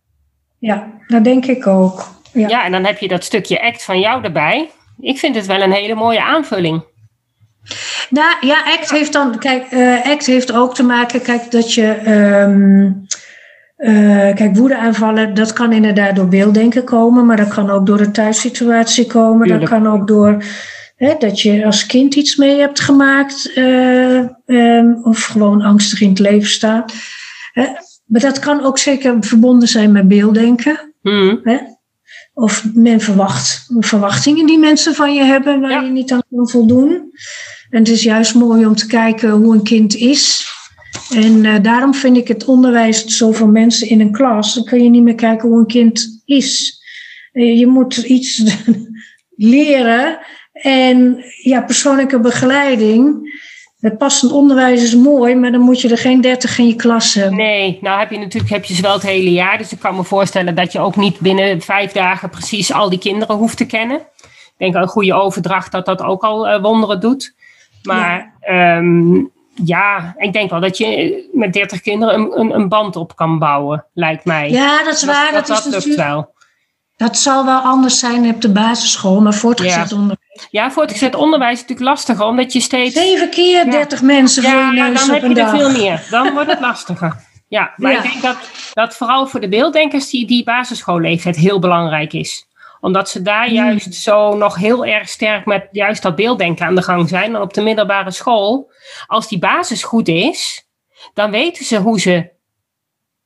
ja. 0.59 0.89
dat 1.07 1.25
denk 1.25 1.47
ik 1.47 1.67
ook. 1.67 2.09
Ja. 2.33 2.49
ja, 2.49 2.65
en 2.65 2.73
dan 2.73 2.85
heb 2.85 2.99
je 2.99 3.09
dat 3.09 3.25
stukje 3.25 3.63
act 3.63 3.83
van 3.85 4.01
jou 4.01 4.25
erbij. 4.25 4.71
Ik 5.01 5.19
vind 5.19 5.35
het 5.35 5.47
wel 5.47 5.61
een 5.61 5.73
hele 5.73 5.95
mooie 5.95 6.23
aanvulling. 6.23 6.85
Nou 8.11 8.47
ja, 8.47 8.65
ACT 8.65 8.91
heeft 8.91 9.13
dan, 9.13 9.39
kijk, 9.39 9.71
uh, 9.71 10.07
ACT 10.07 10.27
heeft 10.27 10.53
ook 10.53 10.75
te 10.75 10.83
maken, 10.83 11.23
kijk, 11.23 11.51
dat 11.51 11.75
je, 11.75 12.11
um, 12.11 13.07
uh, 13.77 14.35
kijk, 14.35 14.57
woedeaanvallen, 14.57 15.35
dat 15.35 15.53
kan 15.53 15.73
inderdaad 15.73 16.17
door 16.17 16.29
beelddenken 16.29 16.85
komen, 16.85 17.27
maar 17.27 17.37
dat 17.37 17.55
kan 17.55 17.71
ook 17.71 17.87
door 17.87 17.99
de 17.99 18.11
thuissituatie 18.11 19.07
komen, 19.07 19.49
dat 19.49 19.69
kan 19.69 19.87
ook 19.87 20.07
door 20.07 20.45
hè, 21.07 21.15
dat 21.19 21.41
je 21.41 21.65
als 21.65 21.87
kind 21.87 22.15
iets 22.15 22.37
mee 22.37 22.59
hebt 22.59 22.81
gemaakt, 22.81 23.51
uh, 23.55 24.29
um, 24.47 25.01
of 25.05 25.25
gewoon 25.25 25.63
angstig 25.63 26.01
in 26.01 26.09
het 26.09 26.19
leven 26.19 26.49
staat. 26.49 26.95
Hè? 27.53 27.67
Maar 28.07 28.21
dat 28.21 28.39
kan 28.39 28.65
ook 28.65 28.79
zeker 28.79 29.17
verbonden 29.21 29.69
zijn 29.69 29.93
met 29.93 30.09
beelddenken. 30.09 30.95
Mm. 31.03 31.41
Hè? 31.43 31.59
Of 32.35 32.65
men 32.75 33.01
verwacht 33.01 33.67
verwachtingen 33.79 34.47
die 34.47 34.59
mensen 34.59 34.95
van 34.95 35.15
je 35.15 35.23
hebben 35.23 35.61
waar 35.61 35.85
je 35.85 35.91
niet 35.91 36.13
aan 36.13 36.23
kan 36.31 36.49
voldoen. 36.49 37.13
En 37.71 37.79
het 37.79 37.89
is 37.89 38.03
juist 38.03 38.35
mooi 38.35 38.67
om 38.67 38.75
te 38.75 38.87
kijken 38.87 39.31
hoe 39.31 39.55
een 39.55 39.63
kind 39.63 39.95
is. 39.95 40.47
En 41.15 41.45
uh, 41.45 41.57
daarom 41.63 41.95
vind 41.95 42.17
ik 42.17 42.29
het 42.29 42.45
onderwijs 42.45 43.05
zoveel 43.05 43.49
mensen 43.49 43.89
in 43.89 44.01
een 44.01 44.13
klas. 44.13 44.55
Dan 44.55 44.65
kun 44.65 44.83
je 44.83 44.91
niet 44.91 45.03
meer 45.03 45.15
kijken 45.15 45.49
hoe 45.49 45.59
een 45.59 45.67
kind 45.67 46.23
is. 46.25 46.81
Uh, 47.33 47.59
je 47.59 47.67
moet 47.67 47.97
iets 47.97 48.43
leren. 49.55 50.19
En 50.63 51.25
ja, 51.43 51.61
persoonlijke 51.61 52.21
begeleiding. 52.21 53.31
Het 53.81 53.99
passend 53.99 54.33
onderwijs 54.33 54.83
is 54.83 54.95
mooi, 54.95 55.35
maar 55.35 55.53
dan 55.53 55.61
moet 55.61 55.81
je 55.81 55.89
er 55.89 55.99
geen 55.99 56.21
dertig 56.21 56.59
in 56.59 56.67
je 56.67 56.77
klas 56.77 57.15
hebben. 57.15 57.37
Nee, 57.37 57.79
nou 57.81 57.99
heb 57.99 58.11
je 58.11 58.19
natuurlijk 58.19 58.53
heb 58.53 58.65
je 58.65 58.75
ze 58.75 58.83
wel 58.83 58.93
het 58.93 59.03
hele 59.03 59.33
jaar. 59.33 59.59
Dus 59.59 59.73
ik 59.73 59.79
kan 59.79 59.97
me 59.97 60.05
voorstellen 60.05 60.55
dat 60.55 60.73
je 60.73 60.79
ook 60.79 60.97
niet 60.97 61.19
binnen 61.19 61.61
vijf 61.61 61.93
dagen 61.93 62.31
precies 62.31 62.73
al 62.73 62.91
die 62.91 62.99
kinderen 62.99 63.37
hoeft 63.37 63.57
te 63.57 63.67
kennen. 63.67 63.97
Ik 63.97 64.53
denk 64.57 64.75
een 64.75 64.89
goede 64.89 65.15
overdracht 65.15 65.73
dat 65.73 65.87
dat 65.87 66.03
ook 66.03 66.23
al 66.23 66.49
uh, 66.49 66.61
wonderen 66.61 67.01
doet. 67.01 67.35
Maar 67.83 68.33
ja. 68.41 68.77
Ehm, 68.77 69.15
ja, 69.65 70.15
ik 70.17 70.33
denk 70.33 70.51
wel 70.51 70.61
dat 70.61 70.79
je 70.79 71.29
met 71.33 71.53
30 71.53 71.81
kinderen 71.81 72.15
een, 72.15 72.41
een, 72.41 72.55
een, 72.55 72.69
band 72.69 72.97
op 72.97 73.17
kan 73.17 73.39
bouwen, 73.39 73.85
lijkt 73.95 74.25
mij. 74.25 74.51
Ja, 74.51 74.85
dat 74.85 74.95
is 74.95 75.05
waar. 75.05 75.33
Dat, 75.33 75.47
dat, 75.47 75.69
dat, 75.71 75.85
lukt 75.85 75.97
wel. 75.97 76.35
Dat 76.97 77.17
zal 77.17 77.45
wel 77.45 77.61
anders 77.61 77.99
zijn 77.99 78.35
op 78.35 78.41
de 78.41 78.53
basisschool, 78.53 79.21
maar 79.21 79.35
voortgezet 79.35 79.91
ja. 79.91 79.97
onderwijs. 79.97 80.32
Ja, 80.51 80.71
voortgezet 80.71 81.15
onderwijs 81.15 81.53
is 81.53 81.61
natuurlijk 81.61 81.89
lastiger, 81.89 82.25
omdat 82.25 82.53
je 82.53 82.61
steeds... 82.61 82.95
Zeven 82.95 83.31
keer 83.31 83.71
30 83.71 84.03
mensen 84.03 84.43
voor 84.43 84.61
je 84.61 84.73
neus 84.73 85.07
dan 85.07 85.15
heb 85.15 85.23
je 85.23 85.41
er 85.41 85.49
veel 85.49 85.71
meer. 85.71 86.07
Dan 86.11 86.33
wordt 86.33 86.51
het 86.51 86.61
lastiger. 86.71 87.17
Ja, 87.49 87.73
maar 87.77 87.93
ik 87.93 88.03
denk 88.03 88.23
dat, 88.23 88.37
dat 88.73 88.97
vooral 88.97 89.27
voor 89.27 89.41
de 89.41 89.49
beelddenkers 89.49 90.11
die, 90.11 90.27
die 90.27 90.45
basisschoolleeftijd 90.45 91.37
heel 91.37 91.59
belangrijk 91.59 92.13
is 92.13 92.47
omdat 92.83 93.11
ze 93.11 93.23
daar 93.23 93.47
hmm. 93.47 93.55
juist 93.55 93.95
zo 93.95 94.37
nog 94.37 94.57
heel 94.57 94.85
erg 94.87 95.09
sterk 95.09 95.47
met 95.47 95.69
juist 95.71 96.03
dat 96.03 96.17
beelddenken 96.17 96.67
aan 96.67 96.75
de 96.75 96.83
gang 96.83 97.09
zijn. 97.09 97.35
En 97.35 97.41
op 97.41 97.55
de 97.55 97.63
middelbare 97.63 98.11
school, 98.11 98.73
als 99.07 99.29
die 99.29 99.39
basis 99.39 99.83
goed 99.83 100.09
is, 100.09 100.69
dan 101.15 101.31
weten 101.31 101.65
ze 101.65 101.77
hoe, 101.77 102.01
ze, 102.01 102.31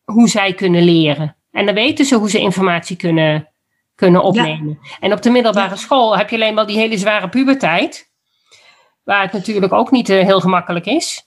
hoe 0.05 0.29
zij 0.29 0.55
kunnen 0.55 0.83
leren. 0.83 1.37
En 1.51 1.66
dan 1.66 1.75
weten 1.75 2.05
ze 2.05 2.14
hoe 2.14 2.31
ze 2.31 2.38
informatie 2.38 2.97
kunnen, 2.97 3.49
kunnen 3.97 4.23
opnemen. 4.23 4.79
En 5.01 5.13
op 5.13 5.23
de 5.23 5.31
middelbare 5.31 5.77
school 5.77 6.17
heb 6.17 6.31
je 6.31 6.37
alleen 6.37 6.55
maar 6.55 6.67
die 6.67 6.79
hele 6.79 6.99
zware 6.99 7.29
puberteit. 7.29 8.11
Waar 9.05 9.23
het 9.23 9.33
natuurlijk 9.33 9.73
ook 9.73 9.91
niet 9.91 10.09
uh, 10.09 10.23
heel 10.23 10.41
gemakkelijk 10.41 10.87
is. 10.87 11.27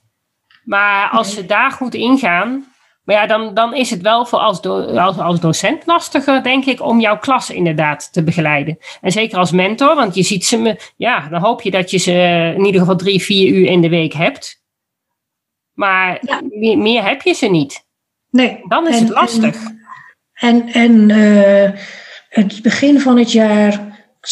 Maar 0.64 1.10
als 1.10 1.34
ze 1.34 1.46
daar 1.46 1.72
goed 1.72 1.94
ingaan, 1.94 2.74
maar 3.04 3.16
ja, 3.16 3.26
dan, 3.26 3.54
dan 3.54 3.74
is 3.74 3.90
het 3.90 4.02
wel 4.02 4.26
voor 4.26 4.40
als, 4.40 4.62
als, 4.62 5.18
als 5.18 5.40
docent 5.40 5.86
lastiger, 5.86 6.44
denk 6.44 6.66
ik, 6.66 6.82
om 6.82 7.00
jouw 7.00 7.18
klas 7.18 7.50
inderdaad 7.50 8.14
te 8.14 8.24
begeleiden. 8.24 8.78
En 9.02 9.12
zeker 9.12 9.38
als 9.38 9.52
mentor, 9.52 9.96
want 9.96 10.16
je 10.16 10.24
ziet 10.24 10.46
ze 10.46 10.58
me, 10.58 10.80
ja, 10.96 11.28
dan 11.30 11.42
hoop 11.42 11.62
je 11.62 11.72
dat 11.72 11.92
je 11.92 11.98
ze 11.98 12.54
in 12.58 12.66
ieder 12.66 12.82
geval 12.82 12.96
drie, 12.96 13.22
vier 13.22 13.54
uur 13.54 13.68
in 13.68 13.82
de 13.82 13.90
week 13.90 14.14
hebt. 14.14 14.64
Maar 15.74 16.20
meer, 16.50 16.78
meer, 16.78 17.04
heb 17.04 17.22
je 17.22 17.34
ze 17.34 17.48
niet. 17.48 17.86
Nee. 18.32 18.62
Dan 18.68 18.88
is 18.88 19.00
het 19.00 19.10
lastig. 19.10 19.56
En, 20.34 20.68
en, 20.68 21.10
uh, 21.10 21.70
het 22.30 22.62
begin 22.62 23.00
van 23.00 23.18
het 23.18 23.32
jaar 23.32 23.90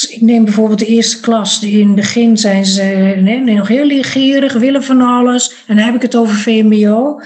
ik 0.09 0.21
neem 0.21 0.43
bijvoorbeeld 0.43 0.79
de 0.79 0.85
eerste 0.85 1.19
klas. 1.19 1.59
Die 1.59 1.79
in 1.79 1.87
het 1.87 1.95
begin 1.95 2.37
zijn 2.37 2.65
ze 2.65 2.83
nee, 3.21 3.39
nog 3.39 3.67
heel 3.67 3.85
leergierig, 3.85 4.53
willen 4.53 4.83
van 4.83 5.01
alles. 5.01 5.55
En 5.67 5.75
dan 5.75 5.85
heb 5.85 5.95
ik 5.95 6.01
het 6.01 6.15
over 6.15 6.35
VMBO. 6.35 7.19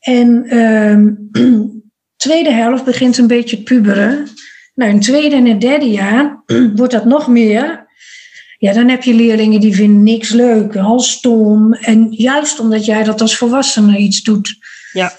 En 0.00 0.58
um, 0.58 1.30
tweede 2.16 2.52
helft 2.52 2.84
begint 2.84 3.18
een 3.18 3.26
beetje 3.26 3.62
puberen. 3.62 4.28
Nou, 4.74 4.90
in 4.90 4.96
het 4.96 5.04
tweede 5.04 5.36
en 5.36 5.46
het 5.46 5.60
derde 5.60 5.90
jaar 5.90 6.42
wordt 6.76 6.92
dat 6.92 7.04
nog 7.04 7.28
meer. 7.28 7.86
Ja, 8.58 8.72
dan 8.72 8.88
heb 8.88 9.02
je 9.02 9.14
leerlingen 9.14 9.60
die 9.60 9.74
vinden 9.74 10.02
niks 10.02 10.30
leuk, 10.30 10.74
halstom. 10.74 11.72
En 11.72 12.06
juist 12.10 12.60
omdat 12.60 12.84
jij 12.84 13.04
dat 13.04 13.20
als 13.20 13.36
volwassene 13.36 13.98
iets 13.98 14.22
doet. 14.22 14.56
Ja. 14.92 15.12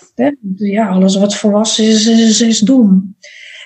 Ja, 0.56 0.88
alles 0.88 1.16
wat 1.16 1.36
volwassen 1.36 1.86
is, 1.86 2.08
is, 2.08 2.42
is 2.42 2.60
dom. 2.60 3.16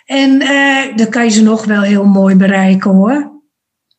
En 0.08 0.42
uh, 0.42 0.96
dan 0.96 1.10
kan 1.10 1.24
je 1.24 1.30
ze 1.30 1.44
nog 1.44 1.66
wel 1.66 1.82
heel 1.82 2.06
mooi 2.06 2.36
bereiken 2.36 2.92
hoor. 2.92 3.42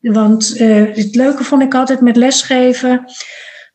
Want 0.00 0.60
uh, 0.60 0.94
het 0.94 1.14
leuke 1.14 1.44
vond 1.44 1.62
ik 1.62 1.74
altijd 1.74 2.00
met 2.00 2.16
lesgeven 2.16 3.04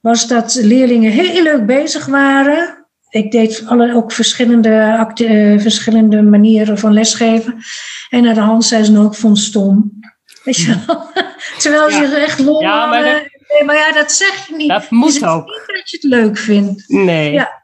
was 0.01 0.27
dat 0.27 0.53
leerlingen 0.61 1.11
heel 1.11 1.43
leuk 1.43 1.65
bezig 1.65 2.05
waren. 2.05 2.88
Ik 3.09 3.31
deed 3.31 3.63
alle, 3.67 3.95
ook 3.95 4.11
verschillende, 4.11 4.95
acte, 4.97 5.55
verschillende 5.59 6.21
manieren 6.21 6.79
van 6.79 6.93
lesgeven. 6.93 7.63
En 8.09 8.23
naar 8.23 8.34
de 8.34 8.39
hand 8.39 8.65
zei 8.65 8.84
ze 8.84 8.99
ook 8.99 9.15
vond 9.15 9.39
stom. 9.39 9.91
Weet 10.43 10.57
je 10.57 10.84
wel? 10.88 11.11
Terwijl 11.61 11.89
ja. 11.89 12.07
ze 12.07 12.15
echt 12.15 12.39
lol 12.39 12.61
ja, 12.61 12.86
maar, 12.86 13.03
dat, 13.03 13.21
nee, 13.49 13.63
maar 13.65 13.75
ja, 13.75 13.91
dat 13.91 14.11
zeg 14.11 14.47
je 14.47 14.55
niet. 14.55 14.69
Dat 14.69 14.89
moet 14.89 15.25
ook. 15.25 15.45
Niet 15.45 15.63
dat 15.67 15.89
je 15.89 15.97
het 15.97 16.03
leuk 16.03 16.38
vindt. 16.38 16.84
Nee. 16.88 17.31
Ja. 17.31 17.62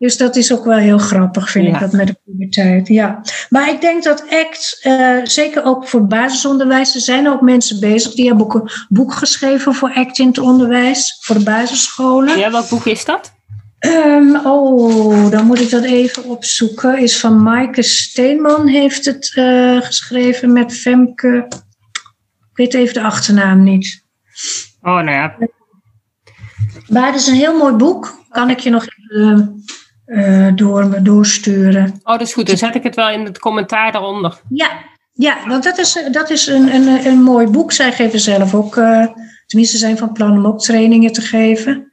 Dus 0.00 0.16
dat 0.16 0.36
is 0.36 0.52
ook 0.52 0.64
wel 0.64 0.78
heel 0.78 0.98
grappig, 0.98 1.50
vind 1.50 1.66
ik 1.66 1.80
dat 1.80 1.92
met 1.92 2.06
de 2.06 2.16
puberteit. 2.24 2.88
Ja. 2.88 3.22
Maar 3.48 3.68
ik 3.68 3.80
denk 3.80 4.02
dat 4.02 4.24
ACT, 4.30 4.80
uh, 4.82 5.18
zeker 5.24 5.64
ook 5.64 5.88
voor 5.88 6.06
basisonderwijs, 6.06 6.94
er 6.94 7.00
zijn 7.00 7.28
ook 7.28 7.40
mensen 7.40 7.80
bezig 7.80 8.12
die 8.12 8.26
hebben 8.26 8.44
ook 8.44 8.54
een 8.54 8.70
boek 8.88 9.12
geschreven 9.12 9.74
voor 9.74 9.92
ACT 9.94 10.18
in 10.18 10.26
het 10.26 10.38
onderwijs, 10.38 11.18
voor 11.20 11.38
de 11.38 11.44
basisscholen. 11.44 12.38
Ja, 12.38 12.50
welk 12.50 12.68
boek 12.68 12.84
is 12.84 13.04
dat? 13.04 13.32
Um, 13.80 14.36
oh, 14.36 15.30
dan 15.30 15.46
moet 15.46 15.60
ik 15.60 15.70
dat 15.70 15.84
even 15.84 16.24
opzoeken. 16.24 16.98
Is 16.98 17.18
van 17.18 17.42
Maaike 17.42 17.82
Steenman 17.82 18.66
heeft 18.66 19.04
het 19.04 19.32
uh, 19.34 19.80
geschreven 19.80 20.52
met 20.52 20.72
Femke. 20.72 21.46
Ik 22.50 22.56
weet 22.56 22.74
even 22.74 22.94
de 22.94 23.02
achternaam 23.02 23.62
niet. 23.62 24.04
Oh, 24.82 24.94
nou 24.94 25.10
ja. 25.10 25.36
Maar 26.88 27.06
het 27.06 27.20
is 27.20 27.26
een 27.26 27.34
heel 27.34 27.56
mooi 27.56 27.74
boek. 27.74 28.18
Kan 28.28 28.50
ik 28.50 28.58
je 28.58 28.70
nog 28.70 28.86
even 28.86 29.38
uh, 29.38 29.46
door, 30.54 31.02
doorsturen. 31.02 32.00
Oh, 32.02 32.18
dat 32.18 32.20
is 32.20 32.32
goed. 32.32 32.46
Dan 32.46 32.56
zet 32.56 32.74
ik 32.74 32.82
het 32.82 32.94
wel 32.94 33.10
in 33.10 33.24
het 33.24 33.38
commentaar 33.38 33.92
daaronder. 33.92 34.40
Ja, 34.48 34.70
ja 35.12 35.48
want 35.48 35.64
dat 35.64 35.78
is, 35.78 35.98
dat 36.12 36.30
is 36.30 36.46
een, 36.46 36.74
een, 36.74 37.06
een 37.06 37.22
mooi 37.22 37.46
boek. 37.46 37.72
Zij 37.72 37.92
geven 37.92 38.20
zelf 38.20 38.54
ook, 38.54 38.76
uh, 38.76 39.06
tenminste 39.46 39.78
zijn 39.78 39.98
van 39.98 40.12
plan 40.12 40.38
om 40.38 40.46
ook 40.46 40.60
trainingen 40.60 41.12
te 41.12 41.20
geven. 41.20 41.92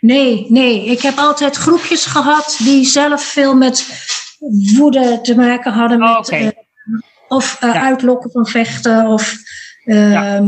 Nee, 0.00 0.46
nee. 0.48 0.84
Ik 0.84 1.00
heb 1.00 1.18
altijd 1.18 1.56
groepjes 1.56 2.04
gehad 2.06 2.56
die 2.58 2.84
zelf 2.84 3.22
veel 3.22 3.56
met 3.56 3.86
woede 4.76 5.20
te 5.22 5.34
maken 5.34 5.72
hadden. 5.72 6.02
Oh, 6.02 6.16
met, 6.16 6.30
uh, 6.32 6.48
of 7.28 7.62
uh, 7.62 7.74
ja. 7.74 7.82
uitlokken 7.82 8.30
van 8.30 8.46
vechten. 8.46 9.06
Of 9.06 9.34
uh, 9.84 10.12
ja. 10.12 10.42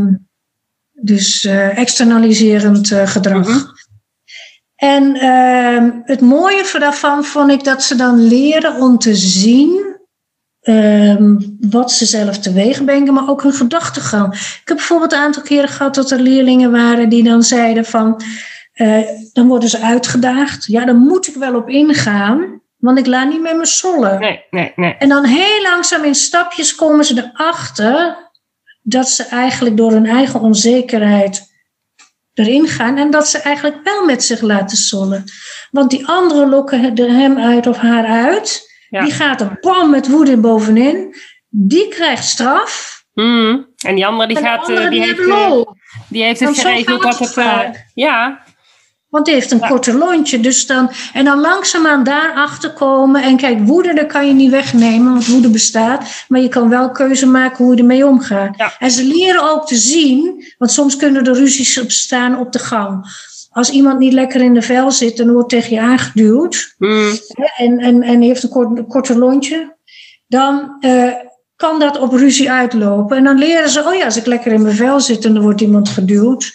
dus 0.92 1.44
eh, 1.44 1.78
externaliserend 1.78 2.88
gedrag. 2.88 3.46
Mm 3.46 3.52
-hmm. 3.52 3.74
En 4.76 5.16
ehm, 5.16 5.90
het 6.02 6.20
mooie 6.20 6.76
daarvan 6.78 7.24
vond 7.24 7.50
ik 7.50 7.64
dat 7.64 7.82
ze 7.82 7.94
dan 7.94 8.26
leren 8.26 8.80
om 8.80 8.98
te 8.98 9.14
zien 9.14 9.95
Um, 10.68 11.56
wat 11.60 11.92
ze 11.92 12.06
zelf 12.06 12.38
teweeg 12.38 12.84
brengen, 12.84 13.14
maar 13.14 13.28
ook 13.28 13.42
hun 13.42 13.52
gedachtegang. 13.52 14.34
Ik 14.34 14.62
heb 14.64 14.76
bijvoorbeeld 14.76 15.12
een 15.12 15.18
aantal 15.18 15.42
keren 15.42 15.68
gehad 15.68 15.94
dat 15.94 16.10
er 16.10 16.20
leerlingen 16.20 16.70
waren 16.70 17.08
die 17.08 17.22
dan 17.22 17.42
zeiden 17.42 17.84
van, 17.84 18.22
uh, 18.74 19.06
dan 19.32 19.46
worden 19.46 19.68
ze 19.68 19.80
uitgedaagd. 19.80 20.66
Ja, 20.66 20.84
dan 20.84 20.96
moet 20.96 21.28
ik 21.28 21.34
wel 21.34 21.54
op 21.54 21.68
ingaan, 21.68 22.60
want 22.76 22.98
ik 22.98 23.06
laat 23.06 23.28
niet 23.28 23.40
met 23.40 23.56
me 23.56 23.66
sollen. 23.66 24.20
Nee, 24.20 24.44
nee, 24.50 24.72
nee. 24.76 24.94
En 24.98 25.08
dan 25.08 25.24
heel 25.24 25.62
langzaam 25.62 26.04
in 26.04 26.14
stapjes 26.14 26.74
komen 26.74 27.04
ze 27.04 27.30
erachter 27.32 28.16
dat 28.82 29.08
ze 29.08 29.24
eigenlijk 29.24 29.76
door 29.76 29.92
hun 29.92 30.06
eigen 30.06 30.40
onzekerheid 30.40 31.52
erin 32.34 32.68
gaan 32.68 32.96
en 32.96 33.10
dat 33.10 33.28
ze 33.28 33.38
eigenlijk 33.38 33.78
wel 33.84 34.04
met 34.04 34.24
zich 34.24 34.40
laten 34.40 34.76
sollen. 34.76 35.24
Want 35.70 35.90
die 35.90 36.06
anderen 36.06 36.48
lokken 36.48 36.96
hem 36.96 37.38
uit 37.38 37.66
of 37.66 37.76
haar 37.76 38.06
uit. 38.06 38.74
Ja. 38.88 39.00
Die 39.00 39.12
gaat 39.12 39.40
er 39.40 39.58
bam 39.60 39.90
met 39.90 40.08
woede 40.08 40.36
bovenin. 40.36 41.14
Die 41.48 41.88
krijgt 41.88 42.24
straf. 42.24 43.04
Mm. 43.14 43.66
En 43.84 43.94
die 43.94 44.06
andere 44.06 44.28
die 44.28 44.36
en 44.36 44.42
gaat. 44.42 44.68
Andere, 44.68 44.88
die, 44.88 45.00
die, 45.00 45.08
heeft, 45.08 45.26
lol. 45.26 45.76
die 46.08 46.22
heeft 46.22 46.40
het 46.40 46.58
geregeld 46.58 47.02
dat 47.02 47.18
het. 47.18 47.36
Uh, 47.36 47.60
ja. 47.94 48.44
Want 49.08 49.24
die 49.24 49.34
heeft 49.34 49.50
een 49.50 49.58
ja. 49.58 49.68
korte 49.68 49.94
lontje. 49.94 50.40
Dus 50.40 50.66
dan, 50.66 50.90
en 51.12 51.24
dan 51.24 51.40
langzaamaan 51.40 52.04
daarachter 52.04 52.72
komen. 52.72 53.22
En 53.22 53.36
kijk, 53.36 53.58
woede 53.58 53.94
dat 53.94 54.06
kan 54.06 54.26
je 54.26 54.32
niet 54.32 54.50
wegnemen, 54.50 55.12
want 55.12 55.26
woede 55.26 55.50
bestaat. 55.50 56.24
Maar 56.28 56.40
je 56.40 56.48
kan 56.48 56.68
wel 56.68 56.90
keuze 56.90 57.26
maken 57.26 57.64
hoe 57.64 57.74
je 57.74 57.80
ermee 57.80 58.06
omgaat. 58.06 58.56
Ja. 58.56 58.72
En 58.78 58.90
ze 58.90 59.04
leren 59.04 59.50
ook 59.50 59.66
te 59.66 59.76
zien, 59.76 60.44
want 60.58 60.70
soms 60.70 60.96
kunnen 60.96 61.26
er 61.26 61.34
ruzies 61.34 61.80
opstaan 61.80 62.38
op 62.38 62.52
de 62.52 62.58
gang 62.58 63.06
als 63.56 63.70
iemand 63.70 63.98
niet 63.98 64.12
lekker 64.12 64.40
in 64.40 64.54
de 64.54 64.62
vel 64.62 64.90
zit 64.90 65.20
en 65.20 65.32
wordt 65.32 65.48
tegen 65.48 65.70
je 65.70 65.80
aangeduwd 65.80 66.74
mm. 66.78 67.10
en, 67.56 67.78
en, 67.78 68.02
en 68.02 68.20
heeft 68.20 68.42
een, 68.42 68.48
kort, 68.48 68.78
een 68.78 68.86
korte 68.86 69.18
lontje, 69.18 69.76
dan 70.26 70.76
uh, 70.80 71.12
kan 71.56 71.78
dat 71.78 71.98
op 71.98 72.12
ruzie 72.12 72.50
uitlopen. 72.50 73.16
En 73.16 73.24
dan 73.24 73.38
leren 73.38 73.68
ze, 73.68 73.84
oh 73.84 73.94
ja, 73.94 74.04
als 74.04 74.16
ik 74.16 74.26
lekker 74.26 74.52
in 74.52 74.62
mijn 74.62 74.74
vel 74.74 75.00
zit 75.00 75.24
en 75.24 75.34
er 75.34 75.42
wordt 75.42 75.60
iemand 75.60 75.88
geduwd, 75.88 76.52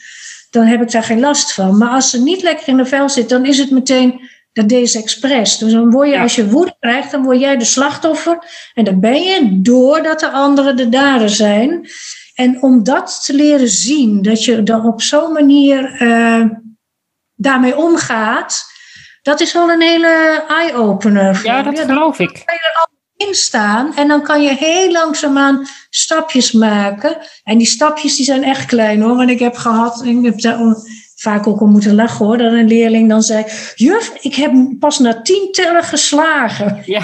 dan 0.50 0.66
heb 0.66 0.82
ik 0.82 0.92
daar 0.92 1.04
geen 1.04 1.20
last 1.20 1.54
van. 1.54 1.78
Maar 1.78 1.90
als 1.90 2.10
ze 2.10 2.22
niet 2.22 2.42
lekker 2.42 2.68
in 2.68 2.78
de 2.78 2.86
vel 2.86 3.10
zit, 3.10 3.30
dan 3.30 3.46
is 3.46 3.58
het 3.58 3.72
meteen 3.72 4.30
dat 4.54 4.70
deze 4.70 4.98
expres. 4.98 5.58
Dus 5.58 5.72
dan 5.72 5.92
word 5.92 6.08
je, 6.08 6.14
ja. 6.14 6.22
als 6.22 6.36
je 6.36 6.50
woede 6.50 6.76
krijgt, 6.80 7.12
dan 7.12 7.24
word 7.24 7.40
jij 7.40 7.58
de 7.58 7.66
slachtoffer. 7.66 8.38
En 8.74 8.84
dan 8.84 9.00
ben 9.00 9.22
je 9.22 9.62
doordat 9.62 10.20
de 10.20 10.30
anderen 10.30 10.76
de 10.76 10.90
dader 10.90 11.30
zijn. 11.30 11.90
En 12.36 12.62
om 12.62 12.84
dat 12.84 13.24
te 13.26 13.34
leren 13.34 13.70
zien, 13.70 14.22
dat 14.22 14.46
je 14.46 14.64
dan 14.64 14.86
op 14.86 15.02
zo'n 15.02 15.32
manier 15.34 16.02
uh, 16.02 16.46
daarmee 17.42 17.78
omgaat, 17.78 18.66
dat 19.22 19.40
is 19.40 19.54
wel 19.54 19.70
een 19.70 19.82
hele 19.82 20.44
eye-opener. 20.48 21.40
Ja, 21.44 21.62
dat 21.62 21.78
ja, 21.78 21.86
geloof 21.86 22.20
ik. 22.20 22.34
Dan 22.34 22.46
kan 22.46 22.56
je 22.56 22.70
er 22.74 22.80
al 22.80 23.28
in 23.28 23.36
staan 23.36 23.96
en 23.96 24.08
dan 24.08 24.24
kan 24.24 24.44
je 24.44 24.56
heel 24.56 24.92
langzaamaan 24.92 25.68
stapjes 25.90 26.52
maken. 26.52 27.18
En 27.44 27.58
die 27.58 27.68
stapjes 27.68 28.16
die 28.16 28.26
zijn 28.26 28.44
echt 28.44 28.66
klein 28.66 29.02
hoor. 29.02 29.16
Want 29.16 29.30
ik 29.30 29.40
heb 29.40 29.56
gehad, 29.56 30.04
ik 30.06 30.26
heb 30.26 30.42
daar 30.42 30.76
vaak 31.16 31.48
ook 31.48 31.62
om 31.62 31.72
moeten 31.72 31.96
lachen 31.96 32.26
hoor, 32.26 32.38
dat 32.38 32.52
een 32.52 32.68
leerling 32.68 33.10
dan 33.10 33.22
zei: 33.22 33.46
Juf, 33.76 34.14
ik 34.20 34.36
heb 34.36 34.54
pas 34.80 35.00
na 35.00 35.22
tien 35.22 35.52
tellen 35.52 35.84
geslagen. 35.84 36.82
Ja. 36.86 37.02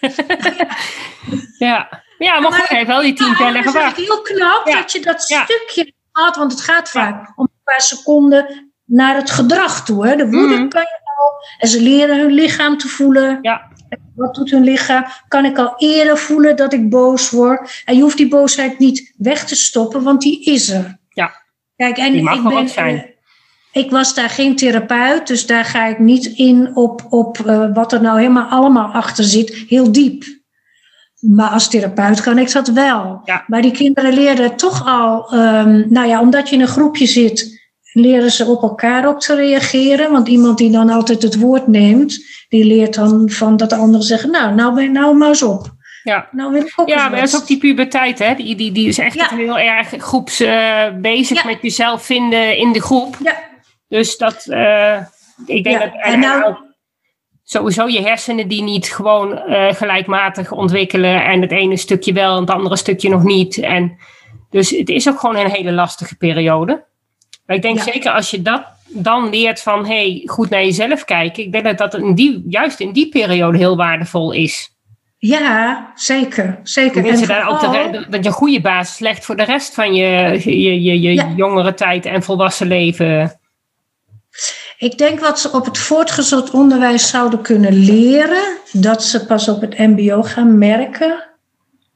ja. 1.68 2.06
Ja, 2.18 2.32
maar, 2.32 2.42
maar 2.42 2.52
goed, 2.52 2.68
hij 2.68 2.76
heeft 2.76 2.88
wel 2.88 3.00
die 3.00 3.14
tien 3.14 3.36
tellen 3.36 3.62
gewacht. 3.62 3.96
Het 3.96 3.98
is 3.98 4.04
heel 4.04 4.22
knap 4.22 4.66
ja. 4.66 4.74
dat 4.74 4.92
je 4.92 5.00
dat 5.00 5.28
ja. 5.28 5.44
stukje 5.44 5.92
had, 6.12 6.36
want 6.36 6.52
het 6.52 6.60
gaat 6.60 6.90
vaak 6.90 7.32
om 7.36 7.44
een 7.44 7.60
paar 7.64 7.80
seconden 7.80 8.67
naar 8.88 9.16
het 9.16 9.30
gedrag 9.30 9.84
toe. 9.84 10.06
Hè. 10.06 10.16
De 10.16 10.30
woede 10.30 10.56
mm. 10.56 10.68
kan 10.68 10.80
je 10.80 11.00
al. 11.04 11.32
En 11.58 11.68
ze 11.68 11.82
leren 11.82 12.18
hun 12.18 12.32
lichaam 12.32 12.78
te 12.78 12.88
voelen. 12.88 13.38
Ja. 13.42 13.68
Wat 14.14 14.34
doet 14.34 14.50
hun 14.50 14.64
lichaam? 14.64 15.04
Kan 15.28 15.44
ik 15.44 15.58
al 15.58 15.74
eerder 15.76 16.18
voelen 16.18 16.56
dat 16.56 16.72
ik 16.72 16.90
boos 16.90 17.30
word? 17.30 17.82
En 17.84 17.96
je 17.96 18.02
hoeft 18.02 18.16
die 18.16 18.28
boosheid 18.28 18.78
niet 18.78 19.14
weg 19.16 19.44
te 19.44 19.56
stoppen, 19.56 20.02
want 20.02 20.20
die 20.20 20.44
is 20.44 20.68
er. 20.68 20.98
Ja. 21.08 21.32
Kijk, 21.76 21.98
en 21.98 22.12
die 22.12 22.22
mag 22.22 22.36
ik 22.36 22.42
ben, 22.42 22.52
wat 22.52 22.70
zijn. 22.70 23.14
Ik 23.72 23.90
was 23.90 24.14
daar 24.14 24.30
geen 24.30 24.56
therapeut, 24.56 25.26
dus 25.26 25.46
daar 25.46 25.64
ga 25.64 25.86
ik 25.86 25.98
niet 25.98 26.26
in 26.26 26.76
op, 26.76 27.06
op 27.10 27.38
uh, 27.38 27.74
wat 27.74 27.92
er 27.92 28.00
nou 28.00 28.18
helemaal 28.18 28.48
allemaal 28.48 28.92
achter 28.92 29.24
zit, 29.24 29.64
heel 29.68 29.92
diep. 29.92 30.24
Maar 31.20 31.48
als 31.48 31.68
therapeut 31.68 32.20
kan 32.20 32.38
ik 32.38 32.52
dat 32.52 32.68
wel. 32.68 33.20
Ja. 33.24 33.44
Maar 33.46 33.62
die 33.62 33.70
kinderen 33.70 34.12
leren 34.12 34.56
toch 34.56 34.86
al, 34.86 35.34
um, 35.34 35.86
nou 35.88 36.08
ja, 36.08 36.20
omdat 36.20 36.48
je 36.48 36.54
in 36.54 36.60
een 36.60 36.68
groepje 36.68 37.06
zit, 37.06 37.57
leren 37.98 38.30
ze 38.30 38.44
op 38.44 38.62
elkaar 38.62 39.08
op 39.08 39.20
te 39.20 39.34
reageren. 39.34 40.12
Want 40.12 40.28
iemand 40.28 40.58
die 40.58 40.70
dan 40.70 40.90
altijd 40.90 41.22
het 41.22 41.38
woord 41.38 41.66
neemt, 41.66 42.24
die 42.48 42.64
leert 42.64 42.94
dan 42.94 43.30
van 43.30 43.56
dat 43.56 43.70
de 43.70 43.76
anderen 43.76 44.06
zeggen, 44.06 44.30
nou, 44.30 44.54
nou 44.54 44.74
ben 44.74 44.92
nou 44.92 45.16
maar 45.16 45.28
eens 45.28 45.42
op. 45.42 45.76
Ja, 46.02 46.28
nou 46.30 46.52
wil 46.52 46.60
ik 46.60 46.72
ook 46.76 46.88
ja 46.88 47.08
maar 47.08 47.20
dat 47.20 47.28
is 47.28 47.36
ook 47.36 47.46
die 47.46 47.58
puberteit, 47.58 48.18
hè? 48.18 48.34
Die, 48.34 48.56
die, 48.56 48.72
die 48.72 48.88
is 48.88 48.98
echt 48.98 49.14
ja. 49.14 49.28
heel 49.28 49.58
erg 49.58 49.88
groeps 49.88 50.40
uh, 50.40 50.84
bezig 51.00 51.42
ja. 51.42 51.50
met 51.50 51.58
jezelf 51.62 52.04
vinden 52.04 52.56
in 52.56 52.72
de 52.72 52.80
groep. 52.80 53.16
Ja. 53.22 53.34
Dus 53.88 54.16
dat, 54.16 54.46
uh, 54.48 54.96
ik 55.46 55.64
denk 55.64 55.78
dat. 55.78 55.90
En 56.00 56.20
nou, 56.20 56.54
sowieso 57.44 57.86
je 57.86 58.02
hersenen 58.02 58.48
die 58.48 58.62
niet 58.62 58.92
gewoon 58.92 59.32
uh, 59.32 59.72
gelijkmatig 59.72 60.52
ontwikkelen 60.52 61.24
en 61.24 61.40
het 61.40 61.52
ene 61.52 61.76
stukje 61.76 62.12
wel 62.12 62.34
en 62.34 62.40
het 62.40 62.50
andere 62.50 62.76
stukje 62.76 63.08
nog 63.08 63.22
niet. 63.22 63.58
En 63.58 63.98
dus 64.50 64.70
het 64.70 64.88
is 64.88 65.08
ook 65.08 65.18
gewoon 65.18 65.36
een 65.36 65.50
hele 65.50 65.72
lastige 65.72 66.16
periode. 66.16 66.86
Maar 67.48 67.56
ik 67.56 67.62
denk 67.62 67.76
ja. 67.76 67.82
zeker 67.82 68.12
als 68.12 68.30
je 68.30 68.42
dat 68.42 68.62
dan 68.88 69.30
leert 69.30 69.62
van 69.62 69.86
hey, 69.86 70.22
goed 70.26 70.50
naar 70.50 70.64
jezelf 70.64 71.04
kijken. 71.04 71.42
Ik 71.42 71.52
denk 71.52 71.64
dat 71.64 71.78
dat 71.78 71.94
in 71.94 72.14
die, 72.14 72.44
juist 72.48 72.80
in 72.80 72.92
die 72.92 73.08
periode 73.08 73.58
heel 73.58 73.76
waardevol 73.76 74.32
is. 74.32 74.76
Ja, 75.18 75.92
zeker. 75.94 76.60
zeker. 76.62 77.06
En 77.06 77.26
daar 77.26 77.48
ook 77.48 77.60
dat 78.10 78.24
je 78.24 78.28
een 78.28 78.32
goede 78.32 78.60
basis 78.60 78.98
legt 78.98 79.24
voor 79.24 79.36
de 79.36 79.44
rest 79.44 79.74
van 79.74 79.94
je, 79.94 80.40
je, 80.44 80.82
je, 80.82 81.00
je 81.00 81.34
jongere 81.36 81.74
tijd 81.74 82.06
en 82.06 82.22
volwassen 82.22 82.66
leven. 82.66 83.40
Ik 84.78 84.98
denk 84.98 85.20
wat 85.20 85.40
ze 85.40 85.52
op 85.52 85.64
het 85.64 85.78
voortgezet 85.78 86.50
onderwijs 86.50 87.08
zouden 87.08 87.42
kunnen 87.42 87.72
leren, 87.72 88.58
dat 88.72 89.02
ze 89.02 89.26
pas 89.26 89.48
op 89.48 89.60
het 89.60 89.78
MBO 89.78 90.22
gaan 90.22 90.58
merken, 90.58 91.24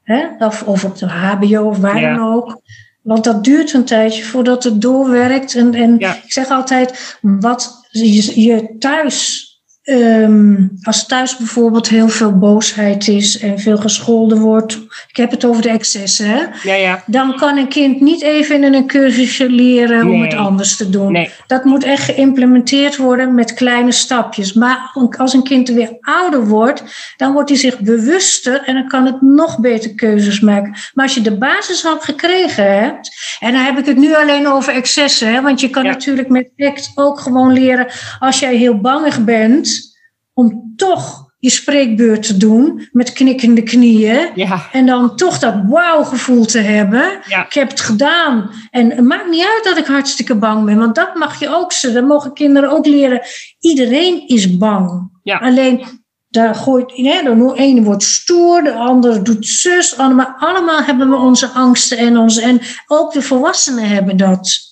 hè? 0.03 0.27
Of, 0.39 0.63
of 0.63 0.85
op 0.85 0.99
de 0.99 1.07
HBO 1.07 1.69
of 1.69 1.79
waar 1.79 2.01
dan 2.01 2.35
ook. 2.35 2.61
Want 3.03 3.25
dat 3.25 3.45
duurt 3.45 3.73
een 3.73 3.85
tijdje 3.85 4.25
voordat 4.25 4.65
het 4.65 4.81
doorwerkt. 4.81 5.55
En, 5.55 5.75
en 5.75 6.01
ik 6.01 6.33
zeg 6.33 6.49
altijd, 6.49 7.17
wat 7.21 7.89
je, 7.91 8.41
je 8.41 8.77
thuis 8.79 9.52
Um, 9.85 10.79
als 10.83 11.07
thuis 11.07 11.37
bijvoorbeeld 11.37 11.89
heel 11.89 12.09
veel 12.09 12.39
boosheid 12.39 13.09
is 13.09 13.39
en 13.39 13.59
veel 13.59 13.77
gescholden 13.77 14.39
wordt, 14.39 14.75
ik 15.09 15.17
heb 15.17 15.31
het 15.31 15.45
over 15.45 15.63
de 15.63 15.69
excessen, 15.69 16.27
hè? 16.27 16.45
Ja, 16.63 16.75
ja. 16.75 17.03
dan 17.07 17.37
kan 17.37 17.57
een 17.57 17.69
kind 17.69 18.01
niet 18.01 18.23
even 18.23 18.65
in 18.65 18.75
een 18.75 18.87
cursusje 18.87 19.51
leren 19.51 20.09
om 20.09 20.23
het 20.23 20.35
anders 20.35 20.77
te 20.77 20.91
doen. 20.91 21.13
Nee. 21.13 21.31
Dat 21.47 21.65
moet 21.65 21.85
echt 21.85 22.05
geïmplementeerd 22.05 22.97
worden 22.97 23.35
met 23.35 23.55
kleine 23.55 23.93
stapjes. 23.93 24.53
Maar 24.53 24.91
als 25.19 25.33
een 25.33 25.43
kind 25.43 25.69
weer 25.69 25.97
ouder 26.01 26.47
wordt, 26.47 26.83
dan 27.17 27.33
wordt 27.33 27.49
hij 27.49 27.59
zich 27.59 27.81
bewuster 27.81 28.63
en 28.65 28.75
dan 28.75 28.89
kan 28.89 29.07
het 29.07 29.23
nog 29.23 29.59
beter 29.59 29.95
keuzes 29.95 30.41
maken. 30.41 30.77
Maar 30.95 31.05
als 31.05 31.15
je 31.15 31.21
de 31.21 31.39
basis 31.39 31.87
al 31.87 31.99
gekregen 31.99 32.79
hebt, 32.81 33.11
en 33.41 33.53
dan 33.53 33.63
heb 33.63 33.79
ik 33.79 33.87
het 33.87 33.97
nu 33.97 34.15
alleen 34.15 34.49
over 34.49 34.75
excessen, 34.75 35.33
hè? 35.33 35.41
want 35.41 35.61
je 35.61 35.71
kan 35.71 35.85
natuurlijk 35.85 36.29
met 36.29 36.49
ACT 36.57 36.91
ook 36.95 37.21
gewoon 37.21 37.53
leren 37.53 37.87
als 38.19 38.39
jij 38.39 38.57
heel 38.57 38.81
bangig 38.81 39.25
bent 39.25 39.71
om 40.35 40.73
toch 40.77 41.31
je 41.39 41.51
spreekbeurt 41.51 42.27
te 42.27 42.37
doen 42.37 42.89
met 42.93 43.13
knikkende 43.13 43.63
knieën. 43.63 44.31
Ja. 44.35 44.69
En 44.73 44.87
dan 44.87 45.17
toch 45.17 45.39
dat 45.39 45.55
wauw-gevoel 45.69 46.45
te 46.45 46.59
hebben. 46.59 47.13
Ik 47.47 47.53
heb 47.53 47.71
het 47.71 47.81
gedaan. 47.81 48.51
En 48.71 48.91
het 48.91 49.05
maakt 49.05 49.31
niet 49.31 49.45
uit 49.45 49.65
dat 49.65 49.77
ik 49.77 49.87
hartstikke 49.87 50.35
bang 50.35 50.65
ben, 50.65 50.79
want 50.79 50.95
dat 50.95 51.15
mag 51.15 51.41
je 51.41 51.49
ook. 51.49 51.81
Dat 51.81 52.05
mogen 52.05 52.33
kinderen 52.33 52.71
ook 52.71 52.87
leren. 52.87 53.21
Iedereen 53.59 54.29
is 54.29 54.57
bang. 54.59 55.11
Ja. 55.23 55.39
Alleen 55.39 55.85
daar 56.29 56.55
gooit, 56.55 56.93
hè, 56.95 57.23
de 57.23 57.53
ene 57.55 57.83
wordt 57.83 58.03
stoer, 58.03 58.63
de 58.63 58.75
andere 58.75 59.23
doet 59.23 59.47
zus. 59.47 59.99
Allemaal, 59.99 60.35
allemaal 60.39 60.83
hebben 60.83 61.11
we 61.11 61.17
onze 61.17 61.49
angsten 61.49 61.99
en 61.99 62.17
onze. 62.17 62.43
En 62.43 62.61
ook 62.87 63.13
de 63.13 63.23
volwassenen 63.23 63.89
hebben 63.89 64.17
dat. 64.17 64.72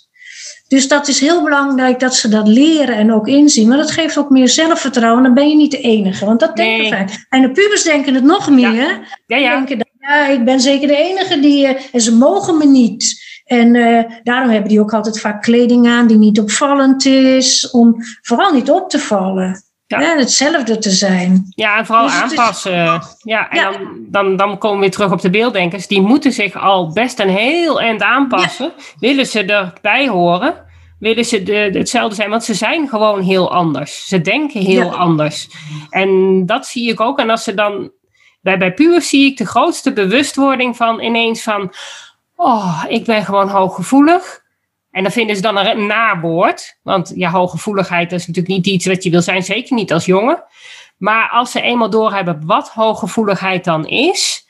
Dus 0.70 0.88
dat 0.88 1.08
is 1.08 1.20
heel 1.20 1.42
belangrijk 1.42 2.00
dat 2.00 2.14
ze 2.14 2.28
dat 2.28 2.48
leren 2.48 2.96
en 2.96 3.12
ook 3.12 3.28
inzien. 3.28 3.68
Maar 3.68 3.76
dat 3.76 3.90
geeft 3.90 4.18
ook 4.18 4.30
meer 4.30 4.48
zelfvertrouwen. 4.48 5.22
Dan 5.22 5.34
ben 5.34 5.48
je 5.48 5.56
niet 5.56 5.70
de 5.70 5.80
enige. 5.80 6.24
Want 6.24 6.40
dat 6.40 6.56
denken 6.56 6.88
vaak. 6.88 7.26
En 7.28 7.42
de 7.42 7.50
pubers 7.50 7.82
denken 7.82 8.14
het 8.14 8.24
nog 8.24 8.50
meer. 8.50 8.74
Ja. 8.74 9.00
Ja, 9.26 9.36
ja. 9.36 9.54
denken, 9.56 9.78
dat, 9.78 9.88
ja, 9.98 10.26
ik 10.26 10.44
ben 10.44 10.60
zeker 10.60 10.88
de 10.88 10.96
enige 10.96 11.40
die... 11.40 11.64
Uh, 11.64 11.76
en 11.92 12.00
ze 12.00 12.14
mogen 12.14 12.58
me 12.58 12.66
niet. 12.66 13.22
En 13.44 13.74
uh, 13.74 14.02
daarom 14.22 14.50
hebben 14.50 14.68
die 14.68 14.80
ook 14.80 14.94
altijd 14.94 15.20
vaak 15.20 15.42
kleding 15.42 15.86
aan 15.86 16.06
die 16.06 16.18
niet 16.18 16.40
opvallend 16.40 17.04
is. 17.04 17.70
Om 17.70 17.94
vooral 18.22 18.52
niet 18.52 18.70
op 18.70 18.90
te 18.90 18.98
vallen. 18.98 19.62
Ja. 19.98 20.16
hetzelfde 20.16 20.78
te 20.78 20.90
zijn. 20.90 21.52
Ja, 21.54 21.78
en 21.78 21.86
vooral 21.86 22.04
dus 22.04 22.14
aanpassen. 22.14 22.72
Ja, 23.18 23.50
en 23.50 23.58
ja. 23.58 23.70
Dan, 23.70 24.06
dan, 24.08 24.36
dan 24.36 24.58
komen 24.58 24.76
we 24.76 24.82
weer 24.82 24.90
terug 24.90 25.12
op 25.12 25.20
de 25.20 25.30
beelddenkers. 25.30 25.86
Die 25.86 26.00
moeten 26.00 26.32
zich 26.32 26.56
al 26.56 26.92
best 26.92 27.18
een 27.18 27.28
heel 27.28 27.80
eind 27.80 28.02
aanpassen. 28.02 28.72
Willen 28.98 29.26
ze 29.26 29.44
erbij 29.44 30.08
horen? 30.08 30.54
Willen 30.98 31.24
ze 31.24 31.42
de, 31.42 31.70
hetzelfde 31.72 32.14
zijn? 32.14 32.30
Want 32.30 32.44
ze 32.44 32.54
zijn 32.54 32.88
gewoon 32.88 33.22
heel 33.22 33.52
anders. 33.52 34.06
Ze 34.06 34.20
denken 34.20 34.60
heel 34.60 34.96
anders. 34.96 35.48
En 35.90 36.42
dat 36.46 36.66
zie 36.66 36.90
ik 36.90 37.00
ook. 37.00 37.18
En 37.18 37.30
als 37.30 37.44
ze 37.44 37.54
dan... 37.54 37.90
Bij, 38.40 38.58
bij 38.58 38.74
puur 38.74 39.02
zie 39.02 39.30
ik 39.30 39.36
de 39.36 39.46
grootste 39.46 39.92
bewustwording 39.92 40.76
van 40.76 41.00
ineens 41.00 41.42
van... 41.42 41.72
Oh, 42.36 42.84
ik 42.88 43.04
ben 43.04 43.24
gewoon 43.24 43.48
hooggevoelig. 43.48 44.39
En 44.90 45.02
dan 45.02 45.12
vinden 45.12 45.36
ze 45.36 45.42
dan 45.42 45.56
een 45.56 45.86
nawoord. 45.86 46.78
Want 46.82 47.12
ja, 47.14 47.30
hooggevoeligheid 47.30 48.12
is 48.12 48.26
natuurlijk 48.26 48.54
niet 48.54 48.66
iets 48.66 48.86
wat 48.86 49.02
je 49.02 49.10
wil 49.10 49.22
zijn, 49.22 49.42
zeker 49.42 49.74
niet 49.74 49.92
als 49.92 50.04
jongen. 50.04 50.44
Maar 50.96 51.28
als 51.30 51.50
ze 51.50 51.60
eenmaal 51.60 51.90
doorhebben 51.90 52.46
wat 52.46 52.68
hooggevoeligheid 52.68 53.64
dan 53.64 53.86
is. 53.86 54.48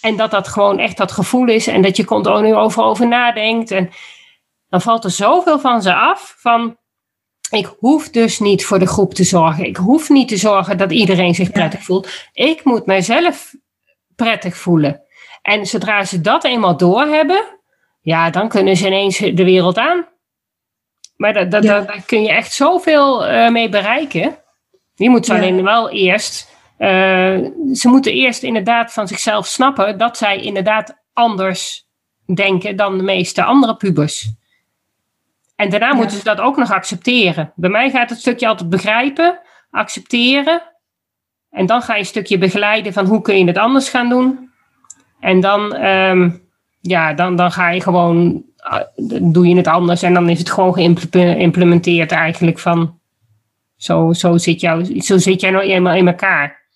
En 0.00 0.16
dat 0.16 0.30
dat 0.30 0.48
gewoon 0.48 0.78
echt 0.78 0.96
dat 0.96 1.12
gevoel 1.12 1.48
is. 1.48 1.66
En 1.66 1.82
dat 1.82 1.96
je 1.96 2.04
continu 2.04 2.54
over, 2.54 2.82
over 2.82 3.08
nadenkt. 3.08 3.70
En 3.70 3.90
dan 4.68 4.80
valt 4.80 5.04
er 5.04 5.10
zoveel 5.10 5.58
van 5.58 5.82
ze 5.82 5.94
af. 5.94 6.36
Van 6.38 6.76
ik 7.50 7.74
hoef 7.78 8.10
dus 8.10 8.38
niet 8.38 8.64
voor 8.64 8.78
de 8.78 8.86
groep 8.86 9.14
te 9.14 9.24
zorgen. 9.24 9.64
Ik 9.64 9.76
hoef 9.76 10.08
niet 10.08 10.28
te 10.28 10.36
zorgen 10.36 10.78
dat 10.78 10.92
iedereen 10.92 11.34
zich 11.34 11.50
prettig 11.50 11.82
voelt. 11.82 12.08
Ik 12.32 12.64
moet 12.64 12.86
mijzelf 12.86 13.54
prettig 14.16 14.56
voelen. 14.56 15.02
En 15.42 15.66
zodra 15.66 16.04
ze 16.04 16.20
dat 16.20 16.44
eenmaal 16.44 16.76
doorhebben, 16.76 17.57
ja, 18.00 18.30
dan 18.30 18.48
kunnen 18.48 18.76
ze 18.76 18.86
ineens 18.86 19.18
de 19.18 19.44
wereld 19.44 19.78
aan. 19.78 20.06
Maar 21.16 21.32
dat, 21.32 21.50
dat, 21.50 21.62
daar 21.62 22.02
kun 22.06 22.22
je 22.22 22.30
echt 22.30 22.52
zoveel 22.52 23.30
uh, 23.30 23.48
mee 23.48 23.68
bereiken. 23.68 24.38
Die 24.94 25.10
moet 25.10 25.26
ze 25.26 25.32
ja. 25.32 25.38
alleen 25.38 25.62
wel 25.62 25.90
eerst. 25.90 26.56
Uh, 26.78 26.88
ze 27.72 27.88
moeten 27.88 28.12
eerst 28.12 28.42
inderdaad 28.42 28.92
van 28.92 29.08
zichzelf 29.08 29.46
snappen 29.46 29.98
dat 29.98 30.16
zij 30.16 30.40
inderdaad 30.40 31.02
anders 31.12 31.86
denken 32.34 32.76
dan 32.76 32.96
de 32.96 33.02
meeste 33.04 33.42
andere 33.42 33.76
pubers. 33.76 34.30
En 35.56 35.70
daarna 35.70 35.88
ja. 35.88 35.94
moeten 35.94 36.16
ze 36.16 36.24
dat 36.24 36.40
ook 36.40 36.56
nog 36.56 36.72
accepteren. 36.72 37.52
Bij 37.54 37.70
mij 37.70 37.90
gaat 37.90 38.10
het 38.10 38.18
stukje 38.18 38.46
altijd 38.46 38.70
begrijpen, 38.70 39.40
accepteren. 39.70 40.62
En 41.50 41.66
dan 41.66 41.82
ga 41.82 41.92
je 41.92 41.98
een 41.98 42.06
stukje 42.06 42.38
begeleiden 42.38 42.92
van 42.92 43.06
hoe 43.06 43.20
kun 43.20 43.38
je 43.38 43.44
het 43.44 43.58
anders 43.58 43.88
gaan 43.88 44.08
doen. 44.08 44.50
En 45.20 45.40
dan 45.40 45.84
um, 45.84 46.47
ja, 46.80 47.12
dan, 47.12 47.36
dan 47.36 47.52
ga 47.52 47.70
je 47.70 47.80
gewoon, 47.80 48.44
doe 49.22 49.48
je 49.48 49.56
het 49.56 49.66
anders 49.66 50.02
en 50.02 50.14
dan 50.14 50.28
is 50.28 50.38
het 50.38 50.50
gewoon 50.50 50.74
geïmplementeerd 50.74 52.12
eigenlijk 52.12 52.58
van, 52.58 52.98
zo, 53.76 54.12
zo, 54.12 54.36
zit, 54.36 54.60
jou, 54.60 55.00
zo 55.00 55.18
zit 55.18 55.40
jij 55.40 55.50
nou 55.50 55.64
eenmaal 55.64 55.94
in 55.94 56.06
elkaar. 56.06 56.66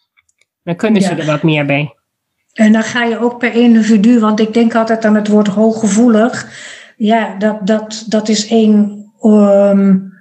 Dan 0.64 0.76
kunnen 0.76 1.02
ze 1.02 1.14
er 1.14 1.26
wat 1.26 1.42
meer 1.42 1.66
bij. 1.66 1.94
En 2.52 2.72
dan 2.72 2.82
ga 2.82 3.04
je 3.04 3.18
ook 3.18 3.38
per 3.38 3.54
individu, 3.54 4.20
want 4.20 4.40
ik 4.40 4.54
denk 4.54 4.74
altijd 4.74 5.04
aan 5.04 5.14
het 5.14 5.28
woord 5.28 5.48
hooggevoelig. 5.48 6.46
Ja, 6.96 7.34
dat, 7.38 7.66
dat, 7.66 8.04
dat 8.08 8.28
is 8.28 8.48
één 8.48 9.04
um, 9.20 10.11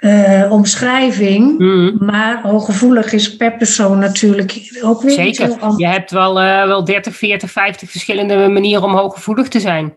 uh, 0.00 0.52
omschrijving. 0.52 1.58
Mm. 1.58 1.96
Maar 1.98 2.42
hooggevoelig 2.42 3.12
is 3.12 3.36
per 3.36 3.56
persoon 3.56 3.98
natuurlijk 3.98 4.80
ook 4.82 5.02
weer 5.02 5.10
Zeker. 5.10 5.46
Heel. 5.46 5.78
Je 5.78 5.86
hebt 5.86 6.10
wel, 6.10 6.42
uh, 6.42 6.64
wel 6.64 6.84
30, 6.84 7.16
40, 7.16 7.50
50 7.50 7.90
verschillende 7.90 8.48
manieren 8.48 8.84
om 8.84 8.94
hooggevoelig 8.94 9.48
te 9.48 9.60
zijn. 9.60 9.96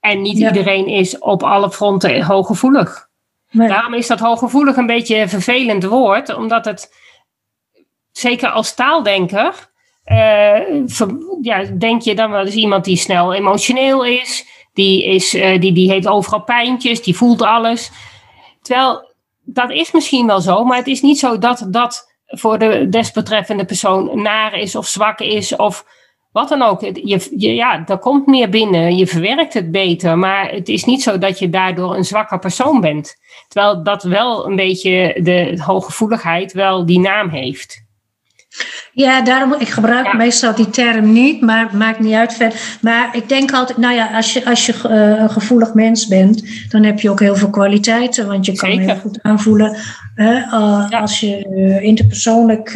En 0.00 0.22
niet 0.22 0.38
ja. 0.38 0.46
iedereen 0.46 0.86
is 0.86 1.18
op 1.18 1.42
alle 1.42 1.70
fronten 1.70 2.22
hooggevoelig. 2.22 3.08
Nee. 3.50 3.68
Daarom 3.68 3.94
is 3.94 4.06
dat 4.06 4.20
hooggevoelig 4.20 4.76
een 4.76 4.86
beetje 4.86 5.16
een 5.16 5.28
vervelend 5.28 5.84
woord, 5.84 6.34
omdat 6.34 6.64
het, 6.64 6.94
zeker 8.12 8.48
als 8.48 8.74
taaldenker, 8.74 9.52
uh, 10.06 10.60
ver, 10.86 11.08
ja, 11.42 11.64
denk 11.78 12.02
je 12.02 12.14
dan 12.14 12.30
wel 12.30 12.44
eens 12.44 12.54
iemand 12.54 12.84
die 12.84 12.96
snel 12.96 13.34
emotioneel 13.34 14.04
is, 14.04 14.46
die, 14.72 15.04
is 15.04 15.30
die, 15.30 15.72
die 15.72 15.90
heeft 15.90 16.06
overal 16.06 16.42
pijntjes, 16.42 17.02
die 17.02 17.16
voelt 17.16 17.42
alles. 17.42 17.90
Terwijl 18.62 19.13
dat 19.44 19.70
is 19.70 19.92
misschien 19.92 20.26
wel 20.26 20.40
zo, 20.40 20.64
maar 20.64 20.76
het 20.76 20.86
is 20.86 21.02
niet 21.02 21.18
zo 21.18 21.38
dat 21.38 21.66
dat 21.68 22.12
voor 22.26 22.58
de 22.58 22.88
desbetreffende 22.88 23.64
persoon 23.64 24.22
naar 24.22 24.54
is 24.54 24.76
of 24.76 24.86
zwak 24.86 25.20
is 25.20 25.56
of 25.56 25.84
wat 26.32 26.48
dan 26.48 26.62
ook. 26.62 26.80
Je, 26.80 27.54
ja, 27.54 27.78
daar 27.78 27.98
komt 27.98 28.26
meer 28.26 28.48
binnen, 28.48 28.96
je 28.96 29.06
verwerkt 29.06 29.54
het 29.54 29.70
beter, 29.70 30.18
maar 30.18 30.50
het 30.50 30.68
is 30.68 30.84
niet 30.84 31.02
zo 31.02 31.18
dat 31.18 31.38
je 31.38 31.50
daardoor 31.50 31.96
een 31.96 32.04
zwakke 32.04 32.38
persoon 32.38 32.80
bent. 32.80 33.16
Terwijl 33.48 33.82
dat 33.82 34.02
wel 34.02 34.46
een 34.46 34.56
beetje 34.56 35.20
de 35.22 35.62
hooggevoeligheid 35.62 36.52
wel 36.52 36.86
die 36.86 37.00
naam 37.00 37.28
heeft. 37.28 37.83
Ja, 38.92 39.22
daarom, 39.22 39.54
ik 39.58 39.68
gebruik 39.68 40.06
ja. 40.06 40.16
meestal 40.16 40.54
die 40.54 40.70
term 40.70 41.12
niet, 41.12 41.40
maar 41.40 41.76
maakt 41.76 42.00
niet 42.00 42.14
uit 42.14 42.34
verder. 42.34 42.58
Maar 42.80 43.16
ik 43.16 43.28
denk 43.28 43.52
altijd, 43.52 43.78
nou 43.78 43.94
ja, 43.94 44.06
als 44.16 44.32
je, 44.32 44.44
als 44.44 44.66
je 44.66 44.74
uh, 44.86 45.20
een 45.22 45.30
gevoelig 45.30 45.74
mens 45.74 46.06
bent, 46.06 46.42
dan 46.68 46.82
heb 46.82 47.00
je 47.00 47.10
ook 47.10 47.20
heel 47.20 47.36
veel 47.36 47.50
kwaliteiten, 47.50 48.26
want 48.26 48.46
je 48.46 48.52
kan 48.52 48.70
Zeker. 48.70 48.84
heel 48.84 49.00
goed 49.00 49.18
aanvoelen. 49.22 49.76
Uh, 50.16 50.26
ja. 50.90 51.00
Als 51.00 51.20
je 51.20 51.78
interpersoonlijk 51.82 52.70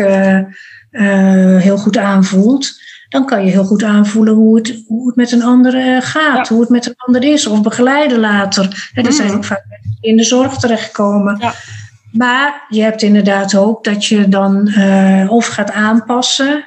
heel 1.61 1.79
goed 1.79 1.97
aanvoelt, 1.97 2.81
dan 3.09 3.27
kan 3.27 3.45
je 3.45 3.51
heel 3.51 3.65
goed 3.65 3.83
aanvoelen 3.83 4.35
hoe 4.35 4.57
het, 4.57 4.83
hoe 4.87 5.07
het 5.07 5.17
met 5.17 5.33
een 5.33 5.43
ander 5.43 6.03
gaat, 6.03 6.49
ja. 6.49 6.55
hoe 6.55 6.61
het 6.61 6.71
met 6.71 6.87
een 6.87 6.95
ander 6.97 7.25
is, 7.25 7.47
of 7.47 7.63
begeleiden 7.63 8.19
later. 8.19 8.91
Er 8.95 9.05
mm. 9.05 9.13
zijn 9.13 9.33
ook 9.33 9.45
vaak 9.45 9.65
in 10.01 10.17
de 10.17 10.25
zorg 10.25 10.57
terechtgekomen. 10.57 11.37
Ja. 11.41 11.55
Maar 12.13 12.65
je 12.69 12.83
hebt 12.83 13.03
inderdaad 13.03 13.57
ook 13.57 13.85
dat 13.85 14.05
je 14.05 14.29
dan 14.29 14.69
uh, 14.69 15.27
of 15.29 15.47
gaat 15.47 15.73
aanpassen. 15.73 16.65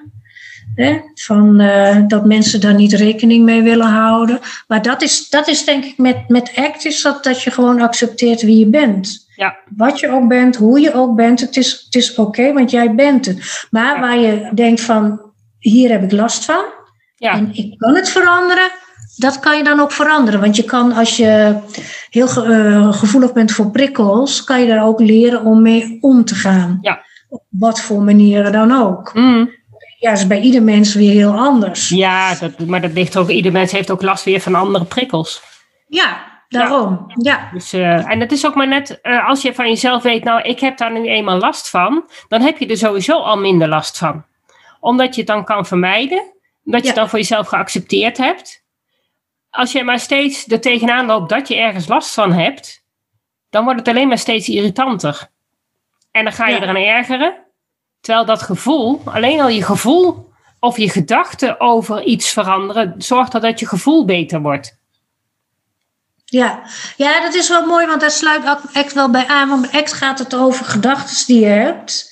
Hè, 0.75 0.99
van, 1.15 1.61
uh, 1.61 1.97
dat 2.07 2.25
mensen 2.25 2.61
daar 2.61 2.73
niet 2.73 2.93
rekening 2.93 3.45
mee 3.45 3.61
willen 3.61 3.87
houden. 3.87 4.39
Maar 4.67 4.81
dat 4.81 5.01
is, 5.01 5.29
dat 5.29 5.47
is 5.47 5.65
denk 5.65 5.83
ik 5.83 5.97
met, 5.97 6.27
met 6.27 6.51
ACT 6.55 6.85
is 6.85 7.01
dat, 7.01 7.23
dat 7.23 7.41
je 7.41 7.51
gewoon 7.51 7.81
accepteert 7.81 8.41
wie 8.41 8.59
je 8.59 8.67
bent. 8.67 9.27
Ja. 9.35 9.57
Wat 9.77 9.99
je 9.99 10.09
ook 10.09 10.27
bent, 10.27 10.55
hoe 10.55 10.79
je 10.79 10.93
ook 10.93 11.15
bent, 11.15 11.39
het 11.39 11.57
is, 11.57 11.81
het 11.85 11.95
is 11.95 12.11
oké, 12.11 12.21
okay, 12.21 12.53
want 12.53 12.71
jij 12.71 12.95
bent 12.95 13.25
het. 13.25 13.67
Maar 13.71 13.95
ja. 13.95 14.01
waar 14.01 14.17
je 14.17 14.49
denkt 14.53 14.81
van, 14.81 15.21
hier 15.59 15.91
heb 15.91 16.03
ik 16.03 16.11
last 16.11 16.45
van. 16.45 16.63
Ja. 17.15 17.31
En 17.31 17.49
ik 17.53 17.77
kan 17.77 17.95
het 17.95 18.09
veranderen. 18.09 18.71
Dat 19.15 19.39
kan 19.39 19.57
je 19.57 19.63
dan 19.63 19.79
ook 19.79 19.91
veranderen. 19.91 20.39
Want 20.39 20.55
je 20.55 20.63
kan, 20.63 20.93
als 20.93 21.17
je 21.17 21.57
heel 22.09 22.27
eh, 22.27 22.93
gevoelig 22.93 23.33
bent 23.33 23.51
voor 23.51 23.71
prikkels, 23.71 24.43
kan 24.43 24.61
je 24.61 24.67
daar 24.67 24.85
ook 24.85 24.99
leren 24.99 25.45
om 25.45 25.61
mee 25.61 25.97
om 26.01 26.25
te 26.25 26.35
gaan. 26.35 26.77
Ja. 26.81 27.03
Op 27.29 27.43
wat 27.49 27.81
voor 27.81 28.01
manieren 28.01 28.51
dan 28.51 28.71
ook. 28.71 29.13
Mm. 29.13 29.59
Ja, 29.99 30.11
is 30.11 30.27
bij 30.27 30.39
ieder 30.39 30.63
mens 30.63 30.93
weer 30.93 31.11
heel 31.11 31.33
anders. 31.33 31.89
Ja, 31.89 32.35
dat, 32.35 32.59
maar 32.59 32.81
dat 32.81 32.93
ligt 32.93 33.17
ook, 33.17 33.29
ieder 33.29 33.51
mens 33.51 33.71
heeft 33.71 33.91
ook 33.91 34.01
last 34.01 34.23
weer 34.23 34.39
van 34.39 34.55
andere 34.55 34.85
prikkels. 34.85 35.41
Ja, 35.87 36.31
daarom. 36.49 37.05
Ja. 37.07 37.49
Dus, 37.53 37.73
uh, 37.73 38.11
en 38.11 38.19
het 38.19 38.31
is 38.31 38.45
ook 38.45 38.55
maar 38.55 38.67
net, 38.67 38.99
uh, 39.03 39.27
als 39.27 39.41
je 39.41 39.53
van 39.53 39.67
jezelf 39.67 40.03
weet, 40.03 40.23
nou, 40.23 40.41
ik 40.41 40.59
heb 40.59 40.77
daar 40.77 40.91
nu 40.91 41.07
eenmaal 41.07 41.37
last 41.37 41.69
van, 41.69 42.03
dan 42.27 42.41
heb 42.41 42.57
je 42.57 42.67
er 42.67 42.77
sowieso 42.77 43.19
al 43.19 43.37
minder 43.37 43.67
last 43.67 43.97
van. 43.97 44.23
Omdat 44.79 45.15
je 45.15 45.21
het 45.21 45.29
dan 45.29 45.45
kan 45.45 45.65
vermijden, 45.65 46.23
omdat 46.65 46.81
je 46.81 46.87
het 46.87 46.95
dan 46.95 47.09
voor 47.09 47.19
jezelf 47.19 47.47
geaccepteerd 47.47 48.17
hebt. 48.17 48.60
Als 49.51 49.71
je 49.71 49.83
maar 49.83 49.99
steeds 49.99 50.47
er 50.47 50.61
tegenaan 50.61 51.05
loopt 51.05 51.29
dat 51.29 51.47
je 51.47 51.55
ergens 51.55 51.87
last 51.87 52.13
van 52.13 52.31
hebt, 52.31 52.83
dan 53.49 53.63
wordt 53.63 53.79
het 53.79 53.87
alleen 53.87 54.07
maar 54.07 54.17
steeds 54.17 54.49
irritanter. 54.49 55.29
En 56.11 56.23
dan 56.23 56.33
ga 56.33 56.47
je 56.47 56.55
ja. 56.55 56.61
eraan 56.61 56.75
ergeren. 56.75 57.37
Terwijl 58.01 58.25
dat 58.25 58.41
gevoel, 58.41 59.01
alleen 59.05 59.41
al 59.41 59.49
je 59.49 59.63
gevoel 59.63 60.31
of 60.59 60.77
je 60.77 60.89
gedachten 60.89 61.59
over 61.59 62.03
iets 62.03 62.29
veranderen, 62.29 62.95
zorgt 62.97 63.31
dat 63.31 63.59
je 63.59 63.67
gevoel 63.67 64.05
beter 64.05 64.41
wordt. 64.41 64.79
Ja. 66.25 66.61
ja, 66.97 67.21
dat 67.21 67.33
is 67.33 67.49
wel 67.49 67.65
mooi, 67.65 67.87
want 67.87 68.01
daar 68.01 68.11
sluit 68.11 68.43
echt 68.73 68.93
wel 68.93 69.09
bij 69.09 69.27
aan. 69.27 69.49
Want 69.49 69.71
bij 69.71 69.79
ACT 69.79 69.93
gaat 69.93 70.19
het 70.19 70.35
over 70.35 70.65
gedachten 70.65 71.25
die 71.25 71.39
je 71.39 71.45
hebt. 71.45 72.11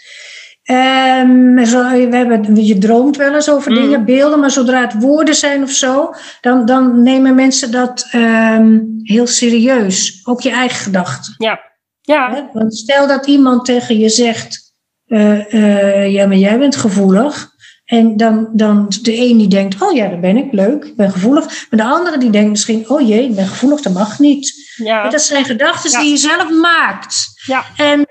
Um, 0.72 1.66
zo, 1.66 1.90
we 1.90 2.16
hebben, 2.16 2.66
je 2.66 2.78
droomt 2.78 3.18
wel 3.18 3.36
eens 3.36 3.50
over 3.50 3.72
mm. 3.72 3.78
dingen, 3.78 4.06
beelden, 4.06 4.40
maar 4.40 4.52
zodra 4.52 4.82
het 4.82 5.02
woorden 5.02 5.36
zijn 5.36 5.64
of 5.64 5.72
zo, 5.72 6.14
dan, 6.42 6.66
dan 6.66 7.04
nemen 7.04 7.36
mensen 7.36 7.72
dat 7.72 8.10
um, 8.16 9.00
heel 9.04 9.28
serieus. 9.28 10.22
Ook 10.24 10.42
je 10.42 10.52
eigen 10.52 10.78
gedachten. 10.78 11.36
Ja. 11.38 11.60
ja. 12.02 12.50
Want 12.54 12.76
stel 12.76 13.08
dat 13.08 13.28
iemand 13.28 13.66
tegen 13.66 14.00
je 14.00 14.10
zegt: 14.10 14.74
uh, 15.08 15.54
uh, 15.54 16.12
Ja, 16.12 16.28
maar 16.28 16.38
jij 16.38 16.60
bent 16.60 16.76
gevoelig. 16.76 17.58
En 17.86 18.18
dan, 18.18 18.50
dan 18.54 18.86
de 19.02 19.18
een 19.18 19.38
die 19.38 19.48
denkt, 19.48 19.82
oh 19.82 19.96
ja, 19.96 20.08
daar 20.08 20.20
ben 20.20 20.38
ik, 20.38 20.52
leuk, 20.52 20.84
ik 20.86 20.96
ben 20.96 21.12
gevoelig. 21.12 21.46
Maar 21.46 21.80
de 21.80 21.94
andere 21.94 22.18
die 22.18 22.30
denkt 22.30 22.50
misschien, 22.50 22.90
oh 22.90 23.08
jee, 23.08 23.24
ik 23.24 23.36
ben 23.36 23.48
gevoelig, 23.48 23.82
dat 23.82 23.94
mag 23.94 24.20
niet. 24.20 24.74
Ja. 24.76 25.10
Dat 25.10 25.22
zijn 25.22 25.46
gedachten 25.46 26.00
die 26.00 26.10
je 26.10 26.18
zelf 26.18 26.50
maakt. 26.50 27.42
Ja. 27.46 27.64
En 27.78 28.06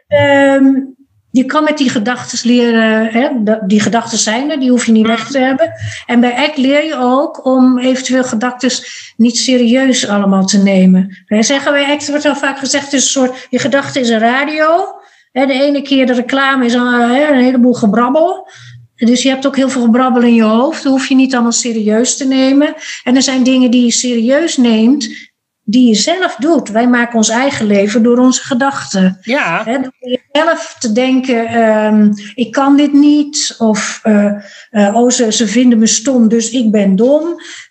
um, 0.62 0.96
je 1.30 1.44
kan 1.44 1.64
met 1.64 1.78
die 1.78 1.90
gedachten 1.90 2.48
leren, 2.48 3.06
hè, 3.06 3.28
die 3.66 3.80
gedachten 3.80 4.18
zijn 4.18 4.50
er, 4.50 4.60
die 4.60 4.70
hoef 4.70 4.86
je 4.86 4.92
niet 4.92 5.06
weg 5.06 5.30
te 5.30 5.38
hebben. 5.38 5.72
En 6.06 6.20
bij 6.20 6.34
ACT 6.34 6.56
leer 6.56 6.84
je 6.84 6.96
ook 6.96 7.44
om 7.44 7.78
eventueel 7.78 8.24
gedachten 8.24 8.70
niet 9.16 9.36
serieus 9.36 10.08
allemaal 10.08 10.44
te 10.44 10.58
nemen. 10.58 11.24
Wij 11.26 11.42
zeggen 11.42 11.72
bij 11.72 11.92
ACT, 11.92 12.08
wordt 12.08 12.24
al 12.24 12.36
vaak 12.36 12.58
gezegd, 12.58 12.92
is 12.92 13.02
een 13.02 13.08
soort, 13.08 13.46
je 13.50 13.58
gedachte 13.58 14.00
is 14.00 14.08
een 14.08 14.18
radio. 14.18 14.96
Hè, 15.32 15.46
de 15.46 15.52
ene 15.52 15.82
keer 15.82 16.06
de 16.06 16.12
reclame 16.12 16.64
is 16.64 16.74
een, 16.74 16.86
een 16.86 17.42
heleboel 17.42 17.74
gebrabbel. 17.74 18.48
Dus 18.96 19.22
je 19.22 19.28
hebt 19.28 19.46
ook 19.46 19.56
heel 19.56 19.68
veel 19.68 19.82
gebrabbel 19.82 20.22
in 20.22 20.34
je 20.34 20.42
hoofd. 20.42 20.82
Dat 20.82 20.92
hoef 20.92 21.08
je 21.08 21.14
niet 21.14 21.34
allemaal 21.34 21.52
serieus 21.52 22.16
te 22.16 22.26
nemen. 22.26 22.74
En 23.04 23.16
er 23.16 23.22
zijn 23.22 23.42
dingen 23.42 23.70
die 23.70 23.84
je 23.84 23.92
serieus 23.92 24.56
neemt, 24.56 25.27
die 25.70 25.88
je 25.88 25.94
zelf 25.94 26.34
doet. 26.34 26.68
Wij 26.68 26.88
maken 26.88 27.16
ons 27.16 27.28
eigen 27.28 27.66
leven 27.66 28.02
door 28.02 28.18
onze 28.18 28.42
gedachten. 28.42 29.18
Ja. 29.22 29.62
He, 29.64 29.80
door 29.80 29.92
jezelf 29.98 30.76
te 30.78 30.92
denken, 30.92 31.60
um, 31.60 32.12
ik 32.34 32.52
kan 32.52 32.76
dit 32.76 32.92
niet. 32.92 33.54
Of, 33.58 34.00
uh, 34.04 34.32
uh, 34.70 34.94
oh, 34.94 35.10
ze, 35.10 35.32
ze 35.32 35.46
vinden 35.46 35.78
me 35.78 35.86
stom, 35.86 36.28
dus 36.28 36.50
ik 36.50 36.70
ben 36.70 36.96
dom. 36.96 37.22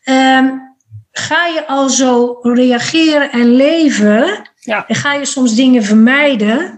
Um, 0.05 0.75
ga 1.11 1.45
je 1.45 1.63
al 1.67 1.89
zo 1.89 2.39
reageren 2.41 3.31
en 3.31 3.55
leven... 3.55 4.45
Ja. 4.55 4.87
En 4.87 4.95
ga 4.95 5.13
je 5.13 5.25
soms 5.25 5.55
dingen 5.55 5.83
vermijden... 5.83 6.76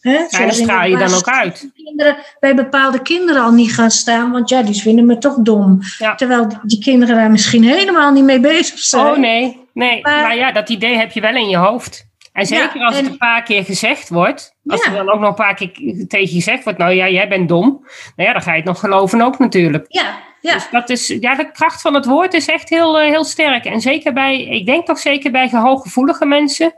Hè, 0.00 0.18
ja, 0.28 0.50
straal 0.50 0.86
je 0.86 0.96
dan 0.96 1.14
ook 1.14 1.28
uit. 1.28 1.70
Kinderen, 1.74 2.16
bij 2.40 2.54
bepaalde 2.54 3.02
kinderen 3.02 3.42
al 3.42 3.52
niet 3.52 3.72
gaan 3.72 3.90
staan, 3.90 4.30
want 4.30 4.48
ja, 4.48 4.62
die 4.62 4.80
vinden 4.80 5.06
me 5.06 5.18
toch 5.18 5.36
dom. 5.36 5.78
Ja. 5.98 6.14
Terwijl 6.14 6.48
die 6.62 6.78
kinderen 6.78 7.16
daar 7.16 7.30
misschien 7.30 7.64
helemaal 7.64 8.12
niet 8.12 8.24
mee 8.24 8.40
bezig 8.40 8.78
zijn. 8.78 9.06
Oh 9.06 9.16
nee, 9.16 9.68
nee. 9.72 10.00
Maar, 10.02 10.22
maar 10.22 10.36
ja, 10.36 10.52
dat 10.52 10.68
idee 10.68 10.96
heb 10.96 11.12
je 11.12 11.20
wel 11.20 11.34
in 11.34 11.48
je 11.48 11.56
hoofd. 11.56 12.06
En 12.32 12.46
zeker 12.46 12.78
ja, 12.78 12.86
als 12.86 12.96
het 12.96 13.06
een 13.06 13.16
paar 13.16 13.42
keer 13.42 13.64
gezegd 13.64 14.08
wordt, 14.08 14.56
als 14.66 14.84
ja. 14.84 14.90
er 14.90 14.96
dan 14.96 15.10
ook 15.10 15.20
nog 15.20 15.28
een 15.28 15.34
paar 15.34 15.54
keer 15.54 15.72
tegen 16.08 16.26
je 16.26 16.34
gezegd 16.34 16.64
wordt, 16.64 16.78
nou 16.78 16.92
ja, 16.92 17.08
jij 17.08 17.28
bent 17.28 17.48
dom. 17.48 17.86
Nou 18.16 18.28
ja, 18.28 18.32
dan 18.32 18.42
ga 18.42 18.50
je 18.50 18.56
het 18.56 18.66
nog 18.66 18.80
geloven 18.80 19.22
ook 19.22 19.38
natuurlijk. 19.38 19.86
Ja, 19.88 20.18
ja. 20.40 20.52
Dus 20.52 20.70
dat 20.70 20.90
is, 20.90 21.06
ja, 21.20 21.34
de 21.34 21.50
kracht 21.52 21.80
van 21.80 21.94
het 21.94 22.04
woord 22.04 22.34
is 22.34 22.48
echt 22.48 22.68
heel, 22.68 23.00
uh, 23.00 23.06
heel 23.06 23.24
sterk. 23.24 23.64
En 23.64 23.80
zeker 23.80 24.12
bij, 24.12 24.42
ik 24.42 24.66
denk 24.66 24.86
toch 24.86 24.98
zeker 24.98 25.30
bij 25.30 25.48
hooggevoelige 25.52 26.26
mensen, 26.26 26.74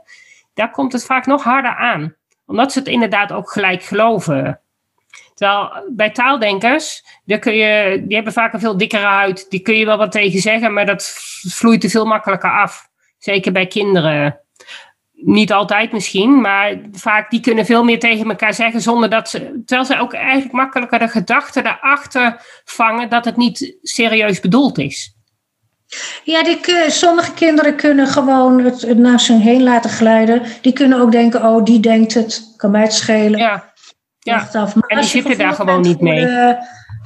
daar 0.53 0.71
komt 0.71 0.93
het 0.93 1.05
vaak 1.05 1.25
nog 1.25 1.43
harder 1.43 1.75
aan 1.75 2.17
omdat 2.49 2.71
ze 2.71 2.79
het 2.79 2.87
inderdaad 2.87 3.31
ook 3.31 3.51
gelijk 3.51 3.83
geloven. 3.83 4.61
Terwijl 5.33 5.71
bij 5.89 6.09
taaldenkers, 6.09 7.03
daar 7.25 7.39
kun 7.39 7.53
je, 7.53 8.03
die 8.05 8.15
hebben 8.15 8.33
vaak 8.33 8.53
een 8.53 8.59
veel 8.59 8.77
dikkere 8.77 9.05
huid. 9.05 9.49
Die 9.49 9.59
kun 9.59 9.75
je 9.75 9.85
wel 9.85 9.97
wat 9.97 10.11
tegen 10.11 10.39
zeggen, 10.39 10.73
maar 10.73 10.85
dat 10.85 11.03
vloeit 11.47 11.83
er 11.83 11.89
veel 11.89 12.05
makkelijker 12.05 12.51
af. 12.51 12.89
Zeker 13.17 13.51
bij 13.51 13.67
kinderen. 13.67 14.39
Niet 15.11 15.51
altijd 15.51 15.91
misschien, 15.91 16.41
maar 16.41 16.79
vaak 16.91 17.29
die 17.29 17.39
kunnen 17.39 17.65
veel 17.65 17.83
meer 17.83 17.99
tegen 17.99 18.29
elkaar 18.29 18.53
zeggen 18.53 18.81
zonder 18.81 19.09
dat 19.09 19.29
ze. 19.29 19.61
Terwijl 19.65 19.87
ze 19.87 19.99
ook 19.99 20.13
eigenlijk 20.13 20.53
makkelijker 20.53 20.99
de 20.99 21.07
gedachte 21.07 21.61
daarachter 21.61 22.41
vangen 22.65 23.09
dat 23.09 23.25
het 23.25 23.37
niet 23.37 23.77
serieus 23.81 24.39
bedoeld 24.39 24.77
is. 24.77 25.18
Ja, 26.23 26.43
die, 26.43 26.59
sommige 26.87 27.33
kinderen 27.33 27.75
kunnen 27.75 28.07
gewoon 28.07 28.63
het, 28.63 28.81
het 28.81 28.97
naast 28.97 29.25
zich 29.25 29.39
heen 29.41 29.63
laten 29.63 29.89
glijden. 29.89 30.43
Die 30.61 30.73
kunnen 30.73 30.99
ook 30.99 31.11
denken, 31.11 31.43
oh, 31.45 31.63
die 31.63 31.79
denkt 31.79 32.13
het, 32.13 32.53
kan 32.55 32.71
mij 32.71 32.81
het 32.81 32.93
schelen. 32.93 33.39
Ja, 33.39 33.73
ja. 34.19 34.49
Maar 34.53 34.87
en 34.87 34.99
die 34.99 35.09
zitten 35.09 35.37
daar 35.37 35.53
gewoon 35.53 35.81
niet 35.81 36.01
mee. 36.01 36.27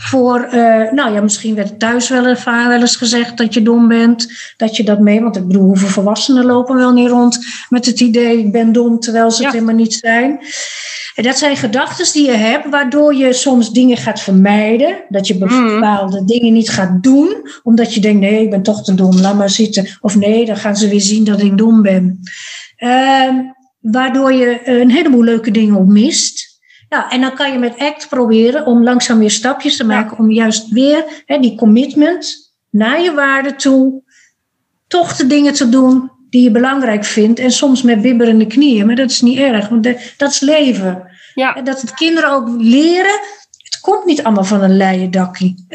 Voor, 0.04 0.48
uh, 0.54 0.92
nou 0.92 1.14
ja, 1.14 1.22
misschien 1.22 1.56
werd 1.56 1.80
thuis 1.80 2.10
wel, 2.10 2.36
wel 2.46 2.72
eens 2.72 2.96
gezegd 2.96 3.38
dat 3.38 3.54
je 3.54 3.62
dom 3.62 3.88
bent. 3.88 4.32
Dat 4.58 4.76
je 4.76 4.84
dat 4.84 5.00
mee, 5.00 5.22
want 5.22 5.36
ik 5.36 5.48
bedoel, 5.48 5.66
hoeveel 5.66 5.88
volwassenen 5.88 6.46
lopen 6.46 6.76
wel 6.76 6.94
niet 6.94 7.10
rond 7.10 7.46
met 7.70 7.86
het 7.86 8.00
idee, 8.00 8.38
ik 8.38 8.52
ben 8.52 8.72
dom, 8.72 9.00
terwijl 9.00 9.32
ze 9.32 9.40
ja. 9.42 9.46
het 9.46 9.54
helemaal 9.54 9.76
niet 9.76 9.94
zijn. 9.94 10.40
En 11.16 11.24
dat 11.24 11.38
zijn 11.38 11.58
gedachten 11.58 12.14
die 12.14 12.26
je 12.26 12.38
hebt, 12.38 12.70
waardoor 12.70 13.16
je 13.16 13.34
soms 13.34 13.72
dingen 13.72 13.98
gaat 13.98 14.22
vermijden. 14.22 15.04
Dat 15.10 15.28
je 15.28 15.38
bepaalde 15.38 16.20
mm. 16.20 16.26
dingen 16.26 16.54
niet 16.54 16.70
gaat 16.70 17.04
doen, 17.04 17.50
omdat 17.64 17.94
je 17.94 18.02
denkt: 18.02 18.20
nee, 18.20 18.44
ik 18.44 18.50
ben 18.50 18.64
toch 18.64 18.84
te 18.84 18.96
dom, 18.96 19.20
laat 19.20 19.38
maar 19.38 19.50
zitten. 19.50 19.88
Of 20.02 20.16
nee, 20.16 20.46
dan 20.46 20.58
gaan 20.58 20.76
ze 20.76 20.88
weer 20.88 21.02
zien 21.02 21.24
dat 21.24 21.42
ik 21.42 21.58
dom 21.58 21.82
ben. 21.82 22.20
Uh, 22.78 23.30
waardoor 23.80 24.34
je 24.34 24.62
een 24.64 24.92
heleboel 24.92 25.24
leuke 25.24 25.52
dingen 25.52 25.76
op 25.76 25.88
mist. 25.88 26.43
Nou, 26.94 27.10
en 27.10 27.22
dan 27.22 27.34
kan 27.34 27.52
je 27.52 27.60
met 27.60 27.80
ACT 27.80 28.10
proberen 28.10 28.66
om 28.66 28.84
langzaam 28.84 29.20
weer 29.20 29.32
stapjes 29.32 29.78
te 29.78 29.86
maken, 29.86 30.18
ja. 30.18 30.24
om 30.24 30.32
juist 30.32 30.70
weer 30.70 31.24
hè, 31.26 31.40
die 31.40 31.56
commitment 31.56 32.54
naar 32.70 33.02
je 33.02 33.14
waarde 33.14 33.56
toe, 33.56 34.02
toch 34.88 35.16
de 35.16 35.28
dingen 35.28 35.54
te 35.54 35.70
doen 35.70 36.12
die 36.30 36.44
je 36.44 36.52
belangrijk 36.52 37.06
vindt. 37.06 37.40
En 37.40 37.52
soms 37.52 37.82
met 37.82 38.02
bibberende 38.02 38.48
knieën, 38.48 38.86
maar 38.86 38.96
dat 38.96 39.10
is 39.10 39.22
niet 39.22 39.38
erg, 39.38 39.70
want 39.70 39.84
de, 39.84 40.12
dat 40.18 40.32
is 40.32 40.40
leven. 40.40 41.12
Ja. 41.34 41.62
Dat 41.62 41.82
het 41.82 41.94
kinderen 41.94 42.32
ook 42.32 42.50
leren, 42.58 43.20
het 43.58 43.80
komt 43.82 44.06
niet 44.06 44.24
allemaal 44.24 44.44
van 44.44 44.62
een 44.62 44.78
leien 44.78 45.12
dakkie. 45.12 45.68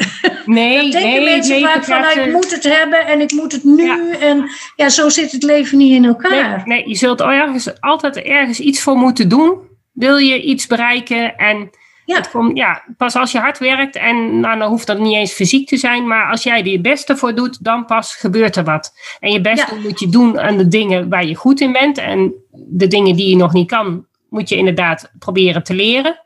Nee, 0.45 0.81
dat 0.83 0.91
denken 0.91 1.09
nee, 1.09 1.35
mensen 1.35 1.55
nee, 1.55 1.63
vaak 1.63 1.83
van, 1.83 2.01
nou, 2.01 2.19
ik 2.19 2.31
moet 2.31 2.51
het 2.51 2.63
hebben 2.63 3.07
en 3.07 3.21
ik 3.21 3.31
moet 3.31 3.51
het 3.51 3.63
nu. 3.63 3.83
Ja. 3.83 4.17
En 4.19 4.49
ja, 4.75 4.89
zo 4.89 5.09
zit 5.09 5.31
het 5.31 5.43
leven 5.43 5.77
niet 5.77 5.93
in 5.93 6.05
elkaar. 6.05 6.63
Nee, 6.65 6.77
nee 6.77 6.89
je 6.89 6.95
zult 6.95 7.21
ergens, 7.21 7.81
altijd 7.81 8.17
ergens 8.17 8.59
iets 8.59 8.81
voor 8.81 8.95
moeten 8.95 9.29
doen. 9.29 9.67
Wil 9.99 10.17
je 10.17 10.41
iets 10.41 10.67
bereiken 10.67 11.37
en 11.37 11.69
ja. 12.05 12.15
Het 12.15 12.29
komt, 12.31 12.57
ja, 12.57 12.83
pas 12.97 13.15
als 13.15 13.31
je 13.31 13.39
hard 13.39 13.57
werkt 13.57 13.95
en 13.95 14.39
nou, 14.39 14.59
dan 14.59 14.69
hoeft 14.69 14.87
dat 14.87 14.99
niet 14.99 15.15
eens 15.15 15.31
fysiek 15.31 15.67
te 15.67 15.77
zijn, 15.77 16.07
maar 16.07 16.29
als 16.29 16.43
jij 16.43 16.59
er 16.59 16.67
je 16.67 16.81
beste 16.81 17.17
voor 17.17 17.35
doet, 17.35 17.63
dan 17.63 17.85
pas 17.85 18.15
gebeurt 18.15 18.55
er 18.55 18.63
wat. 18.63 18.93
En 19.19 19.31
je 19.31 19.41
beste 19.41 19.75
ja. 19.75 19.81
moet 19.81 19.99
je 19.99 20.09
doen 20.09 20.39
aan 20.39 20.57
de 20.57 20.67
dingen 20.67 21.09
waar 21.09 21.25
je 21.25 21.35
goed 21.35 21.61
in 21.61 21.71
bent 21.71 21.97
en 21.97 22.33
de 22.51 22.87
dingen 22.87 23.15
die 23.15 23.29
je 23.29 23.35
nog 23.35 23.53
niet 23.53 23.67
kan, 23.67 24.05
moet 24.29 24.49
je 24.49 24.55
inderdaad 24.55 25.11
proberen 25.19 25.63
te 25.63 25.73
leren. 25.73 26.21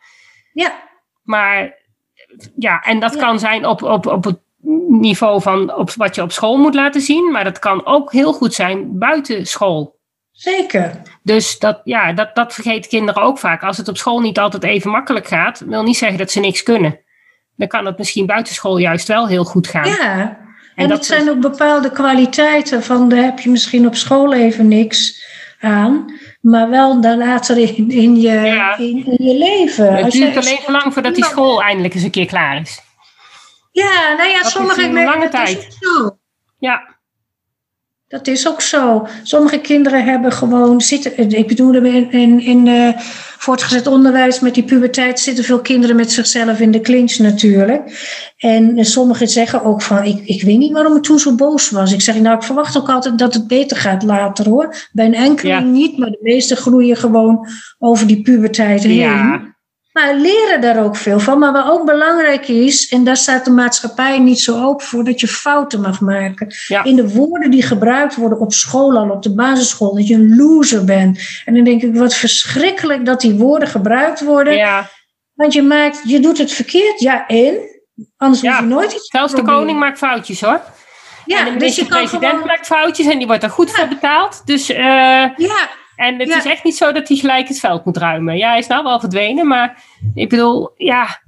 Ja. 0.53 0.74
Maar 1.24 1.78
ja, 2.55 2.82
en 2.82 2.99
dat 2.99 3.13
ja. 3.13 3.19
kan 3.19 3.39
zijn 3.39 3.65
op, 3.65 3.84
op, 3.84 4.05
op 4.05 4.24
het 4.24 4.39
niveau 4.88 5.41
van 5.41 5.76
op 5.76 5.91
wat 5.91 6.15
je 6.15 6.21
op 6.21 6.32
school 6.32 6.57
moet 6.57 6.76
laten 6.76 7.01
zien, 7.01 7.32
maar 7.32 7.43
dat 7.43 7.59
kan 7.59 7.86
ook 7.86 8.11
heel 8.11 8.34
goed 8.34 8.53
zijn 8.53 8.97
buiten 8.97 9.45
school. 9.45 10.01
Zeker. 10.34 11.01
Dus 11.23 11.59
dat, 11.59 11.81
ja, 11.84 12.13
dat, 12.13 12.36
dat 12.36 12.53
vergeten 12.53 12.89
kinderen 12.89 13.21
ook 13.23 13.39
vaak. 13.39 13.63
Als 13.63 13.77
het 13.77 13.88
op 13.88 13.97
school 13.97 14.19
niet 14.19 14.39
altijd 14.39 14.63
even 14.63 14.91
makkelijk 14.91 15.27
gaat, 15.27 15.63
wil 15.65 15.84
niet 15.84 15.97
zeggen 15.97 16.17
dat 16.17 16.31
ze 16.31 16.39
niks 16.39 16.63
kunnen. 16.63 16.99
Dan 17.55 17.67
kan 17.67 17.86
het 17.86 17.97
misschien 17.97 18.25
buitenschool 18.25 18.77
juist 18.77 19.07
wel 19.07 19.27
heel 19.27 19.43
goed 19.43 19.67
gaan. 19.67 19.88
Ja, 19.88 20.19
en, 20.19 20.38
en 20.75 20.89
dat 20.89 21.05
zijn 21.05 21.29
ook 21.29 21.39
bepaalde 21.39 21.91
kwaliteiten 21.91 22.84
van 22.84 23.09
daar 23.09 23.23
heb 23.23 23.39
je 23.39 23.49
misschien 23.49 23.88
op 23.88 23.95
school 23.95 24.34
even 24.34 24.67
niks 24.67 25.23
aan. 25.59 26.19
Maar 26.41 26.69
wel 26.69 27.01
dan 27.01 27.17
later 27.17 27.57
in, 27.57 27.91
in, 27.91 28.15
je, 28.21 28.31
ja. 28.31 28.77
in, 28.77 29.05
in, 29.05 29.25
je 29.25 29.38
leven. 29.38 29.95
Het 29.95 30.05
Als 30.05 30.13
duurt 30.13 30.34
je, 30.34 30.39
alleen 30.39 30.75
lang 30.81 30.93
voordat 30.93 31.15
die 31.15 31.25
school 31.25 31.61
eindelijk 31.61 31.93
eens 31.93 32.03
een 32.03 32.11
keer 32.11 32.25
klaar 32.25 32.61
is. 32.61 32.81
Ja, 33.71 34.13
nou 34.17 34.29
ja, 34.29 34.43
sommige 34.43 34.84
een 34.84 35.03
lange 35.03 35.29
tijd. 35.29 35.77
Ja. 36.59 36.92
Dat 38.14 38.28
is 38.28 38.47
ook 38.47 38.61
zo. 38.61 39.07
Sommige 39.24 39.59
kinderen 39.59 40.03
hebben 40.03 40.32
gewoon 40.32 40.82
zitten. 40.82 41.30
Ik 41.30 41.47
bedoel, 41.47 41.74
in, 41.74 42.11
in, 42.11 42.39
in 42.39 42.66
uh, 42.66 42.89
voortgezet 43.38 43.88
onderwijs 43.88 44.39
met 44.39 44.53
die 44.53 44.64
puberteit 44.64 45.20
zitten 45.20 45.43
veel 45.43 45.59
kinderen 45.59 45.95
met 45.95 46.11
zichzelf 46.11 46.59
in 46.59 46.72
de 46.72 46.82
clinch 46.82 47.18
natuurlijk. 47.18 47.82
En 48.38 48.86
sommigen 48.86 49.28
zeggen 49.28 49.64
ook 49.64 49.82
van: 49.82 50.03
ik, 50.03 50.22
ik 50.26 50.43
weet 50.43 50.57
niet 50.57 50.72
waarom 50.72 50.95
ik 50.95 51.03
toen 51.03 51.20
zo 51.20 51.36
boos 51.36 51.70
was. 51.70 51.93
Ik 51.93 52.01
zeg, 52.01 52.20
nou, 52.20 52.36
ik 52.36 52.43
verwacht 52.43 52.78
ook 52.78 52.89
altijd 52.89 53.18
dat 53.18 53.34
het 53.34 53.47
beter 53.47 53.78
gaat 53.78 54.03
later 54.03 54.49
hoor. 54.49 54.76
Bij 54.91 55.05
een 55.05 55.14
enkeling 55.14 55.72
niet, 55.72 55.97
maar 55.97 56.09
de 56.09 56.20
meeste 56.22 56.55
groeien 56.55 56.97
gewoon 56.97 57.47
over 57.80 58.07
die 58.07 58.22
puberteit 58.22 58.84
heen. 58.84 58.95
Ja. 58.95 59.52
Maar 59.93 60.15
leren 60.15 60.61
daar 60.61 60.83
ook 60.83 60.95
veel 60.95 61.19
van. 61.19 61.39
Maar 61.39 61.51
wat 61.51 61.69
ook 61.69 61.85
belangrijk 61.85 62.47
is, 62.47 62.89
en 62.89 63.03
daar 63.03 63.17
staat 63.17 63.45
de 63.45 63.51
maatschappij 63.51 64.19
niet 64.19 64.39
zo 64.39 64.63
open 64.63 64.85
voor, 64.85 65.03
dat 65.03 65.19
je 65.19 65.27
fouten 65.27 65.81
mag 65.81 66.01
maken. 66.01 66.55
In 66.83 66.95
de 66.95 67.13
woorden 67.13 67.51
die 67.51 67.63
gebruikt 67.63 68.15
worden 68.15 68.39
op 68.39 68.53
school 68.53 68.97
al, 68.97 69.09
op 69.09 69.23
de 69.23 69.33
basisschool, 69.33 69.95
dat 69.95 70.07
je 70.07 70.13
een 70.13 70.35
loser 70.35 70.85
bent. 70.85 71.19
En 71.45 71.53
dan 71.53 71.63
denk 71.63 71.81
ik, 71.81 71.95
wat 71.95 72.15
verschrikkelijk 72.15 73.05
dat 73.05 73.21
die 73.21 73.35
woorden 73.35 73.67
gebruikt 73.67 74.23
worden. 74.23 74.55
Ja. 74.55 74.89
Want 75.33 75.53
je, 75.53 75.61
maakt, 75.61 76.01
je 76.03 76.19
doet 76.19 76.37
het 76.37 76.51
verkeerd, 76.51 76.99
ja, 76.99 77.27
en? 77.27 77.55
Anders 78.17 78.41
ja. 78.41 78.59
je 78.59 78.65
nooit 78.65 78.91
iets 78.91 79.07
Zelfs 79.07 79.35
de 79.35 79.43
koning 79.43 79.79
maakt 79.79 79.97
foutjes 79.97 80.41
hoor. 80.41 80.61
Ja, 81.25 81.47
en 81.47 81.53
de 81.53 81.59
dus 81.59 81.75
je 81.75 81.85
president 81.85 82.31
gewoon... 82.31 82.45
maakt 82.45 82.65
foutjes 82.65 83.07
en 83.07 83.17
die 83.17 83.27
wordt 83.27 83.43
er 83.43 83.49
goed 83.49 83.71
voor 83.71 83.87
betaald. 83.87 84.41
Dus 84.45 84.69
uh, 84.69 84.77
ja. 84.77 85.69
En 85.95 86.19
het 86.19 86.29
is 86.29 86.45
echt 86.45 86.63
niet 86.63 86.77
zo 86.77 86.91
dat 86.91 87.07
hij 87.07 87.17
gelijk 87.17 87.47
het 87.47 87.59
veld 87.59 87.85
moet 87.85 87.97
ruimen. 87.97 88.37
Ja, 88.37 88.49
hij 88.49 88.59
is 88.59 88.67
nou 88.67 88.83
wel 88.83 88.99
verdwenen, 88.99 89.47
maar 89.47 89.83
ik 90.13 90.29
bedoel, 90.29 90.71
ja, 90.75 91.21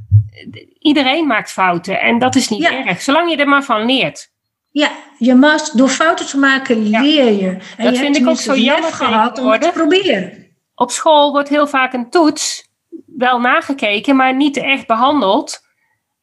iedereen 0.80 1.28
maakt 1.28 1.52
fouten 1.52 2.02
en 2.02 2.20
dat 2.20 2.36
is 2.36 2.50
niet 2.50 2.64
erg, 2.64 3.02
zolang 3.02 3.30
je 3.30 3.38
er 3.38 3.48
maar 3.48 3.64
van 3.64 3.86
leert. 3.86 4.34
Ja, 4.72 4.92
je 5.18 5.36
mag, 5.36 5.70
door 5.70 5.90
fouten 5.90 6.26
te 6.26 6.38
maken 6.38 6.90
leer 6.90 7.32
je. 7.32 7.58
En 7.78 7.86
dat 7.86 7.94
je 7.96 8.00
vind 8.02 8.18
ik 8.18 8.28
ook 8.28 8.38
zo 8.38 8.56
jammer 8.56 8.94
gehad 8.94 9.40
om 9.40 9.60
te 9.60 9.72
proberen. 9.74 10.46
Op 10.76 10.92
school 10.92 11.32
wordt 11.32 11.50
heel 11.50 11.68
vaak 11.68 11.94
een 11.94 12.10
toets 12.10 12.68
wel 13.06 13.40
nagekeken, 13.40 14.16
maar 14.16 14.36
niet 14.36 14.58
echt 14.58 14.88
behandeld. 14.88 15.60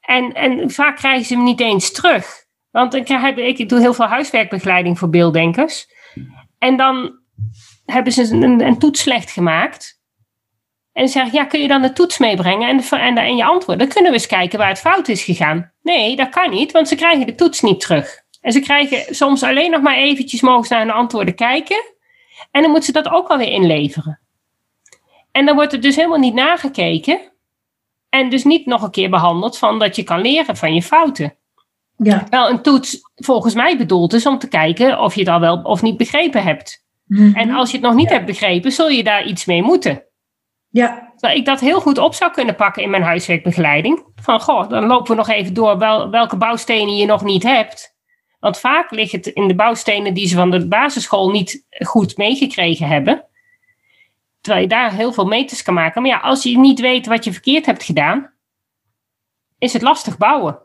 En, 0.01 0.33
en 0.33 0.71
vaak 0.71 0.97
krijgen 0.97 1.25
ze 1.25 1.35
hem 1.35 1.45
niet 1.45 1.61
eens 1.61 1.93
terug. 1.93 2.45
Want 2.71 2.95
ik, 2.95 3.09
heb, 3.09 3.39
ik 3.39 3.69
doe 3.69 3.81
heel 3.81 3.95
veel 3.95 4.07
huiswerkbegeleiding 4.07 4.99
voor 4.99 5.11
beelddenkers. 5.11 5.87
En 6.59 6.77
dan 6.77 7.22
hebben 7.93 8.13
ze 8.13 8.23
een, 8.23 8.61
een, 8.61 8.79
toets 8.79 9.01
slecht 9.01 9.31
gemaakt. 9.31 10.01
En 10.93 11.09
zeggen, 11.09 11.35
ja, 11.35 11.45
kun 11.45 11.61
je 11.61 11.69
dan 11.69 11.83
de 11.83 11.93
toets 11.93 12.19
meebrengen 12.19 12.69
en, 12.69 12.77
de, 12.77 12.97
en, 12.97 13.19
en 13.19 13.37
je 13.37 13.45
antwoord? 13.45 13.79
Dan 13.79 13.89
kunnen 13.89 14.11
we 14.11 14.17
eens 14.17 14.27
kijken 14.27 14.59
waar 14.59 14.69
het 14.69 14.79
fout 14.79 15.09
is 15.09 15.23
gegaan. 15.23 15.73
Nee, 15.83 16.17
dat 16.17 16.29
kan 16.29 16.51
niet, 16.51 16.73
want 16.73 16.89
ze 16.89 16.95
krijgen 16.95 17.27
de 17.27 17.35
toets 17.35 17.61
niet 17.61 17.81
terug. 17.81 18.23
En 18.41 18.53
ze 18.53 18.61
krijgen 18.61 19.15
soms 19.15 19.43
alleen 19.43 19.71
nog 19.71 19.83
maar 19.83 19.97
eventjes 19.97 20.41
mogen 20.41 20.67
ze 20.67 20.75
naar 20.75 20.87
de 20.87 20.93
antwoorden 20.93 21.35
kijken. 21.35 21.83
En 22.51 22.63
dan 22.63 22.71
moeten 22.71 22.95
ze 22.95 23.03
dat 23.03 23.13
ook 23.13 23.29
alweer 23.29 23.53
inleveren. 23.53 24.21
En 25.33 25.47
dan 25.47 25.55
wordt 25.55 25.73
het 25.73 25.83
dus 25.83 25.97
helemaal 25.97 26.19
niet 26.19 26.35
nagekeken. 26.35 27.21
En 28.09 28.31
dus 28.31 28.45
niet 28.45 28.67
nog 28.67 28.83
een 28.83 28.91
keer 28.91 29.11
behandeld 29.11 29.59
van 29.59 29.79
dat 29.79 29.97
je 29.97 30.03
kan 30.03 30.21
leren 30.21 30.57
van 30.57 30.75
je 30.75 30.83
fouten. 30.83 31.35
Ja. 31.97 32.27
Wel 32.31 32.51
een 32.51 32.63
toets 32.63 33.01
volgens 33.15 33.55
mij 33.55 33.77
bedoeld 33.77 34.13
is 34.13 34.27
om 34.27 34.39
te 34.39 34.49
kijken 34.49 35.01
of 35.01 35.15
je 35.15 35.21
het 35.21 35.29
al 35.29 35.41
wel 35.41 35.63
of 35.63 35.83
niet 35.83 35.97
begrepen 35.97 36.43
hebt. 36.43 36.82
Mhm. 37.13 37.35
En 37.35 37.51
als 37.51 37.71
je 37.71 37.77
het 37.77 37.87
nog 37.87 37.95
niet 37.95 38.11
hebt 38.11 38.27
begrepen, 38.27 38.73
zul 38.73 38.89
je 38.89 39.05
daar 39.05 39.25
iets 39.25 39.45
mee 39.45 39.63
moeten. 39.63 40.05
Ja. 40.69 41.13
Dat 41.17 41.35
ik 41.35 41.45
dat 41.45 41.61
heel 41.61 41.81
goed 41.81 41.99
op 41.99 42.15
zou 42.15 42.33
kunnen 42.33 42.55
pakken 42.55 42.83
in 42.83 42.91
mijn 42.91 43.03
huiswerkbegeleiding. 43.03 44.05
Van, 44.15 44.41
goh, 44.41 44.69
dan 44.69 44.87
lopen 44.87 45.11
we 45.11 45.17
nog 45.17 45.29
even 45.29 45.55
door 45.55 45.79
wel, 45.79 46.11
welke 46.11 46.37
bouwstenen 46.37 46.97
je 46.97 47.07
nog 47.07 47.25
niet 47.25 47.43
hebt. 47.43 47.97
Want 48.41 48.59
vaak 48.59 48.91
ligt 48.91 49.13
het 49.13 49.27
in 49.27 49.49
de 49.49 49.55
bouwstenen 49.55 50.15
die 50.15 50.27
ze 50.27 50.37
van 50.37 50.51
de 50.51 50.69
basisschool 50.69 51.31
niet 51.31 51.67
goed 51.71 52.17
meegekregen 52.17 52.87
hebben. 52.87 53.25
Terwijl 54.41 54.63
je 54.63 54.71
daar 54.71 54.93
heel 54.93 55.13
veel 55.13 55.27
meters 55.27 55.63
kan 55.63 55.75
maken. 55.75 56.03
Maar 56.03 56.11
ja, 56.11 56.19
als 56.19 56.43
je 56.43 56.59
niet 56.59 56.81
weet 56.81 57.07
wat 57.07 57.25
je 57.25 57.33
verkeerd 57.33 57.67
hebt 57.67 57.83
gedaan, 57.83 58.31
is 59.59 59.73
het 59.73 59.83
lastig 59.83 60.19
bouwen. 60.19 60.59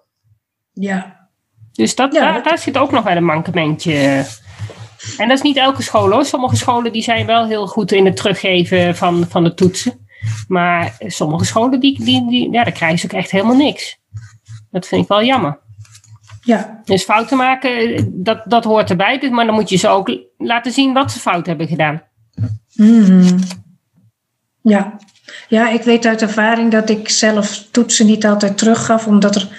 Ja. 0.73 1.29
Dus 1.71 1.95
dat, 1.95 2.11
daar, 2.11 2.43
daar 2.43 2.57
zit 2.57 2.77
ook 2.77 2.91
nog 2.91 3.03
wel 3.03 3.15
een 3.15 3.25
mankementje 3.25 4.25
en 5.17 5.27
dat 5.27 5.37
is 5.37 5.43
niet 5.43 5.57
elke 5.57 5.81
school 5.81 6.11
hoor. 6.11 6.25
Sommige 6.25 6.55
scholen 6.55 6.91
die 6.91 7.01
zijn 7.03 7.25
wel 7.25 7.45
heel 7.45 7.67
goed 7.67 7.91
in 7.91 8.05
het 8.05 8.15
teruggeven 8.15 8.95
van, 8.95 9.25
van 9.29 9.43
de 9.43 9.53
toetsen. 9.53 10.05
Maar 10.47 10.95
sommige 10.99 11.45
scholen, 11.45 11.79
die, 11.79 12.03
die, 12.03 12.29
die, 12.29 12.51
ja, 12.51 12.63
daar 12.63 12.73
krijgen 12.73 12.99
ze 12.99 13.05
ook 13.05 13.11
echt 13.11 13.31
helemaal 13.31 13.55
niks. 13.55 13.99
Dat 14.71 14.87
vind 14.87 15.01
ik 15.01 15.07
wel 15.07 15.23
jammer. 15.23 15.59
Ja. 16.41 16.81
Dus 16.85 17.03
fouten 17.03 17.37
maken, 17.37 18.05
dat, 18.23 18.41
dat 18.45 18.63
hoort 18.63 18.89
erbij. 18.89 19.29
Maar 19.31 19.45
dan 19.45 19.55
moet 19.55 19.69
je 19.69 19.77
ze 19.77 19.87
ook 19.87 20.17
laten 20.37 20.71
zien 20.71 20.93
wat 20.93 21.11
ze 21.11 21.19
fout 21.19 21.45
hebben 21.45 21.67
gedaan. 21.67 22.01
Mm 22.73 23.39
Ja. 24.61 24.97
ja, 25.47 25.69
ik 25.69 25.81
weet 25.81 26.05
uit 26.05 26.21
ervaring 26.21 26.71
dat 26.71 26.89
ik 26.89 27.09
zelf 27.09 27.67
toetsen 27.71 28.05
niet 28.05 28.25
altijd 28.25 28.57
teruggaf. 28.57 29.07
Omdat 29.07 29.35
er 29.35 29.49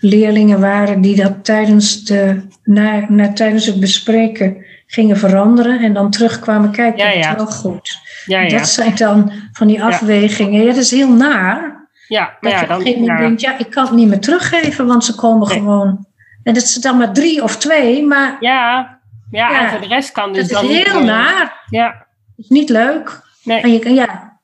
leerlingen 0.00 0.60
waren 0.60 1.00
die 1.00 1.16
dat 1.16 1.44
tijdens, 1.44 2.04
de, 2.04 2.42
na, 2.64 3.06
na, 3.08 3.32
tijdens 3.32 3.66
het 3.66 3.80
bespreken 3.80 4.64
gingen 4.94 5.16
veranderen 5.16 5.80
en 5.80 5.92
dan 5.92 6.10
terugkwamen 6.10 6.70
kijken, 6.70 7.04
ja, 7.04 7.10
ja. 7.10 7.36
wel 7.36 7.46
goed. 7.46 7.98
Ja, 8.24 8.40
ja. 8.40 8.58
Dat 8.58 8.68
zijn 8.68 8.94
dan 8.94 9.32
van 9.52 9.66
die 9.66 9.82
afwegingen. 9.82 10.60
Ja, 10.60 10.66
dat 10.66 10.76
is 10.76 10.90
heel 10.90 11.12
naar. 11.12 11.88
Ja, 12.08 12.36
maar 12.40 12.66
dat 12.66 12.86
je 12.86 12.94
op 12.94 13.06
denkt, 13.06 13.40
ja, 13.40 13.58
ik 13.58 13.70
kan 13.70 13.84
het 13.84 13.94
niet 13.94 14.08
meer 14.08 14.20
teruggeven, 14.20 14.86
want 14.86 15.04
ze 15.04 15.14
komen 15.14 15.46
gewoon... 15.46 16.06
En 16.42 16.54
dat 16.54 16.62
is 16.62 16.74
dan 16.74 16.96
maar 16.96 17.12
drie 17.12 17.42
of 17.42 17.56
twee, 17.56 18.06
maar... 18.06 18.36
Ja, 18.40 18.98
ja, 19.30 19.60
en 19.60 19.70
voor 19.70 19.80
de 19.80 19.86
rest 19.86 20.12
kan 20.12 20.32
dus 20.32 20.48
dat 20.48 20.62
dan... 20.62 20.70
is 20.70 20.84
heel 20.84 21.04
naar. 21.04 21.64
Ja. 21.70 21.88
Dat 22.36 22.44
is 22.44 22.48
niet 22.48 22.68
leuk. 22.68 23.22
Nee. 23.44 23.60
En 23.60 23.72
je, 23.72 23.94
ja, 23.94 24.38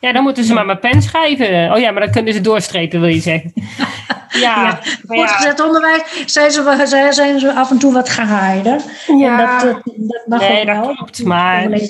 ja, 0.00 0.12
dan 0.12 0.22
moeten 0.22 0.44
ze 0.44 0.54
maar 0.54 0.66
met 0.66 0.80
pen 0.80 1.02
schrijven. 1.02 1.72
Oh 1.72 1.78
ja, 1.78 1.90
maar 1.90 2.00
dan 2.02 2.10
kunnen 2.10 2.32
ze 2.32 2.40
doorstrepen, 2.40 3.00
wil 3.00 3.08
je 3.08 3.20
zeggen. 3.20 3.52
Ja, 4.28 4.40
ja. 4.40 4.78
Voortgezet 5.06 5.60
onderwijs 5.60 6.24
zijn 6.26 6.50
ze, 6.50 7.06
zijn 7.10 7.38
ze 7.38 7.54
af 7.54 7.70
en 7.70 7.78
toe 7.78 7.92
wat 7.92 8.08
gehaaide. 8.08 8.80
Ja. 9.16 9.58
dat, 9.58 9.82
dat 9.84 10.22
mag 10.26 10.40
nee, 10.40 10.66
dat 10.66 10.76
wel. 10.76 10.94
klopt. 10.94 11.24
Maar, 11.24 11.80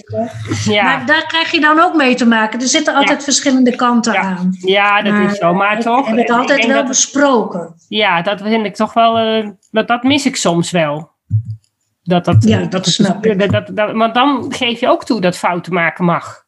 ja. 0.64 0.82
maar 0.82 1.07
daar 1.07 1.26
krijg 1.26 1.51
je 1.51 1.61
dan 1.61 1.80
ook 1.80 1.95
mee 1.95 2.14
te 2.14 2.26
maken. 2.26 2.61
Er 2.61 2.66
zitten 2.66 2.95
altijd 2.95 3.24
verschillende 3.24 3.76
kanten 3.76 4.18
aan. 4.18 4.57
Ja, 4.61 5.03
dat 5.03 5.14
is 5.14 5.39
zo. 5.39 5.55
Maar 5.55 5.80
toch. 5.80 6.09
En 6.09 6.18
het 6.18 6.30
altijd 6.30 6.66
wel 6.66 6.84
besproken. 6.84 7.74
Ja, 7.89 8.22
dat 8.22 8.41
vind 8.43 8.66
ik 8.66 8.74
toch 8.74 8.93
wel. 8.93 9.20
Uh, 9.20 9.51
dat, 9.70 9.89
dat 9.89 10.03
mis 10.03 10.26
ik 10.26 10.36
soms 10.36 10.70
wel. 10.70 11.11
Dat, 12.03 12.24
dat, 12.24 12.45
ja, 12.45 12.59
dat, 12.59 12.70
dat 12.70 12.86
snap 12.86 13.26
ik. 13.26 13.51
Dat, 13.53 13.76
dat, 13.76 13.93
want 13.93 14.14
dan 14.14 14.55
geef 14.55 14.80
je 14.80 14.89
ook 14.89 15.05
toe 15.05 15.20
dat 15.20 15.36
fouten 15.36 15.72
maken 15.72 16.05
mag. 16.05 16.47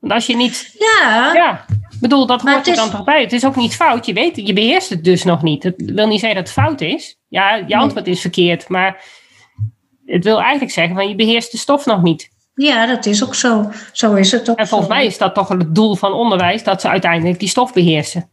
Want 0.00 0.12
als 0.12 0.26
je 0.26 0.36
niet. 0.36 0.74
Ja. 0.78 1.32
Ja. 1.34 1.64
Ik 1.96 2.02
bedoel, 2.02 2.26
dat 2.26 2.42
hoort 2.42 2.66
er 2.66 2.74
dan 2.74 2.90
toch 2.90 3.04
bij. 3.04 3.20
Het 3.20 3.32
is 3.32 3.44
ook 3.44 3.56
niet 3.56 3.74
fout. 3.74 4.06
Je 4.06 4.12
weet, 4.12 4.36
je 4.36 4.52
beheerst 4.52 4.90
het 4.90 5.04
dus 5.04 5.24
nog 5.24 5.42
niet. 5.42 5.62
Het 5.62 5.74
wil 5.76 6.06
niet 6.06 6.20
zeggen 6.20 6.38
dat 6.38 6.54
het 6.54 6.64
fout 6.64 6.80
is. 6.80 7.16
Ja, 7.28 7.54
je 7.66 7.76
antwoord 7.76 8.06
is 8.06 8.20
verkeerd. 8.20 8.68
Maar 8.68 9.02
het 10.04 10.24
wil 10.24 10.40
eigenlijk 10.40 10.72
zeggen 10.72 10.94
van 10.94 11.08
je 11.08 11.14
beheerst 11.14 11.52
de 11.52 11.58
stof 11.58 11.86
nog 11.86 12.02
niet. 12.02 12.30
Ja, 12.54 12.86
dat 12.86 13.06
is 13.06 13.24
ook 13.24 13.34
zo. 13.34 13.70
Zo 13.92 14.14
is 14.14 14.32
het 14.32 14.50
ook. 14.50 14.58
En 14.58 14.68
volgens 14.68 14.90
mij 14.90 15.06
is 15.06 15.18
dat 15.18 15.34
toch 15.34 15.48
het 15.48 15.74
doel 15.74 15.94
van 15.94 16.12
onderwijs, 16.12 16.64
dat 16.64 16.80
ze 16.80 16.88
uiteindelijk 16.88 17.38
die 17.38 17.48
stof 17.48 17.72
beheersen. 17.72 18.30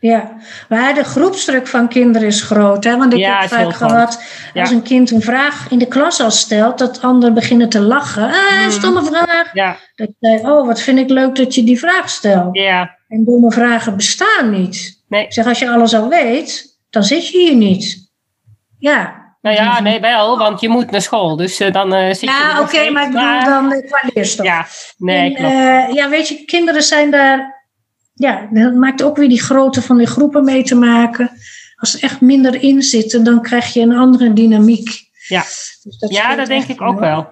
Ja, 0.00 0.32
maar 0.68 0.94
de 0.94 1.04
groepsdruk 1.04 1.66
van 1.66 1.88
kinderen 1.88 2.28
is 2.28 2.42
groot. 2.42 2.84
Hè? 2.84 2.96
Want 2.96 3.12
ik 3.12 3.24
heb 3.24 3.48
vaak 3.48 3.74
gehad, 3.74 4.22
als 4.54 4.70
een 4.70 4.82
kind 4.82 5.10
een 5.10 5.22
vraag 5.22 5.70
in 5.70 5.78
de 5.78 5.86
klas 5.86 6.20
al 6.20 6.30
stelt, 6.30 6.78
dat 6.78 7.02
anderen 7.02 7.34
beginnen 7.34 7.68
te 7.68 7.80
lachen. 7.80 8.24
Ah, 8.24 8.64
mm. 8.64 8.70
stomme 8.70 9.04
vraag. 9.04 9.54
Ja. 9.54 9.76
Dat 9.94 10.08
ik 10.08 10.46
oh, 10.46 10.66
wat 10.66 10.80
vind 10.80 10.98
ik 10.98 11.10
leuk 11.10 11.36
dat 11.36 11.54
je 11.54 11.64
die 11.64 11.78
vraag 11.78 12.08
stelt. 12.10 12.56
Ja. 12.56 12.98
En 13.10 13.24
domme 13.24 13.52
vragen 13.52 13.96
bestaan 13.96 14.50
niet. 14.50 15.02
Nee. 15.08 15.24
Ik 15.24 15.32
zeg, 15.32 15.46
als 15.46 15.58
je 15.58 15.70
alles 15.70 15.94
al 15.94 16.08
weet, 16.08 16.78
dan 16.90 17.02
zit 17.02 17.28
je 17.28 17.38
hier 17.38 17.56
niet. 17.56 18.10
Ja. 18.78 19.18
Nou 19.40 19.56
ja, 19.56 19.80
nee, 19.80 20.00
wel, 20.00 20.38
want 20.38 20.60
je 20.60 20.68
moet 20.68 20.90
naar 20.90 21.02
school. 21.02 21.36
Dus 21.36 21.60
uh, 21.60 21.72
dan 21.72 21.94
uh, 21.94 22.06
zit 22.06 22.20
ja, 22.20 22.38
je... 22.38 22.44
Ja, 22.44 22.60
oké, 22.60 22.90
maar 22.90 23.06
ik 23.06 23.12
bedoel 23.12 23.44
dan 23.44 23.72
uh, 23.72 23.86
qua 23.86 24.00
leerstof. 24.14 24.46
Ja, 24.46 24.66
nee, 24.96 25.34
klopt. 25.34 25.94
ja, 25.94 26.08
weet 26.08 26.28
je, 26.28 26.44
kinderen 26.44 26.82
zijn 26.82 27.10
daar 27.10 27.60
ja, 28.20 28.48
dat 28.50 28.74
maakt 28.74 29.02
ook 29.02 29.16
weer 29.16 29.28
die 29.28 29.42
grootte 29.42 29.82
van 29.82 29.98
die 29.98 30.06
groepen 30.06 30.44
mee 30.44 30.62
te 30.62 30.74
maken. 30.74 31.30
Als 31.76 31.94
er 31.94 32.02
echt 32.02 32.20
minder 32.20 32.62
in 32.62 32.82
zitten, 32.82 33.24
dan 33.24 33.42
krijg 33.42 33.72
je 33.72 33.80
een 33.80 33.96
andere 33.96 34.32
dynamiek. 34.32 34.88
Ja, 35.28 35.42
dus 35.82 35.98
dat, 35.98 36.10
ja, 36.10 36.34
dat 36.34 36.46
denk 36.46 36.66
ik 36.66 36.80
ook 36.80 36.98
wel. 36.98 37.28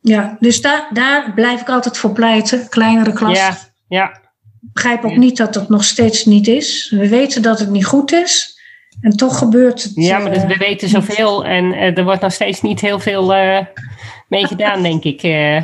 Ja, 0.00 0.36
dus 0.40 0.60
daar, 0.60 0.88
daar 0.92 1.32
blijf 1.34 1.60
ik 1.60 1.68
altijd 1.68 1.98
voor 1.98 2.12
pleiten. 2.12 2.68
Kleinere 2.68 3.12
klassen. 3.12 3.56
Ja, 3.88 3.98
ja. 3.98 4.20
Ik 4.66 4.72
begrijp 4.72 5.04
ook 5.04 5.16
niet 5.16 5.36
dat 5.36 5.54
dat 5.54 5.68
nog 5.68 5.84
steeds 5.84 6.24
niet 6.24 6.46
is. 6.46 6.94
We 6.96 7.08
weten 7.08 7.42
dat 7.42 7.58
het 7.58 7.70
niet 7.70 7.86
goed 7.86 8.12
is. 8.12 8.58
En 9.00 9.16
toch 9.16 9.38
gebeurt 9.38 9.82
het. 9.82 9.92
Ja, 9.94 10.18
maar 10.18 10.32
dus 10.32 10.44
we 10.44 10.56
weten 10.56 10.88
zoveel 10.88 11.44
en 11.44 11.64
uh, 11.64 11.98
er 11.98 12.04
wordt 12.04 12.20
nog 12.20 12.32
steeds 12.32 12.60
niet 12.60 12.80
heel 12.80 12.98
veel 12.98 13.36
uh, 13.36 13.60
mee 14.34 14.46
gedaan, 14.46 14.82
denk 14.82 15.04
ik. 15.04 15.22
Uh. 15.22 15.60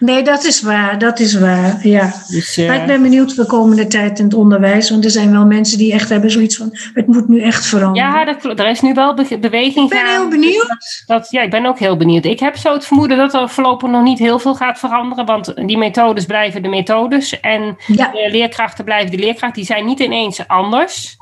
Nee, 0.00 0.22
dat 0.22 0.44
is 0.44 0.62
waar. 0.62 0.98
Dat 0.98 1.20
is 1.20 1.38
waar, 1.38 1.86
ja. 1.86 2.12
Dus, 2.28 2.58
uh, 2.58 2.68
maar 2.68 2.80
ik 2.80 2.86
ben 2.86 3.02
benieuwd 3.02 3.36
de 3.36 3.46
komende 3.46 3.86
tijd 3.86 4.18
in 4.18 4.24
het 4.24 4.34
onderwijs. 4.34 4.90
Want 4.90 5.04
er 5.04 5.10
zijn 5.10 5.32
wel 5.32 5.46
mensen 5.46 5.78
die 5.78 5.92
echt 5.92 6.08
hebben 6.08 6.30
zoiets 6.30 6.56
van... 6.56 6.78
het 6.94 7.06
moet 7.06 7.28
nu 7.28 7.40
echt 7.40 7.66
veranderen. 7.66 8.08
Ja, 8.08 8.24
dat, 8.24 8.58
er 8.58 8.68
is 8.68 8.80
nu 8.80 8.94
wel 8.94 9.14
beweging 9.40 9.84
Ik 9.84 9.88
ben 9.88 10.10
heel 10.10 10.28
benieuwd. 10.28 11.04
dat, 11.06 11.30
ja, 11.30 11.42
ik 11.42 11.50
ben 11.50 11.66
ook 11.66 11.78
heel 11.78 11.96
benieuwd. 11.96 12.24
Ik 12.24 12.40
heb 12.40 12.56
zo 12.56 12.72
het 12.72 12.86
vermoeden 12.86 13.16
dat 13.16 13.34
er 13.34 13.48
voorlopig 13.48 13.90
nog 13.90 14.02
niet 14.02 14.18
heel 14.18 14.38
veel 14.38 14.54
gaat 14.54 14.78
veranderen. 14.78 15.26
Want 15.26 15.52
die 15.66 15.78
methodes 15.78 16.24
blijven 16.24 16.62
de 16.62 16.68
methodes. 16.68 17.40
En 17.40 17.76
de 17.86 18.28
leerkrachten 18.30 18.84
blijven 18.84 19.10
de 19.10 19.18
leerkrachten. 19.18 19.58
Die 19.58 19.64
zijn 19.64 19.84
niet 19.84 20.00
ineens 20.00 20.48
anders. 20.48 21.18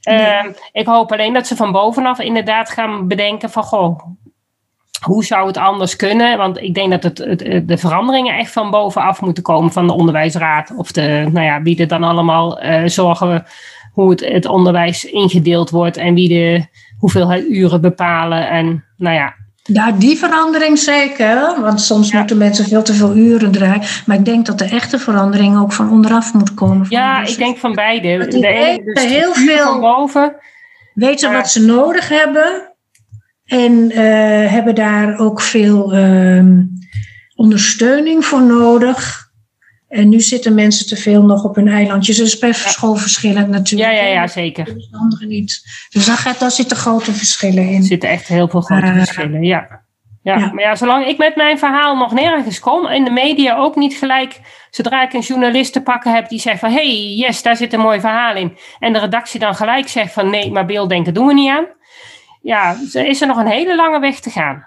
Ehm, 0.00 0.50
ik 0.72 0.86
hoop 0.86 1.12
alleen 1.12 1.32
dat 1.32 1.46
ze 1.46 1.56
van 1.56 1.72
bovenaf 1.72 2.18
inderdaad 2.18 2.70
gaan 2.70 3.08
bedenken 3.08 3.50
van 3.50 3.62
goh, 3.62 4.00
hoe 5.00 5.24
zou 5.24 5.46
het 5.46 5.56
anders 5.56 5.96
kunnen? 5.96 6.38
Want 6.38 6.60
ik 6.60 6.74
denk 6.74 6.90
dat 6.90 7.02
het, 7.02 7.18
het, 7.18 7.68
de 7.68 7.78
veranderingen 7.78 8.38
echt 8.38 8.52
van 8.52 8.70
bovenaf 8.70 9.20
moeten 9.20 9.42
komen 9.42 9.72
van 9.72 9.86
de 9.86 9.92
onderwijsraad. 9.92 10.72
Of 10.76 10.92
de, 10.92 11.28
nou 11.32 11.46
ja, 11.46 11.62
wie 11.62 11.80
er 11.80 11.88
dan 11.88 12.02
allemaal 12.02 12.64
uh, 12.64 12.82
zorgen 12.86 13.44
hoe 13.92 14.10
het, 14.10 14.20
het 14.20 14.46
onderwijs 14.46 15.04
ingedeeld 15.04 15.70
wordt 15.70 15.96
en 15.96 16.14
wie 16.14 16.28
de 16.28 16.66
hoeveelheid 16.98 17.44
uren 17.48 17.80
bepalen. 17.80 18.48
En 18.48 18.84
nou 18.96 19.14
ja, 19.14 19.34
ja, 19.62 19.92
die 19.92 20.18
verandering 20.18 20.78
zeker. 20.78 21.60
Want 21.60 21.80
soms 21.80 22.12
moeten 22.12 22.38
mensen 22.38 22.64
veel 22.64 22.82
te 22.82 22.94
veel 22.94 23.16
uren 23.16 23.50
draaien. 23.50 23.82
Maar 24.06 24.16
ik 24.16 24.24
denk 24.24 24.46
dat 24.46 24.58
de 24.58 24.64
echte 24.64 24.98
verandering 24.98 25.58
ook 25.58 25.72
van 25.72 25.90
onderaf 25.90 26.34
moet 26.34 26.54
komen. 26.54 26.86
Ja, 26.88 27.22
ik 27.22 27.36
denk 27.36 27.58
van 27.58 27.74
beide. 27.74 28.18
De 28.18 28.82
dus 28.94 29.04
heel 29.04 29.34
veel 29.34 29.64
van 29.64 29.80
boven. 29.80 30.36
weten 30.94 31.32
wat 31.32 31.50
ze 31.50 31.64
nodig 31.64 32.08
hebben. 32.08 32.75
En 33.46 33.72
uh, 33.72 33.96
hebben 34.50 34.74
daar 34.74 35.18
ook 35.18 35.40
veel 35.40 35.96
uh, 35.96 36.44
ondersteuning 37.34 38.24
voor 38.24 38.42
nodig. 38.42 39.24
En 39.88 40.08
nu 40.08 40.20
zitten 40.20 40.54
mensen 40.54 40.86
te 40.86 40.96
veel 40.96 41.22
nog 41.22 41.44
op 41.44 41.54
hun 41.54 41.68
eilandjes. 41.68 42.16
Dus 42.16 42.38
per 42.38 42.54
school 42.54 42.94
verschillend 42.94 43.48
natuurlijk. 43.48 43.90
Ja, 43.90 44.02
ja, 44.02 44.08
ja 44.12 44.26
zeker. 44.26 44.64
Dus 44.64 44.88
niet. 45.26 45.62
Dus 45.90 46.06
daar, 46.06 46.16
gaat, 46.16 46.38
daar 46.38 46.50
zitten 46.50 46.76
grote 46.76 47.12
verschillen 47.12 47.68
in. 47.68 47.76
Er 47.76 47.82
zitten 47.82 48.08
echt 48.08 48.28
heel 48.28 48.48
veel 48.48 48.60
grote 48.60 48.86
uh, 48.86 48.96
verschillen, 48.96 49.42
ja. 49.42 49.66
ja. 50.22 50.38
Ja, 50.38 50.52
maar 50.52 50.64
ja, 50.64 50.74
zolang 50.74 51.06
ik 51.06 51.18
met 51.18 51.36
mijn 51.36 51.58
verhaal 51.58 51.96
nog 51.96 52.12
nergens 52.12 52.58
kom, 52.58 52.86
in 52.86 53.04
de 53.04 53.10
media 53.10 53.56
ook 53.56 53.76
niet 53.76 53.94
gelijk, 53.94 54.40
zodra 54.70 55.02
ik 55.02 55.12
een 55.12 55.20
journalist 55.20 55.72
te 55.72 55.82
pakken 55.82 56.14
heb 56.14 56.28
die 56.28 56.40
zegt 56.40 56.58
van, 56.58 56.70
hey, 56.70 57.14
yes, 57.16 57.42
daar 57.42 57.56
zit 57.56 57.72
een 57.72 57.80
mooi 57.80 58.00
verhaal 58.00 58.36
in. 58.36 58.56
En 58.78 58.92
de 58.92 58.98
redactie 58.98 59.40
dan 59.40 59.54
gelijk 59.54 59.88
zegt 59.88 60.12
van, 60.12 60.30
nee, 60.30 60.50
maar 60.50 60.66
beelddenken 60.66 61.14
doen 61.14 61.26
we 61.26 61.34
niet 61.34 61.50
aan. 61.50 61.66
Ja, 62.46 62.76
is 62.92 63.20
er 63.20 63.26
nog 63.26 63.36
een 63.36 63.46
hele 63.46 63.76
lange 63.76 64.00
weg 64.00 64.20
te 64.20 64.30
gaan. 64.30 64.66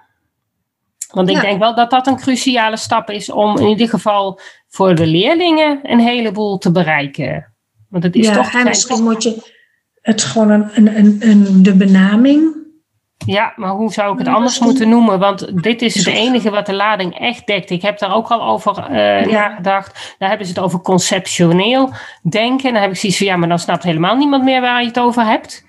Want 1.11 1.29
ik 1.29 1.41
denk 1.41 1.59
wel 1.59 1.75
dat 1.75 1.89
dat 1.89 2.07
een 2.07 2.15
cruciale 2.15 2.77
stap 2.77 3.09
is 3.09 3.31
om 3.31 3.57
in 3.57 3.67
ieder 3.67 3.89
geval 3.89 4.39
voor 4.67 4.95
de 4.95 5.05
leerlingen 5.05 5.79
een 5.83 5.99
heleboel 5.99 6.57
te 6.57 6.71
bereiken. 6.71 7.53
Want 7.89 8.03
het 8.03 8.15
is 8.15 8.27
ja, 8.27 8.33
toch. 8.33 8.53
En 8.53 8.63
misschien 8.63 9.03
moet 9.03 9.23
je 9.23 9.53
het 10.01 10.23
gewoon 10.23 10.49
een, 10.49 10.97
een, 10.97 11.17
een, 11.19 11.63
de 11.63 11.75
benaming. 11.75 12.57
Ja, 13.25 13.53
maar 13.55 13.71
hoe 13.71 13.93
zou 13.93 14.13
ik 14.13 14.19
het 14.19 14.27
anders 14.27 14.59
moeten 14.59 14.89
noemen? 14.89 15.19
Want 15.19 15.63
dit 15.63 15.81
is 15.81 15.95
het 15.95 16.07
enige 16.07 16.49
wat 16.49 16.65
de 16.65 16.73
lading 16.73 17.19
echt 17.19 17.47
dekt. 17.47 17.69
Ik 17.69 17.81
heb 17.81 17.99
daar 17.99 18.15
ook 18.15 18.27
al 18.27 18.43
over 18.43 18.77
uh, 18.77 18.87
nagedacht. 19.31 20.15
Daar 20.17 20.29
hebben 20.29 20.47
ze 20.47 20.53
het 20.53 20.63
over 20.63 20.81
conceptioneel 20.81 21.93
denken. 22.29 22.73
Dan 22.73 22.81
heb 22.81 22.91
ik 22.91 22.97
zoiets 22.97 23.17
van 23.17 23.27
ja, 23.27 23.35
maar 23.35 23.49
dan 23.49 23.59
snapt 23.59 23.83
helemaal 23.83 24.15
niemand 24.15 24.43
meer 24.43 24.61
waar 24.61 24.81
je 24.81 24.87
het 24.87 24.99
over 24.99 25.25
hebt. 25.25 25.67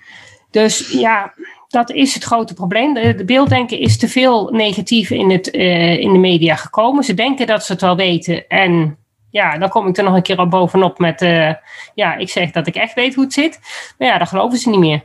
Dus 0.51 0.91
ja, 0.91 1.33
dat 1.71 1.91
is 1.91 2.13
het 2.13 2.23
grote 2.23 2.53
probleem. 2.53 2.93
De, 2.93 3.23
beelddenken 3.25 3.79
is 3.79 3.97
te 3.97 4.07
veel 4.07 4.49
negatief 4.51 5.09
in, 5.09 5.29
het, 5.29 5.55
uh, 5.55 5.97
in 5.97 6.13
de 6.13 6.19
media 6.19 6.55
gekomen. 6.55 7.03
Ze 7.03 7.13
denken 7.13 7.47
dat 7.47 7.65
ze 7.65 7.71
het 7.71 7.81
wel 7.81 7.95
weten. 7.95 8.47
En 8.47 8.97
ja, 9.29 9.57
dan 9.57 9.69
kom 9.69 9.87
ik 9.87 9.97
er 9.97 10.03
nog 10.03 10.15
een 10.15 10.21
keer 10.21 10.39
op 10.39 10.49
bovenop 10.49 10.99
met... 10.99 11.21
Uh, 11.21 11.53
ja, 11.93 12.15
ik 12.15 12.29
zeg 12.29 12.51
dat 12.51 12.67
ik 12.67 12.75
echt 12.75 12.93
weet 12.93 13.15
hoe 13.15 13.23
het 13.23 13.33
zit. 13.33 13.59
Maar 13.97 14.07
ja, 14.07 14.17
dan 14.17 14.27
geloven 14.27 14.57
ze 14.57 14.69
niet 14.69 14.79
meer. 14.79 15.01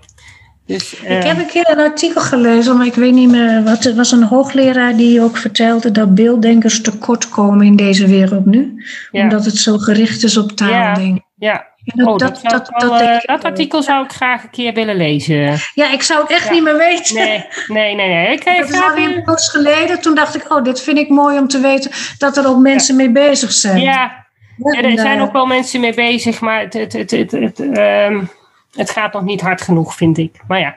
Dus, 0.66 1.02
uh, 1.02 1.16
ik 1.16 1.22
heb 1.22 1.38
een 1.38 1.46
keer 1.46 1.70
een 1.70 1.80
artikel 1.80 2.20
gelezen, 2.20 2.76
maar 2.76 2.86
ik 2.86 2.94
weet 2.94 3.12
niet 3.12 3.30
meer 3.30 3.62
wat. 3.62 3.84
Het 3.84 3.96
was 3.96 4.12
een 4.12 4.22
hoogleraar 4.22 4.96
die 4.96 5.22
ook 5.22 5.36
vertelde 5.36 5.90
dat 5.90 6.14
beelddenkers 6.14 6.80
tekort 6.80 7.28
komen 7.28 7.66
in 7.66 7.76
deze 7.76 8.06
wereld 8.06 8.46
nu. 8.46 8.84
Ja. 9.10 9.22
Omdat 9.22 9.44
het 9.44 9.56
zo 9.56 9.78
gericht 9.78 10.22
is 10.22 10.36
op 10.36 10.52
taaldenken. 10.52 11.24
Ja, 11.36 11.52
ja. 11.52 11.66
Dat, 11.94 12.06
oh, 12.06 12.16
dat, 12.16 12.40
dat, 12.42 12.70
dat, 12.78 13.02
uh, 13.02 13.18
dat, 13.20 13.44
artikel 13.44 13.82
zou 13.82 14.04
ik 14.04 14.12
graag 14.12 14.42
een 14.42 14.50
keer 14.50 14.72
willen 14.72 14.96
lezen. 14.96 15.58
Ja, 15.74 15.92
ik 15.92 16.02
zou 16.02 16.22
het 16.22 16.30
echt 16.30 16.46
ja. 16.46 16.52
niet 16.52 16.62
meer 16.62 16.76
weten. 16.76 17.14
Nee, 17.14 17.44
nee, 17.66 17.94
nee. 17.94 18.08
nee. 18.08 18.32
Ik 18.32 18.44
dat 18.44 18.68
is 18.68 18.80
al 18.80 18.96
een 18.96 19.22
poos 19.22 19.48
geleden. 19.48 20.00
Toen 20.00 20.14
dacht 20.14 20.34
ik, 20.34 20.52
oh, 20.52 20.64
dit 20.64 20.80
vind 20.80 20.98
ik 20.98 21.08
mooi 21.08 21.38
om 21.38 21.48
te 21.48 21.60
weten 21.60 21.90
dat 22.18 22.36
er 22.36 22.48
ook 22.48 22.58
mensen 22.58 22.96
mee 22.96 23.10
bezig 23.10 23.52
zijn. 23.52 23.80
Ja, 23.80 24.26
ja 24.56 24.82
er 24.82 24.98
zijn 24.98 25.20
ook 25.20 25.32
wel 25.32 25.46
mensen 25.46 25.80
mee 25.80 25.94
bezig, 25.94 26.40
maar 26.40 26.60
het, 26.60 26.72
het, 26.72 26.92
het, 26.92 27.10
het, 27.10 27.30
het, 27.30 27.58
um, 27.58 28.30
het 28.72 28.90
gaat 28.90 29.12
nog 29.12 29.22
niet 29.22 29.40
hard 29.40 29.62
genoeg, 29.62 29.94
vind 29.94 30.18
ik. 30.18 30.40
Maar 30.48 30.60
ja, 30.60 30.76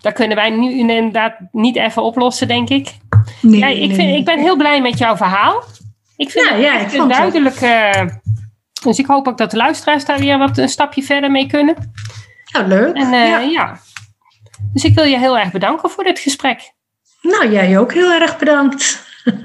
dat 0.00 0.12
kunnen 0.12 0.36
wij 0.36 0.50
nu 0.50 0.78
inderdaad 0.78 1.34
niet 1.52 1.76
even 1.76 2.02
oplossen, 2.02 2.48
denk 2.48 2.68
ik. 2.68 2.88
Nee, 3.40 3.60
ja, 3.60 3.66
ik, 3.66 3.94
vind, 3.94 4.16
ik 4.16 4.24
ben 4.24 4.38
heel 4.38 4.56
blij 4.56 4.80
met 4.80 4.98
jouw 4.98 5.16
verhaal. 5.16 5.62
Ik 6.16 6.30
vind 6.30 6.48
ja, 6.48 6.54
ja, 6.56 6.78
het 6.78 6.94
een 6.94 7.08
duidelijke 7.08 7.92
dus 8.84 8.98
ik 8.98 9.06
hoop 9.06 9.28
ook 9.28 9.38
dat 9.38 9.50
de 9.50 9.56
luisteraars 9.56 10.04
daar 10.04 10.18
weer 10.18 10.38
wat 10.38 10.58
een 10.58 10.68
stapje 10.68 11.02
verder 11.02 11.30
mee 11.30 11.46
kunnen. 11.46 11.92
Nou, 12.52 12.66
leuk. 12.66 12.94
En, 12.94 13.12
uh, 13.12 13.28
ja. 13.28 13.38
ja. 13.38 13.78
Dus 14.72 14.84
ik 14.84 14.94
wil 14.94 15.04
je 15.04 15.18
heel 15.18 15.38
erg 15.38 15.50
bedanken 15.50 15.90
voor 15.90 16.04
dit 16.04 16.18
gesprek. 16.18 16.72
Nou, 17.22 17.50
jij 17.50 17.78
ook 17.78 17.92
heel 17.92 18.12
erg 18.12 18.38
bedankt. 18.38 19.02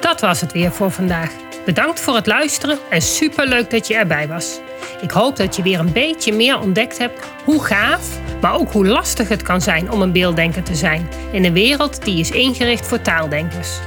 Dat 0.00 0.20
was 0.20 0.40
het 0.40 0.52
weer 0.52 0.72
voor 0.72 0.90
vandaag. 0.90 1.30
Bedankt 1.64 2.00
voor 2.00 2.14
het 2.14 2.26
luisteren 2.26 2.78
en 2.90 3.02
superleuk 3.02 3.70
dat 3.70 3.86
je 3.86 3.94
erbij 3.94 4.28
was. 4.28 4.60
Ik 5.00 5.10
hoop 5.10 5.36
dat 5.36 5.56
je 5.56 5.62
weer 5.62 5.78
een 5.78 5.92
beetje 5.92 6.32
meer 6.32 6.60
ontdekt 6.60 6.98
hebt 6.98 7.26
hoe 7.44 7.64
gaaf, 7.64 8.18
maar 8.40 8.54
ook 8.54 8.72
hoe 8.72 8.86
lastig 8.86 9.28
het 9.28 9.42
kan 9.42 9.60
zijn 9.60 9.90
om 9.90 10.02
een 10.02 10.12
beelddenker 10.12 10.62
te 10.62 10.74
zijn 10.74 11.08
in 11.32 11.44
een 11.44 11.52
wereld 11.52 12.04
die 12.04 12.20
is 12.20 12.30
ingericht 12.30 12.86
voor 12.86 13.02
taaldenkers. 13.02 13.78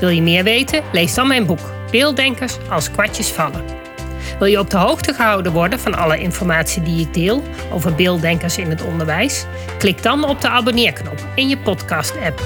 Wil 0.00 0.08
je 0.08 0.22
meer 0.22 0.44
weten? 0.44 0.82
Lees 0.92 1.14
dan 1.14 1.26
mijn 1.26 1.46
boek 1.46 1.75
Beelddenkers 1.96 2.56
als 2.70 2.90
kwartjes 2.90 3.28
vallen. 3.28 3.64
Wil 4.38 4.48
je 4.48 4.58
op 4.58 4.70
de 4.70 4.76
hoogte 4.76 5.12
gehouden 5.14 5.52
worden 5.52 5.80
van 5.80 5.94
alle 5.94 6.18
informatie 6.18 6.82
die 6.82 7.00
ik 7.00 7.14
deel 7.14 7.42
over 7.72 7.94
beelddenkers 7.94 8.58
in 8.58 8.70
het 8.70 8.82
onderwijs? 8.82 9.44
Klik 9.78 10.02
dan 10.02 10.24
op 10.24 10.40
de 10.40 10.48
abonneerknop 10.48 11.26
in 11.34 11.48
je 11.48 11.58
podcast-app. 11.58 12.42